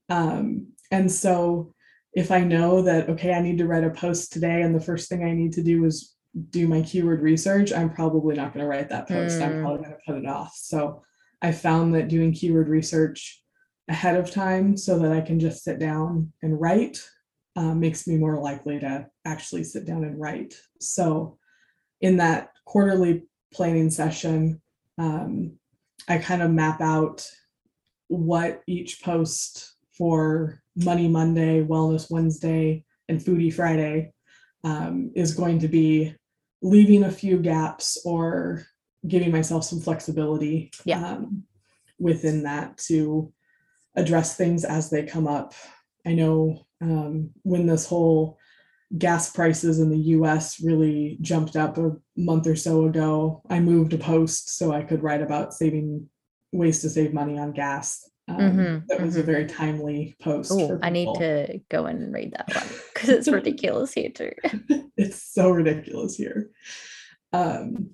Um, 0.10 0.68
and 0.92 1.12
so 1.12 1.74
if 2.14 2.32
I 2.32 2.42
know 2.42 2.84
that, 2.84 3.10
okay, 3.10 3.34
I 3.34 3.42
need 3.42 3.58
to 3.58 3.68
write 3.68 3.84
a 3.84 3.90
post 3.90 4.32
today 4.32 4.62
and 4.62 4.76
the 4.76 4.80
first 4.80 5.10
thing 5.10 5.24
I 5.24 5.34
need 5.34 5.54
to 5.54 5.64
do 5.64 5.86
is 5.86 6.16
do 6.50 6.68
my 6.68 6.82
keyword 6.82 7.22
research, 7.22 7.72
I'm 7.72 7.90
probably 7.90 8.36
not 8.36 8.54
going 8.54 8.64
to 8.64 8.70
write 8.70 8.90
that 8.90 9.08
post. 9.08 9.40
Mm. 9.40 9.42
I'm 9.42 9.62
probably 9.62 9.86
going 9.86 9.92
to 9.92 10.02
put 10.06 10.18
it 10.18 10.28
off. 10.28 10.54
So 10.56 11.04
I 11.42 11.52
found 11.52 11.96
that 11.96 12.08
doing 12.08 12.34
keyword 12.34 12.70
research 12.70 13.42
ahead 13.88 14.16
of 14.16 14.32
time 14.32 14.78
so 14.78 15.00
that 15.00 15.12
I 15.12 15.22
can 15.22 15.40
just 15.40 15.64
sit 15.64 15.80
down 15.80 16.32
and 16.42 16.60
write 16.60 17.04
uh, 17.56 17.74
makes 17.74 18.08
me 18.08 18.18
more 18.18 18.40
likely 18.40 18.80
to 18.80 19.08
actually 19.26 19.64
sit 19.64 19.86
down 19.86 20.04
and 20.04 20.20
write. 20.20 20.56
So 20.80 21.38
in 22.02 22.18
that 22.18 22.50
quarterly 22.66 23.24
planning 23.54 23.90
session, 23.90 24.62
um, 24.98 25.54
I 26.08 26.18
kind 26.18 26.42
of 26.42 26.52
map 26.52 26.82
out 26.82 27.28
what 28.08 28.62
each 28.68 29.02
post 29.02 29.76
for 29.92 30.62
Money 30.76 31.08
Monday, 31.08 31.64
Wellness 31.64 32.10
Wednesday, 32.10 32.84
and 33.08 33.20
Foodie 33.20 33.54
Friday 33.54 34.12
um, 34.64 35.12
is 35.16 35.36
going 35.36 35.60
to 35.60 35.68
be 35.68 36.16
leaving 36.62 37.04
a 37.04 37.12
few 37.12 37.38
gaps 37.38 38.02
or 38.06 38.66
giving 39.08 39.32
myself 39.32 39.64
some 39.66 39.80
flexibility 39.82 40.72
yeah. 40.86 41.06
um, 41.06 41.44
within 42.00 42.44
that 42.44 42.78
to 42.78 43.32
address 43.96 44.36
things 44.36 44.64
as 44.64 44.90
they 44.90 45.04
come 45.04 45.28
up. 45.28 45.54
I 46.06 46.14
know 46.14 46.66
um, 46.84 47.30
when 47.44 47.66
this 47.66 47.86
whole 47.86 48.38
gas 48.98 49.32
prices 49.32 49.80
in 49.80 49.90
the 49.90 49.98
US 50.18 50.62
really 50.62 51.18
jumped 51.22 51.56
up 51.56 51.78
a 51.78 51.94
month 52.16 52.46
or 52.46 52.56
so 52.56 52.86
ago, 52.86 53.42
I 53.50 53.60
moved 53.60 53.94
a 53.94 53.98
post 53.98 54.58
so 54.58 54.72
I 54.72 54.84
could 54.84 55.02
write 55.02 55.22
about 55.22 55.54
saving 55.54 56.10
ways 56.52 56.82
to 56.82 56.90
save 56.90 57.14
money 57.14 57.40
on 57.40 57.54
gas. 57.54 58.10
Um, 58.28 58.38
mm-hmm, 58.38 58.86
that 58.88 59.02
was 59.02 59.14
mm-hmm. 59.14 59.22
a 59.22 59.24
very 59.24 59.46
timely 59.48 60.16
post. 60.22 60.52
Oh, 60.54 60.80
I 60.82 60.90
need 60.90 61.14
to 61.16 61.60
go 61.70 61.86
and 61.86 62.14
read 62.14 62.34
that 62.34 62.56
one 62.56 62.80
because 62.94 63.10
it's 63.10 63.28
ridiculous 63.28 63.94
here 63.94 64.10
too. 64.10 64.32
it's 64.98 65.24
so 65.24 65.50
ridiculous 65.50 66.16
here. 66.16 66.50
Um, 67.34 67.92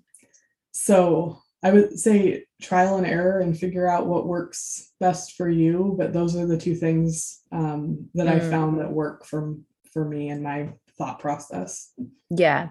so 0.72 1.42
I 1.62 1.72
would 1.72 2.00
say 2.00 2.46
trial 2.62 2.98
and 2.98 3.06
error 3.06 3.40
and 3.40 3.58
figure 3.58 3.88
out 3.88 4.08
what 4.08 4.28
works 4.28 4.92
best 5.00 5.36
for 5.36 5.50
you. 5.50 5.96
But 5.98 6.14
those 6.14 6.36
are 6.36 6.46
the 6.46 6.58
two 6.58 6.76
things 6.76 7.42
um, 7.52 8.10
that 8.14 8.28
mm. 8.28 8.32
I 8.32 8.40
found 8.40 8.80
that 8.80 8.92
work 8.92 9.26
for 9.26 9.56
for 9.92 10.06
me 10.06 10.30
and 10.30 10.44
my 10.44 10.70
thought 10.98 11.20
process. 11.20 11.92
Yeah. 12.30 12.70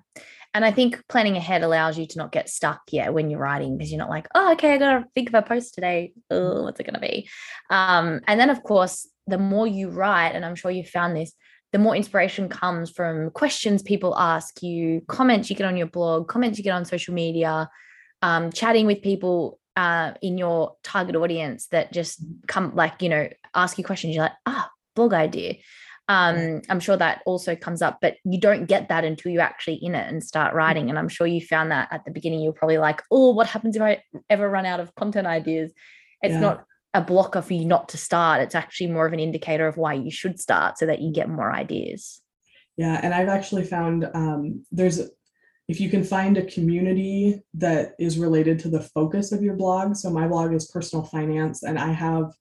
And 0.54 0.64
I 0.64 0.70
think 0.70 1.02
planning 1.08 1.36
ahead 1.36 1.62
allows 1.62 1.98
you 1.98 2.06
to 2.06 2.18
not 2.18 2.32
get 2.32 2.48
stuck 2.48 2.80
yet 2.90 3.12
when 3.12 3.28
you're 3.30 3.40
writing 3.40 3.76
because 3.76 3.90
you're 3.90 3.98
not 3.98 4.08
like, 4.08 4.28
oh, 4.34 4.52
okay, 4.52 4.74
I 4.74 4.78
gotta 4.78 5.04
think 5.14 5.28
of 5.28 5.34
a 5.34 5.42
post 5.42 5.74
today. 5.74 6.12
Oh, 6.30 6.62
what's 6.62 6.80
it 6.80 6.84
gonna 6.84 7.00
be? 7.00 7.28
Um, 7.70 8.20
and 8.26 8.40
then 8.40 8.50
of 8.50 8.62
course, 8.62 9.06
the 9.26 9.38
more 9.38 9.66
you 9.66 9.90
write, 9.90 10.30
and 10.30 10.44
I'm 10.44 10.54
sure 10.54 10.70
you 10.70 10.84
found 10.84 11.16
this, 11.16 11.32
the 11.72 11.78
more 11.78 11.94
inspiration 11.94 12.48
comes 12.48 12.90
from 12.90 13.30
questions 13.30 13.82
people 13.82 14.16
ask 14.18 14.62
you, 14.62 15.02
comments 15.06 15.50
you 15.50 15.56
get 15.56 15.66
on 15.66 15.76
your 15.76 15.86
blog, 15.86 16.28
comments 16.28 16.56
you 16.56 16.64
get 16.64 16.72
on 16.72 16.86
social 16.86 17.12
media, 17.12 17.68
um, 18.22 18.52
chatting 18.52 18.86
with 18.86 19.02
people 19.02 19.58
uh, 19.78 20.14
in 20.22 20.38
your 20.38 20.76
target 20.82 21.14
audience 21.14 21.68
that 21.68 21.92
just 21.92 22.20
come 22.48 22.74
like 22.74 23.00
you 23.00 23.08
know 23.08 23.28
ask 23.54 23.78
you 23.78 23.84
questions 23.84 24.14
you're 24.14 24.24
like 24.24 24.32
ah 24.44 24.68
blog 24.96 25.12
idea. 25.12 25.54
Um, 26.10 26.62
i'm 26.70 26.80
sure 26.80 26.96
that 26.96 27.20
also 27.26 27.54
comes 27.54 27.82
up 27.82 27.98
but 28.00 28.16
you 28.24 28.40
don't 28.40 28.64
get 28.64 28.88
that 28.88 29.04
until 29.04 29.30
you're 29.30 29.42
actually 29.42 29.74
in 29.74 29.94
it 29.94 30.08
and 30.08 30.24
start 30.24 30.54
writing 30.54 30.84
mm-hmm. 30.84 30.88
and 30.88 30.98
i'm 30.98 31.10
sure 31.10 31.26
you 31.26 31.42
found 31.42 31.70
that 31.70 31.88
at 31.90 32.06
the 32.06 32.10
beginning 32.10 32.40
you're 32.40 32.54
probably 32.54 32.78
like 32.78 33.02
oh 33.10 33.34
what 33.34 33.46
happens 33.46 33.76
if 33.76 33.82
i 33.82 34.02
ever 34.30 34.48
run 34.48 34.64
out 34.64 34.80
of 34.80 34.94
content 34.94 35.26
ideas? 35.26 35.70
It's 36.22 36.32
yeah. 36.32 36.40
not 36.40 36.64
a 36.94 37.02
blocker 37.02 37.42
for 37.42 37.52
you 37.52 37.66
not 37.66 37.90
to 37.90 37.98
start 37.98 38.40
it's 38.40 38.54
actually 38.54 38.86
more 38.86 39.06
of 39.06 39.12
an 39.12 39.20
indicator 39.20 39.68
of 39.68 39.76
why 39.76 39.92
you 39.92 40.10
should 40.10 40.40
start 40.40 40.78
so 40.78 40.86
that 40.86 41.02
you 41.02 41.12
get 41.12 41.28
more 41.28 41.52
ideas. 41.52 42.22
Yeah 42.78 42.98
and 43.02 43.12
i've 43.12 43.28
actually 43.28 43.64
found 43.64 44.08
um, 44.14 44.64
there's 44.72 45.02
if 45.68 45.80
you 45.80 45.90
can 45.90 46.02
find 46.02 46.36
a 46.36 46.46
community 46.46 47.42
that 47.54 47.92
is 47.98 48.18
related 48.18 48.58
to 48.60 48.68
the 48.68 48.80
focus 48.80 49.32
of 49.32 49.42
your 49.42 49.54
blog. 49.54 49.94
So 49.94 50.08
my 50.10 50.26
blog 50.26 50.54
is 50.54 50.70
personal 50.70 51.04
finance, 51.04 51.62
and 51.62 51.78
I 51.78 51.92
have 51.92 52.32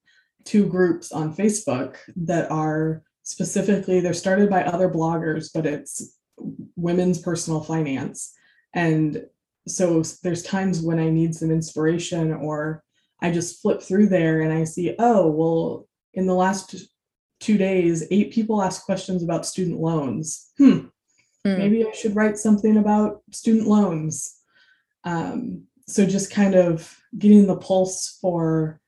two 0.46 0.66
groups 0.66 1.12
on 1.12 1.36
Facebook 1.36 1.98
that 2.16 2.50
are 2.50 3.04
specifically 3.24 4.00
they're 4.00 4.14
started 4.14 4.50
by 4.50 4.64
other 4.64 4.90
bloggers, 4.90 5.50
but 5.54 5.66
it's 5.66 6.16
women's 6.78 7.20
personal 7.20 7.62
finance. 7.62 8.34
And 8.74 9.26
so 9.68 10.02
there's 10.24 10.44
times 10.44 10.82
when 10.82 11.00
I 11.00 11.10
need 11.10 11.36
some 11.36 11.52
inspiration 11.52 12.32
or 12.32 12.84
I 13.22 13.32
just 13.32 13.62
flip 13.62 13.82
through 13.82 14.08
there 14.08 14.42
and 14.42 14.54
I 14.54 14.64
see, 14.64 14.96
oh, 15.00 15.28
well, 15.28 15.88
in 16.14 16.28
the 16.28 16.34
last 16.34 16.88
two 17.42 17.58
days, 17.58 18.08
eight 18.10 18.32
people 18.32 18.62
asked 18.62 18.86
questions 18.86 19.24
about 19.24 19.46
student 19.46 19.80
loans. 19.80 20.52
Hmm, 20.58 20.88
Mm. 21.48 21.58
Maybe 21.58 21.86
I 21.86 21.92
should 21.92 22.16
write 22.16 22.38
something 22.38 22.78
about 22.78 23.22
student 23.32 23.68
loans. 23.68 24.36
Um, 25.04 25.64
so 25.88 26.06
just 26.06 26.32
kind 26.32 26.56
of 26.56 26.98
getting 27.18 27.48
the 27.48 27.56
pulse 27.56 28.18
for 28.22 28.82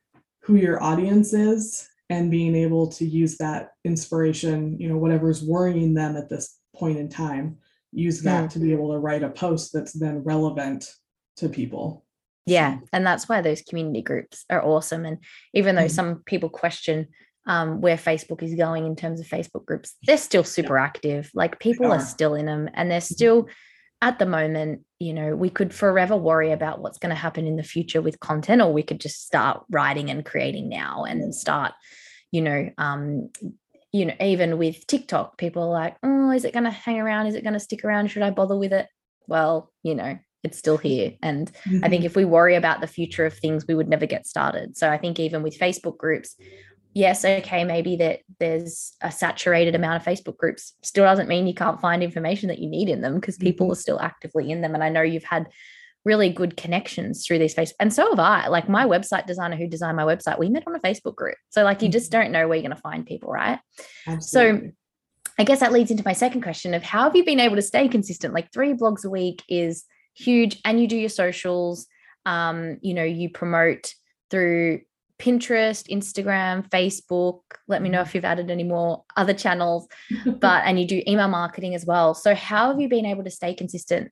who 0.43 0.55
your 0.55 0.81
audience 0.83 1.33
is 1.33 1.87
and 2.09 2.31
being 2.31 2.55
able 2.55 2.87
to 2.87 3.05
use 3.05 3.37
that 3.37 3.71
inspiration, 3.85 4.77
you 4.79 4.89
know, 4.89 4.97
whatever's 4.97 5.43
worrying 5.43 5.93
them 5.93 6.17
at 6.17 6.27
this 6.27 6.57
point 6.75 6.97
in 6.97 7.07
time, 7.07 7.57
use 7.91 8.21
that 8.23 8.45
mm. 8.45 8.53
to 8.53 8.59
be 8.59 8.73
able 8.73 8.91
to 8.91 8.99
write 8.99 9.23
a 9.23 9.29
post 9.29 9.71
that's 9.71 9.93
then 9.93 10.23
relevant 10.23 10.91
to 11.37 11.47
people. 11.47 12.03
Yeah. 12.45 12.79
And 12.91 13.05
that's 13.05 13.29
why 13.29 13.41
those 13.41 13.61
community 13.61 14.01
groups 14.01 14.43
are 14.49 14.65
awesome. 14.65 15.05
And 15.05 15.19
even 15.53 15.75
though 15.75 15.83
mm. 15.83 15.91
some 15.91 16.23
people 16.25 16.49
question 16.49 17.07
um, 17.45 17.81
where 17.81 17.97
Facebook 17.97 18.43
is 18.43 18.55
going 18.55 18.85
in 18.85 18.95
terms 18.95 19.19
of 19.19 19.27
Facebook 19.27 19.65
groups, 19.65 19.95
they're 20.03 20.17
still 20.17 20.43
super 20.43 20.77
yeah. 20.77 20.83
active. 20.83 21.31
Like 21.33 21.59
people 21.59 21.87
are. 21.87 21.97
are 21.97 22.01
still 22.01 22.35
in 22.35 22.45
them 22.45 22.69
and 22.73 22.91
they're 22.91 22.99
mm-hmm. 22.99 23.13
still 23.13 23.47
at 24.01 24.17
the 24.17 24.25
moment, 24.25 24.81
you 24.99 25.13
know, 25.13 25.35
we 25.35 25.49
could 25.49 25.73
forever 25.73 26.15
worry 26.15 26.51
about 26.51 26.79
what's 26.79 26.97
going 26.97 27.09
to 27.09 27.19
happen 27.19 27.45
in 27.45 27.57
the 27.57 27.63
future 27.63 28.01
with 28.01 28.19
content, 28.19 28.61
or 28.61 28.71
we 28.71 28.83
could 28.83 28.99
just 28.99 29.25
start 29.25 29.63
writing 29.69 30.09
and 30.09 30.25
creating 30.25 30.69
now 30.69 31.03
and 31.03 31.35
start, 31.35 31.73
you 32.31 32.41
know, 32.41 32.69
um, 32.77 33.29
you 33.91 34.05
know, 34.05 34.13
even 34.21 34.57
with 34.57 34.85
TikTok, 34.87 35.37
people 35.37 35.63
are 35.63 35.69
like, 35.69 35.97
oh, 36.03 36.31
is 36.31 36.45
it 36.45 36.53
going 36.53 36.63
to 36.63 36.69
hang 36.69 36.99
around? 36.99 37.27
Is 37.27 37.35
it 37.35 37.43
going 37.43 37.53
to 37.53 37.59
stick 37.59 37.83
around? 37.83 38.07
Should 38.07 38.21
I 38.21 38.29
bother 38.29 38.55
with 38.55 38.71
it? 38.71 38.87
Well, 39.27 39.71
you 39.83 39.95
know, 39.95 40.17
it's 40.43 40.57
still 40.57 40.77
here. 40.77 41.13
And 41.21 41.51
mm-hmm. 41.51 41.83
I 41.83 41.89
think 41.89 42.01
mm-hmm. 42.01 42.05
if 42.05 42.15
we 42.15 42.23
worry 42.23 42.55
about 42.55 42.81
the 42.81 42.87
future 42.87 43.25
of 43.25 43.33
things, 43.33 43.65
we 43.67 43.75
would 43.75 43.89
never 43.89 44.05
get 44.05 44.27
started. 44.27 44.77
So 44.77 44.89
I 44.89 44.97
think 44.97 45.19
even 45.19 45.43
with 45.43 45.59
Facebook 45.59 45.97
groups, 45.97 46.35
yes, 46.99 47.23
okay, 47.23 47.63
maybe 47.63 47.95
that 47.95 48.19
there's 48.39 48.93
a 49.01 49.09
saturated 49.09 49.73
amount 49.73 49.95
of 49.95 50.07
Facebook 50.07 50.37
groups 50.37 50.73
still 50.83 51.05
doesn't 51.05 51.29
mean 51.29 51.47
you 51.47 51.53
can't 51.53 51.79
find 51.79 52.03
information 52.03 52.49
that 52.49 52.59
you 52.59 52.69
need 52.69 52.89
in 52.89 53.01
them 53.01 53.15
because 53.15 53.37
people 53.37 53.67
mm-hmm. 53.67 53.71
are 53.71 53.81
still 53.81 53.99
actively 54.01 54.51
in 54.51 54.61
them. 54.61 54.75
And 54.75 54.83
I 54.83 54.89
know 54.89 55.01
you've 55.01 55.23
had 55.23 55.47
really 56.03 56.29
good 56.29 56.57
connections 56.57 57.25
through 57.25 57.39
these 57.39 57.55
Facebook, 57.55 57.73
and 57.79 57.93
so 57.93 58.09
have 58.09 58.19
I. 58.19 58.47
Like 58.47 58.67
my 58.67 58.85
website 58.85 59.25
designer 59.25 59.55
who 59.55 59.67
designed 59.67 59.95
my 59.95 60.03
website, 60.03 60.39
we 60.39 60.49
met 60.49 60.67
on 60.67 60.75
a 60.75 60.79
Facebook 60.79 61.15
group. 61.15 61.37
So 61.49 61.63
like 61.63 61.81
you 61.81 61.87
just 61.87 62.11
mm-hmm. 62.11 62.21
don't 62.21 62.31
know 62.33 62.47
where 62.47 62.57
you're 62.57 62.67
going 62.67 62.75
to 62.75 62.81
find 62.81 63.05
people, 63.05 63.31
right? 63.31 63.59
Absolutely. 64.05 64.67
So 64.67 64.71
I 65.39 65.45
guess 65.45 65.61
that 65.61 65.71
leads 65.71 65.89
into 65.89 66.03
my 66.05 66.13
second 66.13 66.41
question 66.41 66.73
of 66.73 66.83
how 66.83 67.03
have 67.03 67.15
you 67.15 67.23
been 67.23 67.39
able 67.39 67.55
to 67.55 67.61
stay 67.61 67.87
consistent? 67.87 68.33
Like 68.33 68.51
three 68.51 68.73
blogs 68.73 69.05
a 69.05 69.09
week 69.09 69.41
is 69.47 69.85
huge, 70.15 70.59
and 70.65 70.81
you 70.81 70.87
do 70.87 70.97
your 70.97 71.09
socials. 71.09 71.87
Um, 72.25 72.77
you 72.81 72.93
know, 72.93 73.05
you 73.05 73.29
promote 73.29 73.93
through 74.29 74.81
Pinterest, 75.19 75.87
Instagram, 75.89 76.67
Facebook. 76.69 77.41
Let 77.67 77.81
me 77.81 77.89
know 77.89 78.01
if 78.01 78.15
you've 78.15 78.25
added 78.25 78.49
any 78.49 78.63
more 78.63 79.03
other 79.17 79.33
channels, 79.33 79.87
but 80.25 80.63
and 80.65 80.79
you 80.79 80.87
do 80.87 81.03
email 81.07 81.27
marketing 81.27 81.75
as 81.75 81.85
well. 81.85 82.13
So 82.13 82.33
how 82.33 82.69
have 82.69 82.79
you 82.79 82.89
been 82.89 83.05
able 83.05 83.23
to 83.23 83.31
stay 83.31 83.53
consistent 83.53 84.11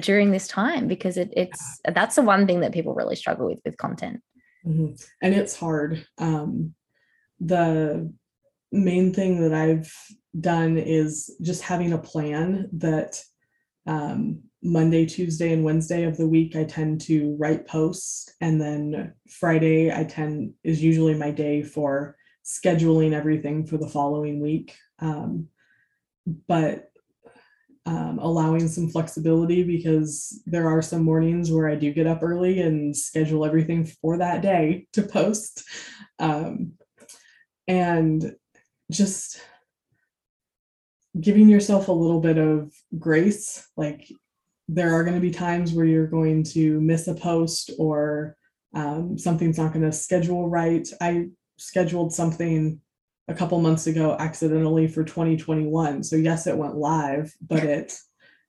during 0.00 0.30
this 0.30 0.48
time? 0.48 0.88
Because 0.88 1.16
it, 1.16 1.32
it's 1.36 1.80
that's 1.84 2.16
the 2.16 2.22
one 2.22 2.46
thing 2.46 2.60
that 2.60 2.72
people 2.72 2.94
really 2.94 3.16
struggle 3.16 3.46
with 3.46 3.60
with 3.64 3.76
content. 3.76 4.22
Mm-hmm. 4.66 4.94
And 5.20 5.34
it's 5.34 5.58
hard. 5.58 6.06
Um, 6.18 6.74
the 7.40 8.12
main 8.72 9.12
thing 9.12 9.42
that 9.42 9.52
I've 9.52 9.92
done 10.38 10.78
is 10.78 11.36
just 11.42 11.62
having 11.62 11.92
a 11.92 11.98
plan 11.98 12.68
that 12.74 13.20
um, 13.86 14.42
Monday, 14.64 15.04
Tuesday, 15.04 15.52
and 15.52 15.62
Wednesday 15.62 16.04
of 16.04 16.16
the 16.16 16.26
week, 16.26 16.56
I 16.56 16.64
tend 16.64 17.02
to 17.02 17.36
write 17.38 17.66
posts. 17.66 18.32
And 18.40 18.58
then 18.58 19.12
Friday, 19.28 19.92
I 19.92 20.04
tend 20.04 20.54
is 20.64 20.82
usually 20.82 21.14
my 21.14 21.30
day 21.30 21.62
for 21.62 22.16
scheduling 22.44 23.12
everything 23.12 23.66
for 23.66 23.76
the 23.76 23.88
following 23.88 24.40
week. 24.40 24.74
Um, 25.00 25.48
but 26.48 26.90
um, 27.84 28.18
allowing 28.18 28.66
some 28.66 28.88
flexibility 28.88 29.62
because 29.62 30.42
there 30.46 30.68
are 30.70 30.80
some 30.80 31.02
mornings 31.02 31.52
where 31.52 31.68
I 31.68 31.74
do 31.74 31.92
get 31.92 32.06
up 32.06 32.22
early 32.22 32.60
and 32.60 32.96
schedule 32.96 33.44
everything 33.44 33.84
for 33.84 34.16
that 34.16 34.40
day 34.40 34.86
to 34.94 35.02
post. 35.02 35.62
Um, 36.18 36.72
and 37.68 38.34
just 38.90 39.42
giving 41.20 41.50
yourself 41.50 41.88
a 41.88 41.92
little 41.92 42.20
bit 42.20 42.38
of 42.38 42.72
grace 42.98 43.68
like 43.76 44.10
there 44.68 44.94
are 44.94 45.04
going 45.04 45.14
to 45.14 45.20
be 45.20 45.30
times 45.30 45.72
where 45.72 45.84
you're 45.84 46.06
going 46.06 46.42
to 46.42 46.80
miss 46.80 47.06
a 47.06 47.14
post 47.14 47.70
or 47.78 48.36
um, 48.74 49.18
something's 49.18 49.58
not 49.58 49.72
going 49.72 49.84
to 49.84 49.92
schedule 49.92 50.48
right. 50.48 50.86
I 51.00 51.28
scheduled 51.58 52.12
something 52.12 52.80
a 53.28 53.34
couple 53.34 53.60
months 53.60 53.86
ago 53.86 54.16
accidentally 54.18 54.88
for 54.88 55.04
2021. 55.04 56.02
So 56.02 56.16
yes, 56.16 56.46
it 56.46 56.56
went 56.56 56.76
live, 56.76 57.32
but 57.40 57.64
it 57.64 57.96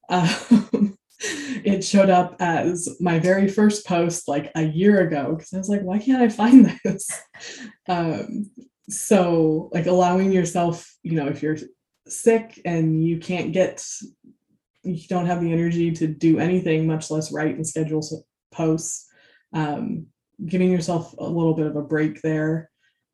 um, 0.10 0.98
it 1.20 1.84
showed 1.84 2.10
up 2.10 2.36
as 2.40 2.90
my 3.00 3.20
very 3.20 3.48
first 3.48 3.86
post 3.86 4.28
like 4.28 4.52
a 4.56 4.64
year 4.64 5.02
ago 5.02 5.36
because 5.36 5.54
I 5.54 5.58
was 5.58 5.70
like, 5.70 5.82
why 5.82 6.00
can't 6.00 6.22
I 6.22 6.30
find 6.30 6.78
this? 6.84 7.10
Um, 7.88 8.52
so 8.90 9.70
like 9.74 9.88
allowing 9.88 10.32
yourself, 10.32 10.88
you 11.04 11.14
know, 11.14 11.28
if 11.28 11.42
you're 11.42 11.58
sick 12.08 12.62
and 12.66 13.04
you 13.04 13.18
can't 13.18 13.52
get 13.52 13.84
you 14.86 15.08
don't 15.08 15.26
have 15.26 15.42
the 15.42 15.52
energy 15.52 15.92
to 15.92 16.08
do 16.08 16.40
anything, 16.40 16.88
much 16.88 17.10
less 17.10 17.32
write 17.32 17.56
and 17.56 17.68
schedule 17.68 18.02
posts. 18.52 19.08
Um, 19.54 20.08
giving 20.46 20.72
yourself 20.72 21.16
a 21.18 21.24
little 21.24 21.54
bit 21.54 21.68
of 21.68 21.76
a 21.76 21.82
break 21.82 22.22
there 22.22 22.70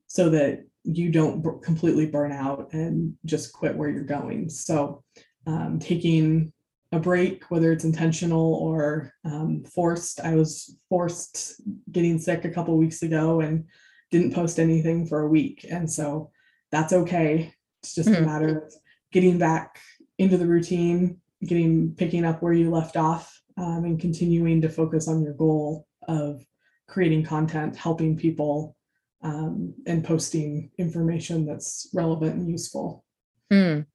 so 0.07 0.29
that 0.29 0.65
you 0.83 1.11
don't 1.11 1.41
b- 1.43 1.49
completely 1.63 2.07
burn 2.07 2.31
out 2.31 2.73
and 2.73 3.13
just 3.25 3.53
quit 3.53 3.75
where 3.75 3.89
you're 3.89 4.03
going. 4.03 4.49
So, 4.49 5.03
um, 5.45 5.79
taking 5.79 6.51
a 6.91 6.99
break, 6.99 7.49
whether 7.49 7.71
it's 7.71 7.83
intentional 7.85 8.55
or 8.55 9.13
um, 9.23 9.63
forced. 9.63 10.19
I 10.19 10.35
was 10.35 10.75
forced 10.89 11.61
getting 11.91 12.19
sick 12.19 12.43
a 12.43 12.49
couple 12.49 12.77
weeks 12.77 13.01
ago 13.01 13.39
and 13.39 13.65
didn't 14.11 14.33
post 14.33 14.59
anything 14.59 15.05
for 15.05 15.21
a 15.21 15.29
week. 15.29 15.65
And 15.69 15.89
so 15.89 16.31
that's 16.71 16.91
okay. 16.91 17.53
It's 17.81 17.95
just 17.95 18.09
mm. 18.09 18.15
a 18.15 18.19
hmm. 18.19 18.25
matter 18.25 18.57
of 18.65 18.73
getting 19.11 19.37
back 19.37 19.79
into 20.17 20.37
the 20.37 20.45
routine, 20.45 21.19
getting 21.45 21.95
picking 21.95 22.25
up 22.25 22.41
where 22.41 22.53
you 22.53 22.69
left 22.69 22.97
off, 22.97 23.41
um, 23.57 23.85
and 23.85 23.99
continuing 23.99 24.61
to 24.61 24.69
focus 24.69 25.07
on 25.07 25.21
your 25.21 25.33
goal 25.33 25.87
of 26.07 26.43
creating 26.87 27.23
content, 27.23 27.75
helping 27.75 28.17
people, 28.17 28.75
um, 29.23 29.73
and 29.85 30.03
posting 30.03 30.71
information 30.77 31.45
that's 31.45 31.89
relevant 31.93 32.35
and 32.35 32.49
useful. 32.49 33.03
Mm. 33.51 33.85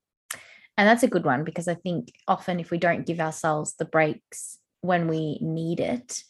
And 0.79 0.89
that's 0.89 1.03
a 1.03 1.09
good 1.09 1.25
one 1.25 1.45
because 1.45 1.69
I 1.69 1.75
think 1.75 2.13
often 2.29 2.61
if 2.61 2.71
we 2.71 2.79
don't 2.79 3.07
give 3.07 3.21
ourselves 3.21 3.75
the 3.79 3.87
breaks 3.87 4.59
when 4.83 5.09
we 5.09 5.39
need 5.41 5.81
it, 5.81 6.23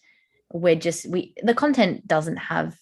we're 0.52 0.76
just 0.76 1.06
we 1.06 1.34
the 1.42 1.54
content 1.54 2.06
doesn't 2.06 2.36
have 2.36 2.76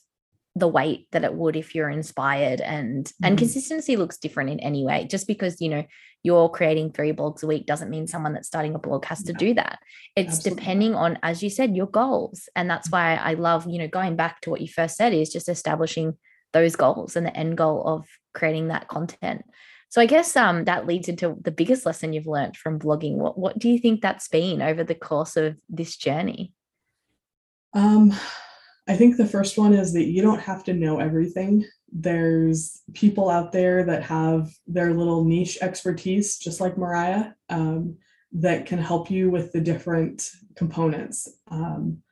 the 0.57 0.69
weight 0.69 1.09
that 1.11 1.25
it 1.25 1.35
would 1.35 1.57
if 1.57 1.75
you're 1.75 1.91
inspired 1.91 2.61
and 2.61 3.07
mm-hmm. 3.07 3.25
and 3.25 3.39
consistency 3.39 3.97
looks 3.97 4.19
different 4.19 4.51
in 4.51 4.61
any 4.61 4.85
way 4.85 5.07
just 5.11 5.27
because 5.27 5.61
you 5.61 5.69
know 5.69 5.85
you're 6.23 6.49
creating 6.49 6.91
three 6.91 7.13
blogs 7.13 7.43
a 7.43 7.47
week 7.47 7.67
doesn't 7.67 7.91
mean 7.91 8.07
someone 8.07 8.33
that's 8.33 8.47
starting 8.47 8.75
a 8.75 8.79
blog 8.79 9.05
has 9.05 9.23
to 9.23 9.33
do 9.33 9.55
that 9.55 9.79
it's 10.17 10.37
Absolutely. 10.37 10.61
depending 10.61 10.95
on 10.95 11.19
as 11.23 11.43
you 11.43 11.51
said 11.51 11.77
your 11.77 11.87
goals 11.87 12.49
and 12.55 12.71
that's 12.71 12.89
mm-hmm. 12.89 13.21
why 13.21 13.31
i 13.31 13.35
love 13.35 13.67
you 13.69 13.79
know 13.79 13.89
going 13.89 14.17
back 14.17 14.41
to 14.41 14.51
what 14.51 14.61
you 14.61 14.69
first 14.69 14.97
said 14.97 15.13
is 15.13 15.33
just 15.33 15.49
establishing 15.49 16.17
those 16.53 16.77
goals 16.77 17.17
and 17.17 17.27
the 17.27 17.37
end 17.37 17.57
goal 17.57 17.83
of 17.85 18.07
creating 18.33 18.69
that 18.69 18.87
content 18.87 19.45
so 19.89 20.01
i 20.01 20.07
guess 20.07 20.37
um 20.37 20.65
that 20.65 20.87
leads 20.87 21.09
into 21.09 21.37
the 21.43 21.51
biggest 21.51 21.85
lesson 21.85 22.13
you've 22.13 22.29
learned 22.29 22.57
from 22.57 22.79
blogging 22.79 23.17
what 23.17 23.37
what 23.37 23.59
do 23.59 23.69
you 23.69 23.79
think 23.79 24.01
that's 24.01 24.29
been 24.29 24.63
over 24.63 24.85
the 24.85 24.95
course 24.95 25.37
of 25.37 25.57
this 25.69 25.97
journey 25.97 26.53
um 27.75 28.15
I 28.87 28.97
think 28.97 29.16
the 29.16 29.26
first 29.26 29.57
one 29.57 29.72
is 29.72 29.93
that 29.95 30.07
you 30.07 30.20
don't 30.22 30.41
have 30.41 30.64
to 30.64 30.74
know 30.74 31.01
everything. 31.01 31.64
There's 31.91 32.82
people 32.93 33.30
out 33.30 33.53
there 33.53 33.85
that 33.85 34.03
have 34.03 34.53
their 34.66 34.93
little 34.93 35.24
niche 35.24 35.59
expertise, 35.62 36.39
just 36.39 36.61
like 36.61 36.76
Mariah, 36.76 37.32
um, 37.49 37.97
that 38.32 38.66
can 38.66 38.78
help 38.78 39.11
you 39.11 39.30
with 39.30 39.53
the 39.53 39.61
different 39.61 40.30
components. 40.57 41.28
Um, 41.51 42.03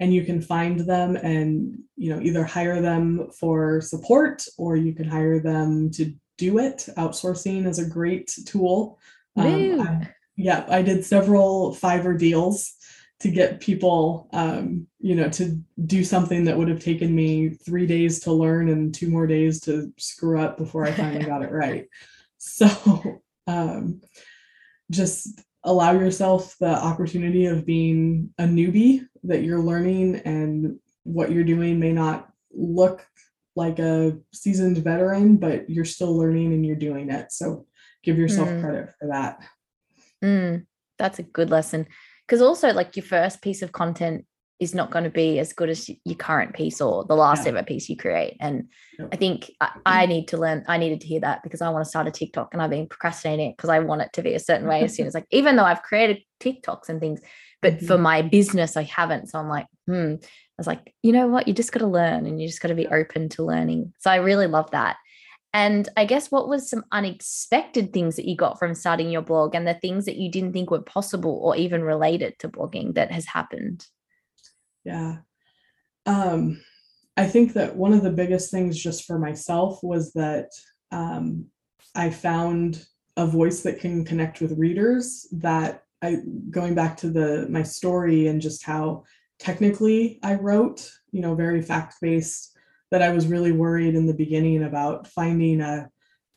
and 0.00 0.12
you 0.12 0.24
can 0.24 0.40
find 0.40 0.80
them 0.80 1.16
and 1.16 1.78
you 1.96 2.10
know 2.10 2.20
either 2.20 2.44
hire 2.44 2.80
them 2.80 3.28
for 3.38 3.80
support 3.80 4.44
or 4.58 4.76
you 4.76 4.92
can 4.92 5.08
hire 5.08 5.40
them 5.40 5.90
to 5.92 6.12
do 6.38 6.58
it. 6.58 6.88
Outsourcing 6.96 7.66
is 7.66 7.78
a 7.78 7.88
great 7.88 8.32
tool. 8.46 8.98
Um, 9.36 9.80
I, 9.80 10.10
yeah, 10.36 10.64
I 10.68 10.82
did 10.82 11.04
several 11.04 11.74
Fiverr 11.74 12.18
deals 12.18 12.74
to 13.24 13.30
get 13.30 13.58
people 13.58 14.28
um, 14.34 14.86
you 15.00 15.14
know 15.14 15.30
to 15.30 15.58
do 15.86 16.04
something 16.04 16.44
that 16.44 16.58
would 16.58 16.68
have 16.68 16.84
taken 16.84 17.14
me 17.14 17.48
three 17.48 17.86
days 17.86 18.20
to 18.20 18.30
learn 18.30 18.68
and 18.68 18.94
two 18.94 19.08
more 19.08 19.26
days 19.26 19.60
to 19.60 19.90
screw 19.96 20.38
up 20.38 20.58
before 20.58 20.84
i 20.84 20.92
finally 20.92 21.24
got 21.24 21.42
it 21.42 21.50
right. 21.50 21.86
So 22.46 23.22
um, 23.46 24.02
just 24.90 25.40
allow 25.62 25.92
yourself 25.92 26.54
the 26.60 26.68
opportunity 26.68 27.46
of 27.46 27.64
being 27.64 28.34
a 28.36 28.44
newbie 28.44 29.06
that 29.22 29.42
you're 29.42 29.62
learning 29.62 30.16
and 30.26 30.78
what 31.04 31.32
you're 31.32 31.42
doing 31.42 31.80
may 31.80 31.92
not 31.92 32.28
look 32.52 33.06
like 33.56 33.78
a 33.78 34.18
seasoned 34.34 34.76
veteran 34.76 35.38
but 35.38 35.70
you're 35.70 35.86
still 35.86 36.14
learning 36.18 36.52
and 36.52 36.66
you're 36.66 36.76
doing 36.76 37.08
it. 37.08 37.32
So 37.32 37.64
give 38.02 38.18
yourself 38.18 38.50
mm. 38.50 38.60
credit 38.60 38.90
for 39.00 39.08
that. 39.08 39.42
Mm, 40.22 40.66
that's 40.98 41.18
a 41.18 41.22
good 41.22 41.48
lesson 41.48 41.86
because 42.34 42.42
also 42.42 42.72
like 42.72 42.96
your 42.96 43.04
first 43.04 43.42
piece 43.42 43.62
of 43.62 43.70
content 43.70 44.24
is 44.58 44.74
not 44.74 44.90
going 44.90 45.04
to 45.04 45.10
be 45.10 45.38
as 45.38 45.52
good 45.52 45.68
as 45.68 45.88
your 45.88 46.16
current 46.16 46.52
piece 46.52 46.80
or 46.80 47.04
the 47.04 47.14
last 47.14 47.44
yeah. 47.44 47.50
ever 47.50 47.62
piece 47.62 47.88
you 47.88 47.96
create. 47.96 48.36
And. 48.40 48.68
I 49.12 49.16
think 49.16 49.50
I, 49.60 49.70
I, 49.86 50.06
need 50.06 50.28
to 50.28 50.36
learn, 50.36 50.64
I 50.68 50.78
needed 50.78 51.00
to 51.00 51.06
hear 51.06 51.20
that 51.20 51.42
because 51.42 51.60
I 51.60 51.68
want 51.70 51.84
to 51.84 51.88
start 51.88 52.06
a 52.06 52.12
TikTok 52.12 52.50
and 52.52 52.62
I've 52.62 52.70
been 52.70 52.88
procrastinating 52.88 53.52
because 53.56 53.70
I 53.70 53.80
want 53.80 54.02
it 54.02 54.12
to 54.14 54.22
be 54.22 54.34
a 54.34 54.38
certain 54.40 54.68
way 54.68 54.82
as 54.82 54.94
soon 54.94 55.06
as 55.08 55.14
like, 55.14 55.26
even 55.30 55.56
though 55.56 55.64
I've 55.64 55.82
created 55.82 56.22
TikToks 56.40 56.88
and 56.88 57.00
things, 57.00 57.20
but 57.62 57.74
mm-hmm. 57.74 57.86
for 57.86 57.98
my 57.98 58.22
business, 58.22 58.76
I 58.76 58.82
haven't. 58.82 59.30
So 59.30 59.38
I'm 59.38 59.48
like, 59.48 59.66
hmm. 59.86 60.14
I 60.20 60.58
was 60.58 60.66
like, 60.68 60.94
you 61.02 61.12
know 61.12 61.26
what? 61.26 61.48
You 61.48 61.54
just 61.54 61.72
got 61.72 61.80
to 61.80 61.86
learn 61.86 62.26
and 62.26 62.40
you 62.40 62.46
just 62.46 62.60
got 62.60 62.68
to 62.68 62.76
be 62.76 62.86
open 62.86 63.28
to 63.30 63.44
learning. 63.44 63.92
So 63.98 64.10
I 64.10 64.16
really 64.16 64.46
love 64.46 64.70
that. 64.70 64.96
And 65.54 65.88
I 65.96 66.04
guess 66.04 66.32
what 66.32 66.48
was 66.48 66.68
some 66.68 66.84
unexpected 66.90 67.92
things 67.92 68.16
that 68.16 68.28
you 68.28 68.36
got 68.36 68.58
from 68.58 68.74
starting 68.74 69.08
your 69.08 69.22
blog 69.22 69.54
and 69.54 69.66
the 69.66 69.74
things 69.74 70.04
that 70.04 70.16
you 70.16 70.28
didn't 70.28 70.52
think 70.52 70.70
were 70.70 70.82
possible 70.82 71.40
or 71.42 71.56
even 71.56 71.82
related 71.82 72.36
to 72.40 72.48
blogging 72.48 72.94
that 72.94 73.12
has 73.12 73.24
happened? 73.24 73.86
Yeah. 74.84 75.18
Um, 76.06 76.60
I 77.16 77.26
think 77.26 77.52
that 77.52 77.76
one 77.76 77.92
of 77.92 78.02
the 78.02 78.10
biggest 78.10 78.50
things 78.50 78.76
just 78.76 79.04
for 79.04 79.16
myself 79.16 79.78
was 79.84 80.12
that 80.14 80.48
um, 80.90 81.46
I 81.94 82.10
found 82.10 82.84
a 83.16 83.24
voice 83.24 83.62
that 83.62 83.78
can 83.78 84.04
connect 84.04 84.40
with 84.40 84.58
readers 84.58 85.28
that 85.30 85.84
I 86.02 86.16
going 86.50 86.74
back 86.74 86.96
to 86.98 87.10
the 87.10 87.46
my 87.48 87.62
story 87.62 88.26
and 88.26 88.40
just 88.40 88.64
how 88.64 89.04
technically 89.38 90.18
I 90.24 90.34
wrote, 90.34 90.90
you 91.12 91.20
know, 91.20 91.36
very 91.36 91.62
fact-based 91.62 92.53
that 92.94 93.02
I 93.02 93.10
was 93.10 93.26
really 93.26 93.50
worried 93.50 93.96
in 93.96 94.06
the 94.06 94.14
beginning 94.14 94.62
about 94.62 95.08
finding 95.08 95.60
a, 95.60 95.90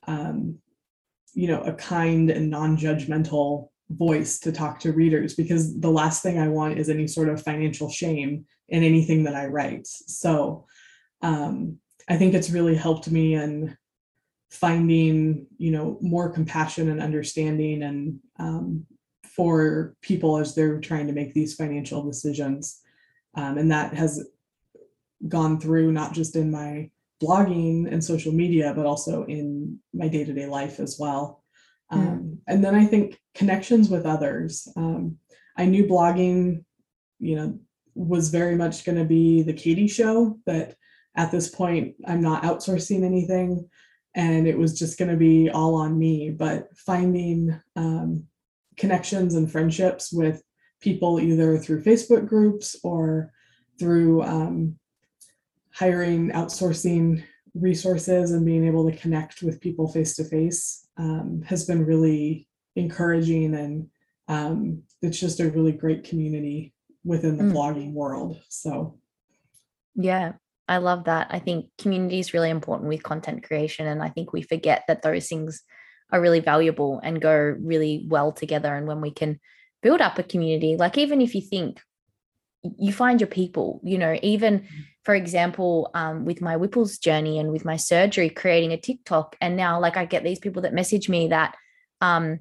um, 0.07 0.57
you 1.35 1.47
know, 1.47 1.61
a 1.61 1.73
kind 1.73 2.31
and 2.31 2.49
non-judgmental 2.49 3.67
voice 3.91 4.39
to 4.39 4.51
talk 4.51 4.79
to 4.79 4.91
readers 4.91 5.35
because 5.35 5.79
the 5.79 5.91
last 5.91 6.23
thing 6.23 6.39
I 6.39 6.47
want 6.47 6.79
is 6.79 6.89
any 6.89 7.05
sort 7.05 7.29
of 7.29 7.43
financial 7.43 7.91
shame 7.91 8.47
in 8.69 8.81
anything 8.81 9.23
that 9.25 9.35
I 9.35 9.45
write. 9.45 9.85
So 9.85 10.65
um, 11.21 11.77
I 12.09 12.17
think 12.17 12.33
it's 12.33 12.49
really 12.49 12.73
helped 12.73 13.07
me 13.07 13.35
in 13.35 13.77
finding, 14.49 15.45
you 15.59 15.69
know, 15.69 15.99
more 16.01 16.31
compassion 16.31 16.89
and 16.89 16.99
understanding 16.99 17.83
and 17.83 18.19
um, 18.39 18.87
for 19.27 19.95
people 20.01 20.39
as 20.39 20.55
they're 20.55 20.79
trying 20.79 21.05
to 21.05 21.13
make 21.13 21.35
these 21.35 21.53
financial 21.53 22.01
decisions. 22.01 22.81
Um, 23.35 23.59
and 23.59 23.69
that 23.69 23.93
has 23.93 24.27
gone 25.27 25.59
through 25.59 25.91
not 25.91 26.13
just 26.13 26.35
in 26.35 26.51
my 26.51 26.89
blogging 27.21 27.91
and 27.91 28.03
social 28.03 28.31
media, 28.31 28.73
but 28.75 28.85
also 28.85 29.23
in 29.25 29.79
my 29.93 30.07
day 30.07 30.23
to 30.23 30.33
day 30.33 30.45
life 30.45 30.79
as 30.79 30.97
well. 30.99 31.43
Mm. 31.91 31.97
Um, 31.97 32.39
and 32.47 32.63
then 32.63 32.75
I 32.75 32.85
think 32.85 33.19
connections 33.33 33.89
with 33.89 34.05
others. 34.05 34.67
Um, 34.75 35.17
I 35.57 35.65
knew 35.65 35.85
blogging, 35.85 36.63
you 37.19 37.35
know, 37.35 37.59
was 37.95 38.29
very 38.29 38.55
much 38.55 38.85
going 38.85 38.97
to 38.97 39.05
be 39.05 39.41
the 39.41 39.53
Katie 39.53 39.87
show, 39.87 40.39
but 40.45 40.75
at 41.15 41.31
this 41.31 41.49
point, 41.49 41.95
I'm 42.05 42.21
not 42.21 42.43
outsourcing 42.43 43.03
anything 43.03 43.67
and 44.17 44.47
it 44.47 44.57
was 44.57 44.77
just 44.77 44.97
going 44.97 45.11
to 45.11 45.17
be 45.17 45.49
all 45.49 45.75
on 45.75 45.97
me. 45.97 46.31
But 46.31 46.75
finding 46.75 47.59
um, 47.75 48.25
connections 48.75 49.35
and 49.35 49.51
friendships 49.51 50.11
with 50.11 50.41
people 50.81 51.19
either 51.19 51.57
through 51.57 51.83
Facebook 51.83 52.27
groups 52.27 52.75
or 52.83 53.31
through 53.79 54.23
um, 54.23 54.77
hiring, 55.77 56.31
outsourcing 56.31 57.23
resources 57.53 58.31
and 58.31 58.45
being 58.45 58.65
able 58.65 58.89
to 58.89 58.97
connect 58.97 59.41
with 59.41 59.61
people 59.61 59.87
face 59.87 60.15
to 60.15 60.23
face 60.23 60.87
has 61.45 61.65
been 61.65 61.85
really 61.85 62.47
encouraging 62.75 63.55
and 63.55 63.87
um, 64.27 64.83
it's 65.01 65.19
just 65.19 65.39
a 65.39 65.49
really 65.49 65.71
great 65.71 66.03
community 66.03 66.73
within 67.03 67.37
the 67.37 67.43
mm. 67.43 67.53
blogging 67.53 67.93
world 67.93 68.39
so 68.49 68.97
yeah 69.95 70.33
i 70.67 70.77
love 70.77 71.05
that 71.05 71.27
i 71.29 71.39
think 71.39 71.67
community 71.77 72.19
is 72.19 72.33
really 72.33 72.49
important 72.49 72.89
with 72.89 73.01
content 73.01 73.43
creation 73.43 73.87
and 73.87 74.03
i 74.03 74.09
think 74.09 74.33
we 74.33 74.41
forget 74.41 74.83
that 74.87 75.01
those 75.01 75.27
things 75.27 75.63
are 76.11 76.21
really 76.21 76.41
valuable 76.41 76.99
and 77.03 77.21
go 77.21 77.55
really 77.61 78.05
well 78.09 78.31
together 78.31 78.75
and 78.75 78.87
when 78.87 78.99
we 78.99 79.11
can 79.11 79.39
build 79.81 80.01
up 80.01 80.19
a 80.19 80.23
community 80.23 80.75
like 80.75 80.97
even 80.97 81.21
if 81.21 81.33
you 81.33 81.41
think 81.41 81.79
you 82.77 82.93
find 82.93 83.19
your 83.21 83.27
people 83.27 83.81
you 83.83 83.97
know 83.97 84.17
even 84.21 84.59
mm-hmm. 84.59 84.79
for 85.03 85.15
example 85.15 85.89
um, 85.93 86.25
with 86.25 86.41
my 86.41 86.55
Whipple's 86.55 86.97
journey 86.97 87.39
and 87.39 87.51
with 87.51 87.65
my 87.65 87.75
surgery 87.75 88.29
creating 88.29 88.73
a 88.73 88.77
tiktok 88.77 89.35
and 89.41 89.55
now 89.55 89.79
like 89.79 89.97
i 89.97 90.05
get 90.05 90.23
these 90.23 90.39
people 90.39 90.61
that 90.63 90.73
message 90.73 91.09
me 91.09 91.27
that 91.27 91.55
um, 92.01 92.39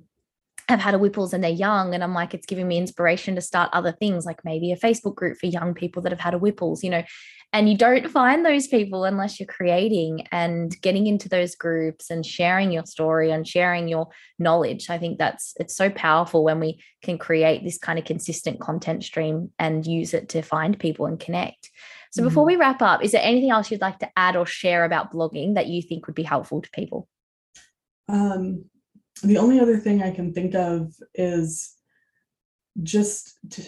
have 0.69 0.81
had 0.81 0.95
a 0.95 0.99
Whipple's 0.99 1.33
and 1.33 1.45
they're 1.45 1.51
young 1.51 1.95
and 1.95 2.03
i'm 2.03 2.15
like 2.15 2.35
it's 2.35 2.47
giving 2.47 2.67
me 2.67 2.79
inspiration 2.79 3.35
to 3.35 3.41
start 3.41 3.71
other 3.73 3.93
things 3.93 4.27
like 4.27 4.45
maybe 4.45 4.73
a 4.73 4.77
facebook 4.77 5.15
group 5.15 5.39
for 5.39 5.47
young 5.47 5.75
people 5.75 6.03
that 6.03 6.13
have 6.13 6.21
had 6.21 6.35
a 6.35 6.39
Whipple's 6.39 6.83
you 6.83 6.91
know. 6.91 7.03
And 7.53 7.71
you 7.71 7.77
don't 7.77 8.11
find 8.11 8.45
those 8.45 8.67
people 8.67 9.05
unless 9.05 9.39
you're 9.39 9.47
creating 9.47 10.27
and 10.33 10.79
getting 10.83 11.07
into 11.07 11.29
those 11.29 11.55
groups 11.55 12.11
and 12.11 12.27
sharing 12.27 12.73
your 12.73 12.85
story 12.85 13.31
and 13.31 13.47
sharing 13.47 13.89
your 13.89 14.09
knowledge. 14.39 14.91
I 14.91 14.99
think 14.99 15.19
that's 15.19 15.55
it's 15.59 15.77
so 15.77 15.89
powerful 15.89 16.45
when 16.45 16.61
we 16.61 16.83
can 17.03 17.19
create 17.19 17.65
this 17.65 17.79
kind 17.79 17.99
of 17.99 18.05
consistent 18.05 18.61
content 18.61 19.05
stream 19.05 19.53
and 19.59 19.87
use 19.87 20.13
it 20.13 20.29
to 20.31 20.43
find 20.43 20.79
people 20.79 21.07
and 21.07 21.19
connect. 21.19 21.71
So 22.11 22.21
mm-hmm. 22.21 22.29
before 22.29 22.45
we 22.45 22.57
wrap 22.57 22.83
up 22.83 23.03
is 23.03 23.13
there 23.13 23.23
anything 23.23 23.51
else 23.51 23.71
you'd 23.71 23.81
like 23.81 24.01
to 24.01 24.11
add 24.17 24.37
or 24.37 24.45
share 24.45 24.85
about 24.85 25.13
blogging 25.13 25.55
that 25.55 25.69
you 25.69 25.83
think 25.83 26.07
would 26.07 26.17
be 26.17 26.25
helpful 26.25 26.61
to 26.61 26.71
people? 26.71 27.09
Um, 28.09 28.67
the 29.23 29.39
only 29.39 29.61
other 29.61 29.79
thing 29.79 30.03
i 30.03 30.11
can 30.11 30.33
think 30.33 30.55
of 30.55 30.93
is 31.15 31.77
just 32.83 33.39
to, 33.51 33.63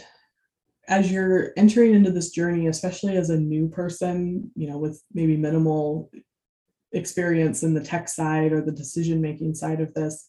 as 0.89 1.13
you're 1.13 1.53
entering 1.57 1.95
into 1.95 2.11
this 2.11 2.31
journey, 2.31 2.67
especially 2.67 3.17
as 3.17 3.31
a 3.31 3.39
new 3.39 3.69
person, 3.69 4.51
you 4.57 4.69
know, 4.69 4.79
with 4.79 5.03
maybe 5.13 5.37
minimal 5.37 6.11
experience 6.93 7.63
in 7.63 7.75
the 7.75 7.85
tech 7.85 8.09
side 8.09 8.53
or 8.53 8.63
the 8.63 8.73
decision 8.73 9.21
making 9.21 9.55
side 9.55 9.81
of 9.81 9.93
this, 9.93 10.27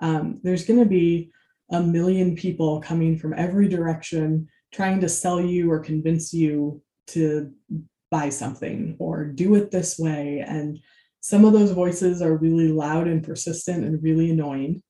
um, 0.00 0.38
there's 0.42 0.66
going 0.66 0.78
to 0.78 0.86
be 0.86 1.30
a 1.70 1.82
million 1.82 2.36
people 2.36 2.80
coming 2.80 3.16
from 3.16 3.32
every 3.34 3.68
direction 3.68 4.46
trying 4.72 5.00
to 5.00 5.08
sell 5.08 5.40
you 5.40 5.70
or 5.70 5.80
convince 5.80 6.34
you 6.34 6.82
to 7.06 7.50
buy 8.10 8.28
something 8.28 8.94
or 8.98 9.24
do 9.24 9.54
it 9.54 9.70
this 9.70 9.98
way. 9.98 10.44
And 10.46 10.78
some 11.22 11.44
of 11.44 11.52
those 11.52 11.70
voices 11.70 12.20
are 12.20 12.36
really 12.36 12.68
loud 12.68 13.06
and 13.06 13.22
persistent 13.22 13.84
and 13.84 14.02
really 14.02 14.30
annoying. 14.30 14.82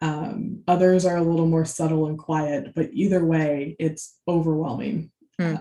Um, 0.00 0.62
others 0.66 1.04
are 1.04 1.18
a 1.18 1.22
little 1.22 1.46
more 1.46 1.66
subtle 1.66 2.06
and 2.06 2.18
quiet, 2.18 2.72
but 2.74 2.88
either 2.92 3.24
way, 3.24 3.76
it's 3.78 4.18
overwhelming, 4.26 5.12
mm. 5.40 5.56
uh, 5.56 5.60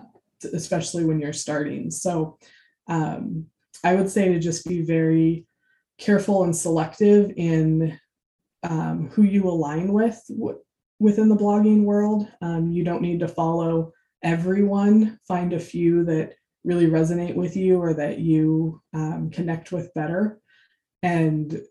especially 0.54 1.04
when 1.04 1.20
you're 1.20 1.34
starting. 1.34 1.92
So 1.92 2.38
um, 2.88 3.48
I 3.84 3.96
would 3.96 4.10
say 4.10 4.30
to 4.30 4.40
just 4.40 4.66
be 4.66 4.82
very 4.82 5.46
careful 5.98 6.46
and 6.46 6.56
selective 6.56 7.34
in 7.36 8.00
um, 8.64 9.10
who 9.10 9.24
you 9.24 9.48
align 9.48 9.92
with 9.92 10.22
w- 10.30 10.60
within 11.00 11.28
the 11.28 11.36
blogging 11.36 11.84
world. 11.84 12.28
Um, 12.42 12.72
you 12.72 12.86
don't 12.86 13.02
need 13.02 13.20
to 13.20 13.28
follow 13.28 13.92
everyone, 14.24 15.20
find 15.28 15.52
a 15.52 15.60
few 15.60 16.06
that 16.06 16.34
really 16.64 16.88
resonate 16.88 17.36
with 17.36 17.56
you 17.56 17.80
or 17.82 17.94
that 17.94 18.20
you 18.20 18.82
um, 18.94 19.30
connect 19.32 19.72
with 19.72 19.94
better. 19.94 20.40
And 21.02 21.62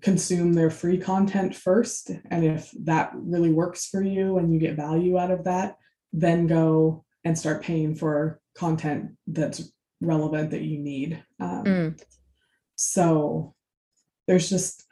consume 0.00 0.52
their 0.52 0.70
free 0.70 0.98
content 0.98 1.54
first. 1.54 2.10
And 2.30 2.44
if 2.44 2.70
that 2.84 3.10
really 3.14 3.50
works 3.50 3.88
for 3.88 4.02
you 4.02 4.38
and 4.38 4.52
you 4.52 4.60
get 4.60 4.76
value 4.76 5.18
out 5.18 5.30
of 5.30 5.44
that, 5.44 5.76
then 6.12 6.46
go 6.46 7.04
and 7.24 7.36
start 7.36 7.62
paying 7.62 7.94
for 7.94 8.40
content 8.54 9.16
that's 9.26 9.72
relevant 10.00 10.50
that 10.50 10.62
you 10.62 10.78
need. 10.78 11.22
Um, 11.40 11.64
mm. 11.64 12.02
So 12.76 13.54
there's 14.26 14.48
just, 14.48 14.84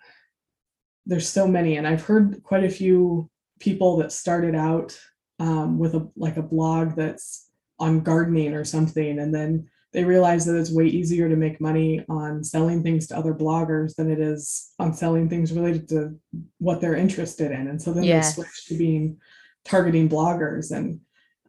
there's 1.07 1.29
so 1.29 1.47
many. 1.47 1.77
And 1.77 1.87
I've 1.87 2.05
heard 2.05 2.43
quite 2.43 2.65
a 2.65 2.71
few 2.71 3.31
people 3.61 3.99
that 3.99 4.13
started 4.13 4.55
out 4.55 4.99
um, 5.39 5.79
with 5.79 5.95
a 5.95 6.11
like 6.17 6.37
a 6.37 6.43
blog 6.43 6.97
that's 6.97 7.46
on 7.79 8.01
gardening 8.01 8.55
or 8.55 8.65
something 8.65 9.19
and 9.19 9.35
then 9.35 9.69
they 9.97 10.05
realize 10.05 10.45
that 10.45 10.59
it's 10.59 10.71
way 10.71 10.87
easier 10.87 11.27
to 11.27 11.37
make 11.37 11.59
money 11.59 12.05
on 12.11 12.45
selling 12.45 12.83
things 12.83 13.07
to 13.07 13.17
other 13.17 13.33
bloggers 13.33 13.95
than 13.95 14.11
it 14.11 14.21
is 14.21 14.75
on 14.79 14.93
selling 14.93 15.27
things 15.27 15.55
related 15.55 15.89
to 15.89 16.15
what 16.59 16.83
they're 16.83 16.97
interested 16.97 17.51
in. 17.51 17.69
And 17.69 17.81
so 17.81 17.95
then 17.95 18.05
yes. 18.05 18.37
they 18.37 18.43
switch 18.43 18.67
to 18.67 18.75
being 18.77 19.19
targeting 19.65 20.07
bloggers. 20.07 20.71
And 20.71 21.01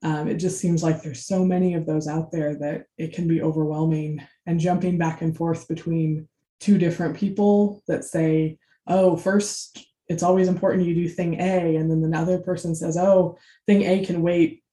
um, 0.02 0.30
it 0.30 0.36
just 0.36 0.62
seems 0.62 0.82
like 0.82 1.02
there's 1.02 1.26
so 1.26 1.44
many 1.44 1.74
of 1.74 1.86
those 1.86 2.08
out 2.08 2.32
there 2.32 2.56
that 2.60 2.86
it 2.98 3.12
can 3.12 3.28
be 3.28 3.42
overwhelming 3.42 4.26
and 4.46 4.62
jumping 4.62 4.98
back 4.98 5.22
and 5.22 5.36
forth 5.36 5.68
between 5.68 6.30
two 6.62 6.78
different 6.78 7.18
people 7.18 7.84
that 7.90 8.06
say, 8.06 8.58
oh, 8.88 9.18
first, 9.18 9.86
it's 10.08 10.24
always 10.24 10.48
important 10.48 10.86
you 10.86 10.96
do 10.96 11.10
thing 11.10 11.42
A. 11.42 11.76
And 11.76 11.92
then 11.92 12.02
another 12.02 12.40
person 12.40 12.76
says, 12.76 12.96
oh, 12.96 13.38
thing 13.66 13.82
A 13.82 14.06
can 14.06 14.22
wait. 14.22 14.64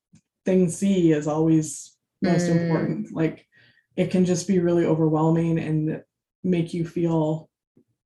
Thing 0.45 0.69
C 0.69 1.13
is 1.13 1.27
always 1.27 1.97
most 2.23 2.47
mm. 2.47 2.61
important. 2.61 3.13
Like 3.13 3.47
it 3.97 4.11
can 4.11 4.25
just 4.25 4.49
be 4.49 4.59
really 4.59 4.85
overwhelming 4.85 5.59
and 5.59 6.03
make 6.43 6.75
you 6.75 6.87
feel 6.87 7.49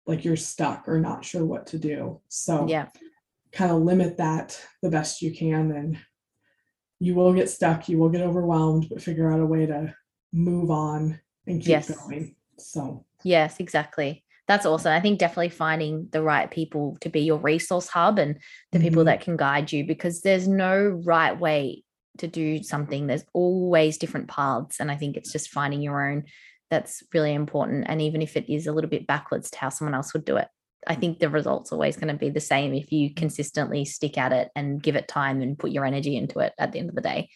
like 0.06 0.24
you're 0.24 0.36
stuck 0.36 0.88
or 0.88 1.00
not 1.00 1.24
sure 1.24 1.44
what 1.44 1.66
to 1.68 1.78
do. 1.78 2.20
So 2.28 2.66
yeah, 2.68 2.88
kind 3.52 3.70
of 3.70 3.78
limit 3.78 4.16
that 4.18 4.60
the 4.82 4.90
best 4.90 5.22
you 5.22 5.34
can 5.34 5.72
and 5.72 5.98
you 7.00 7.14
will 7.14 7.32
get 7.32 7.48
stuck, 7.48 7.88
you 7.88 7.98
will 7.98 8.08
get 8.08 8.22
overwhelmed, 8.22 8.88
but 8.88 9.02
figure 9.02 9.32
out 9.32 9.40
a 9.40 9.46
way 9.46 9.66
to 9.66 9.94
move 10.32 10.70
on 10.70 11.20
and 11.46 11.60
keep 11.60 11.68
yes. 11.68 11.90
going. 11.90 12.34
So 12.58 13.04
yes, 13.22 13.60
exactly. 13.60 14.24
That's 14.48 14.64
awesome. 14.64 14.92
I 14.92 15.00
think 15.00 15.18
definitely 15.18 15.50
finding 15.50 16.08
the 16.10 16.22
right 16.22 16.50
people 16.50 16.96
to 17.02 17.10
be 17.10 17.20
your 17.20 17.38
resource 17.38 17.88
hub 17.88 18.18
and 18.18 18.38
the 18.72 18.78
mm-hmm. 18.78 18.88
people 18.88 19.04
that 19.04 19.20
can 19.20 19.36
guide 19.36 19.70
you 19.70 19.84
because 19.84 20.22
there's 20.22 20.48
no 20.48 21.00
right 21.04 21.38
way 21.38 21.84
to 22.18 22.26
do 22.26 22.62
something 22.62 23.06
there's 23.06 23.24
always 23.32 23.98
different 23.98 24.28
paths 24.28 24.80
and 24.80 24.90
i 24.90 24.96
think 24.96 25.16
it's 25.16 25.32
just 25.32 25.50
finding 25.50 25.82
your 25.82 26.10
own 26.10 26.24
that's 26.70 27.02
really 27.14 27.32
important 27.32 27.86
and 27.88 28.02
even 28.02 28.20
if 28.20 28.36
it 28.36 28.52
is 28.52 28.66
a 28.66 28.72
little 28.72 28.90
bit 28.90 29.06
backwards 29.06 29.50
to 29.50 29.58
how 29.58 29.68
someone 29.68 29.94
else 29.94 30.12
would 30.12 30.24
do 30.24 30.36
it 30.36 30.48
i 30.86 30.94
think 30.94 31.18
the 31.18 31.28
results 31.28 31.72
always 31.72 31.96
going 31.96 32.12
to 32.12 32.14
be 32.14 32.30
the 32.30 32.40
same 32.40 32.74
if 32.74 32.92
you 32.92 33.14
consistently 33.14 33.84
stick 33.84 34.18
at 34.18 34.32
it 34.32 34.50
and 34.54 34.82
give 34.82 34.96
it 34.96 35.08
time 35.08 35.40
and 35.40 35.58
put 35.58 35.70
your 35.70 35.84
energy 35.84 36.16
into 36.16 36.40
it 36.40 36.52
at 36.58 36.72
the 36.72 36.78
end 36.78 36.88
of 36.88 36.94
the 36.94 37.00
day. 37.00 37.28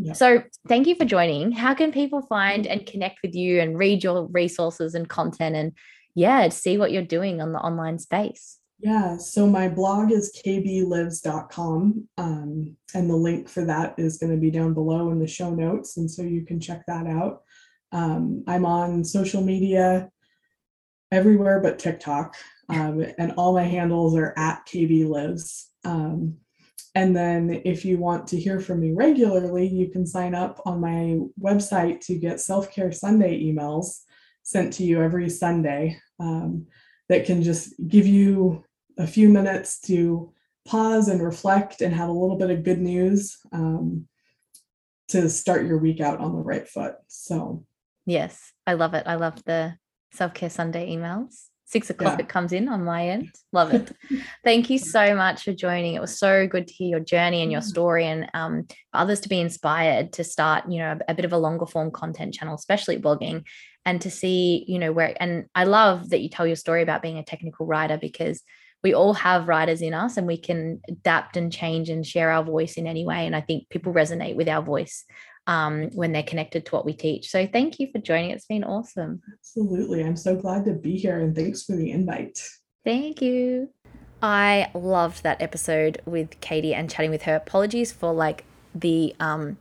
Yeah. 0.00 0.12
so 0.12 0.44
thank 0.68 0.86
you 0.86 0.94
for 0.94 1.04
joining. 1.04 1.50
How 1.50 1.74
can 1.74 1.90
people 1.90 2.22
find 2.22 2.68
and 2.68 2.86
connect 2.86 3.18
with 3.20 3.34
you 3.34 3.60
and 3.60 3.76
read 3.76 4.04
your 4.04 4.26
resources 4.28 4.94
and 4.94 5.08
content 5.08 5.56
and 5.56 5.72
yeah 6.14 6.48
see 6.48 6.78
what 6.78 6.92
you're 6.92 7.02
doing 7.02 7.40
on 7.40 7.52
the 7.52 7.58
online 7.58 7.98
space 7.98 8.58
yeah, 8.80 9.16
so 9.16 9.46
my 9.46 9.68
blog 9.68 10.12
is 10.12 10.40
kaybeelives.com, 10.44 12.08
um, 12.16 12.76
and 12.94 13.10
the 13.10 13.16
link 13.16 13.48
for 13.48 13.64
that 13.64 13.98
is 13.98 14.18
going 14.18 14.30
to 14.30 14.38
be 14.38 14.52
down 14.52 14.72
below 14.72 15.10
in 15.10 15.18
the 15.18 15.26
show 15.26 15.50
notes, 15.50 15.96
and 15.96 16.08
so 16.08 16.22
you 16.22 16.44
can 16.44 16.60
check 16.60 16.84
that 16.86 17.06
out. 17.06 17.42
Um, 17.90 18.44
I'm 18.46 18.64
on 18.64 19.04
social 19.04 19.42
media 19.42 20.10
everywhere 21.10 21.60
but 21.60 21.78
TikTok, 21.78 22.36
um, 22.68 23.04
and 23.18 23.32
all 23.32 23.54
my 23.54 23.64
handles 23.64 24.14
are 24.14 24.32
at 24.36 24.66
kaybeelives. 24.66 25.64
Um, 25.84 26.36
and 26.94 27.16
then 27.16 27.62
if 27.64 27.84
you 27.84 27.98
want 27.98 28.28
to 28.28 28.40
hear 28.40 28.60
from 28.60 28.80
me 28.80 28.92
regularly, 28.92 29.66
you 29.66 29.88
can 29.88 30.06
sign 30.06 30.34
up 30.34 30.60
on 30.66 30.80
my 30.80 31.18
website 31.40 32.00
to 32.06 32.16
get 32.16 32.40
self 32.40 32.72
care 32.72 32.92
Sunday 32.92 33.42
emails 33.42 34.02
sent 34.44 34.72
to 34.74 34.84
you 34.84 35.02
every 35.02 35.28
Sunday 35.28 35.98
um, 36.20 36.66
that 37.08 37.26
can 37.26 37.42
just 37.42 37.74
give 37.86 38.06
you 38.06 38.64
a 38.98 39.06
few 39.06 39.28
minutes 39.28 39.80
to 39.80 40.32
pause 40.66 41.08
and 41.08 41.22
reflect 41.22 41.80
and 41.80 41.94
have 41.94 42.08
a 42.08 42.12
little 42.12 42.36
bit 42.36 42.50
of 42.50 42.64
good 42.64 42.80
news 42.80 43.38
um, 43.52 44.06
to 45.08 45.28
start 45.30 45.66
your 45.66 45.78
week 45.78 46.00
out 46.00 46.20
on 46.20 46.34
the 46.34 46.42
right 46.42 46.68
foot. 46.68 46.96
So, 47.06 47.64
yes, 48.04 48.52
I 48.66 48.74
love 48.74 48.94
it. 48.94 49.04
I 49.06 49.14
love 49.14 49.42
the 49.44 49.76
self 50.12 50.34
care 50.34 50.50
Sunday 50.50 50.94
emails. 50.94 51.46
Six 51.64 51.90
o'clock 51.90 52.18
yeah. 52.18 52.24
it 52.24 52.30
comes 52.30 52.52
in 52.52 52.66
on 52.68 52.84
my 52.84 53.08
end. 53.08 53.30
Love 53.52 53.74
it. 53.74 53.92
Thank 54.44 54.70
you 54.70 54.78
so 54.78 55.14
much 55.14 55.44
for 55.44 55.52
joining. 55.52 55.94
It 55.94 56.00
was 56.00 56.18
so 56.18 56.46
good 56.46 56.66
to 56.66 56.72
hear 56.72 56.88
your 56.88 57.00
journey 57.00 57.42
and 57.42 57.52
your 57.52 57.60
mm. 57.60 57.64
story, 57.64 58.06
and 58.06 58.30
um, 58.32 58.66
others 58.94 59.20
to 59.20 59.28
be 59.28 59.38
inspired 59.38 60.14
to 60.14 60.24
start, 60.24 60.64
you 60.70 60.78
know, 60.78 60.98
a, 61.08 61.12
a 61.12 61.14
bit 61.14 61.26
of 61.26 61.34
a 61.34 61.38
longer 61.38 61.66
form 61.66 61.90
content 61.90 62.32
channel, 62.32 62.54
especially 62.54 62.98
blogging, 62.98 63.44
and 63.84 64.00
to 64.00 64.10
see, 64.10 64.64
you 64.66 64.78
know, 64.78 64.92
where. 64.92 65.14
And 65.20 65.44
I 65.54 65.64
love 65.64 66.08
that 66.08 66.20
you 66.20 66.30
tell 66.30 66.46
your 66.46 66.56
story 66.56 66.82
about 66.82 67.02
being 67.02 67.18
a 67.18 67.22
technical 67.22 67.66
writer 67.66 67.98
because 67.98 68.42
we 68.82 68.94
all 68.94 69.14
have 69.14 69.48
writers 69.48 69.82
in 69.82 69.94
us 69.94 70.16
and 70.16 70.26
we 70.26 70.36
can 70.36 70.80
adapt 70.88 71.36
and 71.36 71.52
change 71.52 71.88
and 71.88 72.06
share 72.06 72.30
our 72.30 72.44
voice 72.44 72.74
in 72.74 72.86
any 72.86 73.04
way. 73.04 73.26
And 73.26 73.34
I 73.34 73.40
think 73.40 73.68
people 73.70 73.92
resonate 73.92 74.36
with 74.36 74.48
our 74.48 74.62
voice 74.62 75.04
um, 75.46 75.90
when 75.94 76.12
they're 76.12 76.22
connected 76.22 76.66
to 76.66 76.72
what 76.72 76.84
we 76.84 76.92
teach. 76.92 77.30
So 77.30 77.46
thank 77.46 77.80
you 77.80 77.88
for 77.90 77.98
joining. 77.98 78.30
It's 78.30 78.46
been 78.46 78.64
awesome. 78.64 79.20
Absolutely. 79.38 80.04
I'm 80.04 80.16
so 80.16 80.36
glad 80.36 80.64
to 80.66 80.72
be 80.72 80.96
here 80.96 81.20
and 81.20 81.34
thanks 81.34 81.64
for 81.64 81.74
the 81.74 81.90
invite. 81.90 82.38
Thank 82.84 83.20
you. 83.20 83.70
I 84.22 84.70
loved 84.74 85.22
that 85.22 85.40
episode 85.42 86.00
with 86.04 86.40
Katie 86.40 86.74
and 86.74 86.90
chatting 86.90 87.10
with 87.10 87.22
her. 87.22 87.36
Apologies 87.36 87.92
for 87.92 88.12
like 88.12 88.44
the 88.74 89.14
um, 89.20 89.56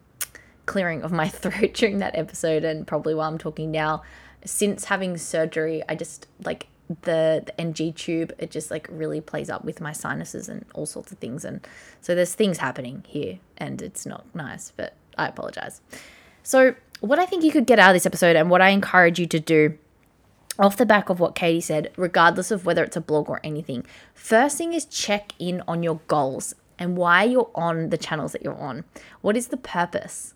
clearing 0.65 1.01
of 1.01 1.11
my 1.11 1.27
throat 1.27 1.73
during 1.73 1.99
that 1.99 2.15
episode 2.15 2.63
and 2.63 2.85
probably 2.85 3.15
while 3.15 3.29
I'm 3.29 3.37
talking 3.37 3.71
now. 3.71 4.03
Since 4.45 4.85
having 4.85 5.17
surgery, 5.17 5.81
I 5.89 5.95
just 5.95 6.27
like 6.43 6.67
the, 7.01 7.43
the 7.45 7.59
NG 7.59 7.93
tube, 7.93 8.33
it 8.37 8.51
just 8.51 8.71
like 8.71 8.87
really 8.89 9.21
plays 9.21 9.49
up 9.49 9.65
with 9.65 9.81
my 9.81 9.91
sinuses 9.91 10.49
and 10.49 10.65
all 10.73 10.85
sorts 10.85 11.11
of 11.11 11.17
things. 11.19 11.43
And 11.45 11.65
so 12.01 12.15
there's 12.15 12.33
things 12.33 12.57
happening 12.57 13.03
here 13.07 13.39
and 13.57 13.81
it's 13.81 14.05
not 14.05 14.25
nice, 14.33 14.71
but 14.75 14.95
I 15.17 15.27
apologize. 15.27 15.81
So, 16.43 16.75
what 16.99 17.19
I 17.19 17.25
think 17.25 17.43
you 17.43 17.51
could 17.51 17.67
get 17.67 17.77
out 17.77 17.91
of 17.91 17.95
this 17.95 18.05
episode 18.05 18.35
and 18.35 18.49
what 18.49 18.61
I 18.61 18.69
encourage 18.69 19.19
you 19.19 19.27
to 19.27 19.39
do 19.39 19.77
off 20.57 20.77
the 20.77 20.85
back 20.85 21.09
of 21.09 21.19
what 21.19 21.35
Katie 21.35 21.61
said, 21.61 21.91
regardless 21.95 22.49
of 22.49 22.65
whether 22.65 22.83
it's 22.83 22.97
a 22.97 23.01
blog 23.01 23.29
or 23.29 23.39
anything, 23.43 23.85
first 24.15 24.57
thing 24.57 24.73
is 24.73 24.85
check 24.85 25.33
in 25.37 25.61
on 25.67 25.83
your 25.83 25.99
goals 26.07 26.55
and 26.79 26.97
why 26.97 27.23
you're 27.23 27.51
on 27.53 27.89
the 27.89 27.97
channels 27.97 28.31
that 28.31 28.43
you're 28.43 28.57
on. 28.57 28.83
What 29.21 29.37
is 29.37 29.47
the 29.47 29.57
purpose? 29.57 30.33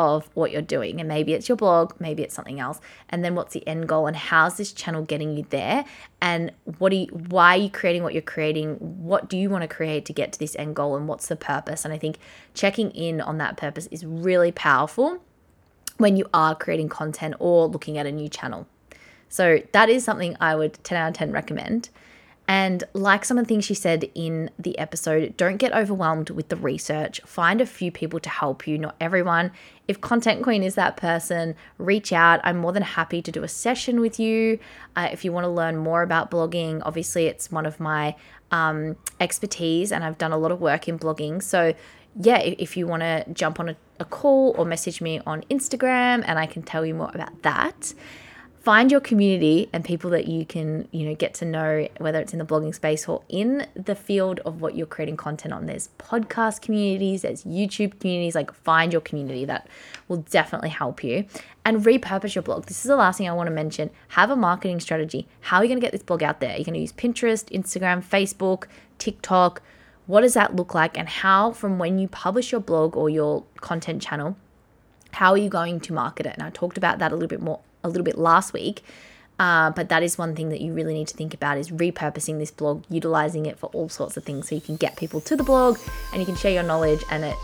Of 0.00 0.28
what 0.34 0.50
you're 0.50 0.62
doing. 0.62 1.00
And 1.00 1.08
maybe 1.08 1.32
it's 1.34 1.48
your 1.48 1.56
blog 1.56 1.92
maybe 1.98 2.22
it's 2.22 2.34
something 2.34 2.60
else. 2.60 2.80
And 3.08 3.24
then 3.24 3.34
what's 3.34 3.52
the 3.52 3.66
end 3.66 3.88
goal? 3.88 4.06
And 4.06 4.16
how's 4.16 4.56
this 4.56 4.72
channel 4.72 5.02
getting 5.02 5.36
you 5.36 5.46
there? 5.50 5.84
And 6.20 6.52
what 6.78 6.90
do 6.90 6.96
you 6.96 7.06
why 7.06 7.56
are 7.56 7.60
you 7.60 7.70
creating 7.70 8.02
what 8.02 8.12
you're 8.12 8.22
creating? 8.22 8.76
What 8.76 9.28
do 9.28 9.36
you 9.36 9.50
want 9.50 9.62
to 9.62 9.68
create 9.68 10.04
to 10.06 10.12
get 10.12 10.32
to 10.32 10.38
this 10.38 10.56
end 10.56 10.76
goal? 10.76 10.96
And 10.96 11.08
what's 11.08 11.28
the 11.28 11.36
purpose? 11.36 11.84
And 11.84 11.94
i 11.94 11.98
think 11.98 12.18
checking 12.54 12.90
in 12.90 13.20
on 13.20 13.38
that 13.38 13.56
purpose 13.56 13.86
is 13.90 14.04
really 14.04 14.52
powerful 14.52 15.22
when 15.98 16.16
you 16.16 16.26
are 16.32 16.54
creating 16.54 16.88
content 16.88 17.34
or 17.38 17.66
looking 17.66 17.98
at 17.98 18.06
a 18.06 18.12
new 18.12 18.28
channel. 18.28 18.66
So 19.28 19.62
that 19.72 19.88
is 19.88 20.04
something 20.04 20.36
i 20.40 20.54
would 20.54 20.82
10 20.84 20.98
out 20.98 21.08
of 21.08 21.14
10 21.14 21.32
recommend 21.32 21.90
and 22.50 22.82
like 22.94 23.24
some 23.24 23.38
of 23.38 23.44
the 23.44 23.48
things 23.48 23.64
she 23.64 23.74
said 23.74 24.10
in 24.12 24.50
the 24.58 24.76
episode, 24.76 25.36
don't 25.36 25.58
get 25.58 25.72
overwhelmed 25.72 26.30
with 26.30 26.48
the 26.48 26.56
research. 26.56 27.20
Find 27.20 27.60
a 27.60 27.64
few 27.64 27.92
people 27.92 28.18
to 28.18 28.28
help 28.28 28.66
you, 28.66 28.76
not 28.76 28.96
everyone. 29.00 29.52
If 29.86 30.00
Content 30.00 30.42
Queen 30.42 30.64
is 30.64 30.74
that 30.74 30.96
person, 30.96 31.54
reach 31.78 32.12
out. 32.12 32.40
I'm 32.42 32.56
more 32.56 32.72
than 32.72 32.82
happy 32.82 33.22
to 33.22 33.30
do 33.30 33.44
a 33.44 33.48
session 33.48 34.00
with 34.00 34.18
you. 34.18 34.58
Uh, 34.96 35.10
if 35.12 35.24
you 35.24 35.30
want 35.30 35.44
to 35.44 35.48
learn 35.48 35.76
more 35.76 36.02
about 36.02 36.28
blogging, 36.28 36.82
obviously, 36.84 37.26
it's 37.26 37.52
one 37.52 37.66
of 37.66 37.78
my 37.78 38.16
um, 38.50 38.96
expertise, 39.20 39.92
and 39.92 40.02
I've 40.02 40.18
done 40.18 40.32
a 40.32 40.36
lot 40.36 40.50
of 40.50 40.60
work 40.60 40.88
in 40.88 40.98
blogging. 40.98 41.40
So, 41.40 41.72
yeah, 42.20 42.38
if 42.38 42.76
you 42.76 42.88
want 42.88 43.02
to 43.02 43.26
jump 43.32 43.60
on 43.60 43.68
a, 43.68 43.76
a 44.00 44.04
call 44.04 44.56
or 44.58 44.64
message 44.64 45.00
me 45.00 45.20
on 45.24 45.42
Instagram, 45.42 46.24
and 46.26 46.36
I 46.36 46.46
can 46.46 46.62
tell 46.62 46.84
you 46.84 46.94
more 46.94 47.12
about 47.14 47.42
that 47.42 47.94
find 48.60 48.90
your 48.90 49.00
community 49.00 49.70
and 49.72 49.84
people 49.84 50.10
that 50.10 50.28
you 50.28 50.44
can 50.44 50.86
you 50.92 51.06
know 51.08 51.14
get 51.14 51.32
to 51.32 51.46
know 51.46 51.88
whether 51.98 52.20
it's 52.20 52.34
in 52.34 52.38
the 52.38 52.44
blogging 52.44 52.74
space 52.74 53.08
or 53.08 53.22
in 53.28 53.66
the 53.74 53.94
field 53.94 54.38
of 54.40 54.60
what 54.60 54.74
you're 54.74 54.86
creating 54.86 55.16
content 55.16 55.54
on. 55.54 55.66
There's 55.66 55.88
podcast 55.98 56.60
communities 56.60 57.22
there's 57.22 57.44
youtube 57.44 57.98
communities 58.00 58.34
like 58.34 58.52
find 58.52 58.92
your 58.92 59.00
community. 59.00 59.44
That 59.46 59.66
will 60.08 60.18
definitely 60.18 60.68
help 60.68 61.02
you. 61.02 61.24
And 61.64 61.84
repurpose 61.84 62.34
your 62.34 62.42
blog. 62.42 62.66
This 62.66 62.78
is 62.78 62.88
the 62.88 62.96
last 62.96 63.18
thing 63.18 63.28
i 63.28 63.32
want 63.32 63.46
to 63.46 63.54
mention. 63.54 63.90
Have 64.08 64.30
a 64.30 64.36
marketing 64.36 64.80
strategy. 64.80 65.26
How 65.40 65.58
are 65.58 65.64
you 65.64 65.68
going 65.68 65.80
to 65.80 65.84
get 65.84 65.92
this 65.92 66.02
blog 66.02 66.22
out 66.22 66.40
there? 66.40 66.50
You're 66.50 66.64
going 66.64 66.74
to 66.74 66.80
use 66.80 66.92
pinterest 66.92 67.50
instagram 67.50 68.04
facebook 68.04 68.66
tiktok. 68.98 69.62
What 70.06 70.20
does 70.20 70.34
that 70.34 70.54
look 70.54 70.74
like? 70.74 70.98
And 70.98 71.08
how 71.08 71.52
from 71.52 71.78
when 71.78 71.98
you 71.98 72.08
publish 72.08 72.52
your 72.52 72.60
blog 72.60 72.96
or 72.96 73.08
your 73.08 73.44
content 73.60 74.02
channel 74.02 74.36
how 75.12 75.32
are 75.32 75.38
you 75.38 75.48
going 75.48 75.80
to 75.80 75.92
market 75.92 76.24
it? 76.24 76.34
And 76.34 76.42
i 76.42 76.50
talked 76.50 76.76
about 76.76 76.98
that 76.98 77.10
a 77.10 77.16
little 77.16 77.28
bit 77.28 77.40
more 77.40 77.60
a 77.84 77.88
little 77.88 78.04
bit 78.04 78.18
last 78.18 78.52
week. 78.52 78.82
Uh, 79.38 79.70
but 79.70 79.88
that 79.88 80.02
is 80.02 80.18
one 80.18 80.36
thing 80.36 80.50
that 80.50 80.60
you 80.60 80.74
really 80.74 80.92
need 80.92 81.08
to 81.08 81.16
think 81.16 81.32
about 81.32 81.56
is 81.56 81.70
repurposing 81.70 82.38
this 82.38 82.50
blog, 82.50 82.84
utilizing 82.90 83.46
it 83.46 83.58
for 83.58 83.70
all 83.72 83.88
sorts 83.88 84.18
of 84.18 84.24
things 84.24 84.48
so 84.48 84.54
you 84.54 84.60
can 84.60 84.76
get 84.76 84.96
people 84.96 85.18
to 85.18 85.34
the 85.34 85.42
blog 85.42 85.78
and 86.12 86.20
you 86.20 86.26
can 86.26 86.36
share 86.36 86.52
your 86.52 86.62
knowledge 86.62 87.02
and 87.10 87.24
it 87.24 87.34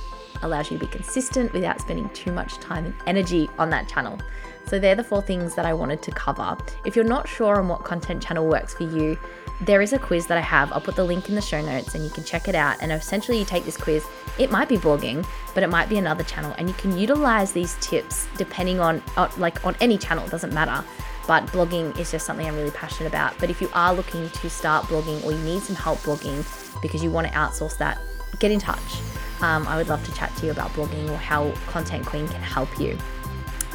allows 0.43 0.70
you 0.70 0.78
to 0.78 0.84
be 0.84 0.93
consistent 0.93 1.51
without 1.55 1.80
spending 1.80 2.09
too 2.11 2.32
much 2.32 2.55
time 2.59 2.84
and 2.84 2.95
energy 3.07 3.49
on 3.59 3.70
that 3.70 3.89
channel. 3.89 4.18
So 4.67 4.79
they're 4.79 4.97
the 4.97 5.05
four 5.05 5.23
things 5.23 5.55
that 5.55 5.64
I 5.64 5.73
wanted 5.73 6.03
to 6.03 6.11
cover. 6.11 6.57
If 6.85 6.97
you're 6.97 7.05
not 7.05 7.29
sure 7.29 7.61
on 7.61 7.69
what 7.69 7.85
content 7.85 8.23
channel 8.23 8.47
works 8.47 8.75
for 8.75 8.83
you, 8.83 9.17
there 9.61 9.81
is 9.81 9.93
a 9.93 9.99
quiz 9.99 10.27
that 10.27 10.37
I 10.37 10.43
have. 10.43 10.73
I'll 10.73 10.81
put 10.81 10.97
the 10.97 11.05
link 11.05 11.29
in 11.29 11.35
the 11.35 11.41
show 11.41 11.62
notes 11.62 11.95
and 11.95 12.05
you 12.05 12.11
can 12.11 12.25
check 12.25 12.49
it 12.49 12.55
out. 12.55 12.77
And 12.81 12.93
essentially, 12.93 13.39
you 13.39 13.45
take 13.45 13.64
this 13.64 13.77
quiz. 13.77 14.05
It 14.39 14.51
might 14.51 14.69
be 14.69 14.77
blogging, 14.77 15.27
but 15.55 15.62
it 15.62 15.69
might 15.69 15.89
be 15.89 15.97
another 15.97 16.25
channel, 16.25 16.55
and 16.59 16.69
you 16.69 16.75
can 16.75 16.99
utilize 16.99 17.53
these 17.53 17.77
tips 17.81 18.27
depending 18.37 18.81
on, 18.81 19.03
like, 19.39 19.64
on 19.64 19.75
any 19.81 19.97
channel. 19.97 20.25
It 20.27 20.31
doesn't 20.31 20.53
matter. 20.53 20.85
But 21.27 21.47
blogging 21.47 21.99
is 21.99 22.11
just 22.11 22.27
something 22.27 22.47
I'm 22.47 22.55
really 22.55 22.71
passionate 22.71 23.09
about. 23.09 23.39
But 23.39 23.51
if 23.51 23.62
you 23.62 23.71
are 23.73 23.95
looking 23.95 24.29
to 24.29 24.51
start 24.51 24.85
blogging 24.87 25.25
or 25.25 25.33
you 25.33 25.39
need 25.39 25.62
some 25.62 25.75
help 25.75 25.99
blogging 26.01 26.45
because 26.83 27.03
you 27.03 27.11
want 27.11 27.27
to 27.27 27.33
outsource 27.33 27.79
that, 27.79 27.99
get 28.39 28.51
in 28.51 28.61
touch. 28.61 29.01
Um, 29.41 29.67
I 29.67 29.77
would 29.77 29.89
love 29.89 30.05
to 30.05 30.12
chat 30.12 30.35
to 30.37 30.47
you 30.47 30.53
about 30.53 30.71
blogging 30.71 31.11
or 31.11 31.17
how 31.17 31.51
Content 31.67 32.05
Queen 32.07 32.29
can 32.29 32.43
help 32.43 32.79
you. 32.79 32.97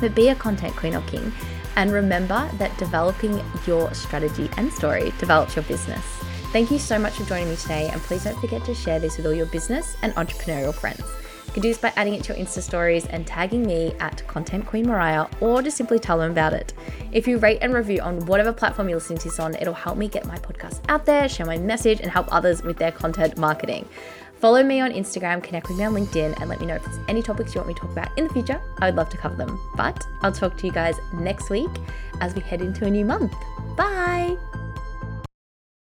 But 0.02 0.14
be 0.14 0.30
a 0.30 0.36
content 0.36 0.76
queen 0.76 0.95
or 0.95 1.02
king 1.04 1.32
and 1.76 1.91
remember 1.91 2.49
that 2.58 2.78
developing 2.78 3.41
your 3.66 3.93
strategy 3.93 4.49
and 4.58 4.72
story 4.72 5.14
develops 5.20 5.56
your 5.56 5.64
business. 5.64 6.04
Thank 6.52 6.70
you 6.70 6.80
so 6.80 6.99
much 6.99 7.14
for 7.14 7.24
joining 7.24 7.49
me 7.49 7.56
today, 7.56 7.89
and 7.89 8.02
please 8.02 8.26
don't 8.26 8.39
forget 8.39 8.66
to 8.66 8.76
share 8.76 8.99
this 8.99 9.16
with 9.16 9.26
all 9.26 9.34
your 9.34 9.45
business 9.45 9.95
and 10.02 10.14
entrepreneurial 10.16 10.74
friends. 10.74 11.02
You 11.45 11.54
can 11.54 11.62
do 11.62 11.70
this 11.70 11.78
by 11.78 11.93
adding 11.95 12.14
it 12.14 12.24
to 12.26 12.34
your 12.34 12.45
Insta 12.45 12.62
stories 12.62 13.06
and 13.06 13.26
tagging 13.26 13.66
me 13.66 13.93
at 13.99 14.26
Content 14.28 14.66
Queen 14.66 14.86
Mariah, 14.86 15.28
or 15.39 15.62
just 15.62 15.78
simply 15.78 15.97
tell 15.97 16.18
them 16.18 16.32
about 16.32 16.54
it. 16.54 16.74
If 17.14 17.28
you 17.28 17.38
rate 17.38 17.60
and 17.62 17.74
review 17.74 18.02
on 18.02 18.26
whatever 18.26 18.52
platform 18.52 18.89
you're 18.89 18.97
listening 18.97 19.20
to 19.20 19.30
this 19.30 19.39
on, 19.39 19.56
it'll 19.56 19.74
help 19.74 19.97
me 19.97 20.08
get 20.08 20.26
my 20.26 20.38
podcast 20.38 20.82
out 20.89 21.06
there, 21.06 21.30
share 21.30 21.45
my 21.45 21.58
message, 21.58 22.02
and 22.02 22.12
help 22.12 22.28
others 22.34 22.64
with 22.64 22.78
their 22.78 22.91
content 22.91 23.38
marketing. 23.38 23.88
Follow 24.42 24.64
me 24.64 24.80
on 24.80 24.92
Instagram, 24.92 25.44
connect 25.44 25.68
with 25.70 25.78
me 25.78 25.84
on 25.84 25.94
LinkedIn, 25.94 26.42
and 26.42 26.50
let 26.50 26.60
me 26.60 26.66
know 26.66 26.74
if 26.74 26.84
there's 26.84 26.98
any 27.08 27.22
topics 27.22 27.54
you 27.54 27.60
want 27.60 27.68
me 27.68 27.76
to 27.76 27.82
talk 27.82 27.92
about 27.92 28.18
in 28.18 28.28
the 28.28 28.34
future. 28.34 28.60
I 28.80 28.88
would 28.88 28.96
love 28.96 29.08
to 29.10 29.18
cover 29.18 29.36
them. 29.36 29.60
But 29.76 30.06
I'll 30.24 30.32
talk 30.32 30.58
to 30.58 30.66
you 30.66 30.74
guys 30.74 30.96
next 31.14 31.52
week 31.52 31.70
as 32.22 32.34
we 32.34 32.42
head 32.42 32.60
into 32.60 32.86
a 32.86 32.89
new 32.89 33.06
month. 33.06 33.34
Bye. 33.78 34.38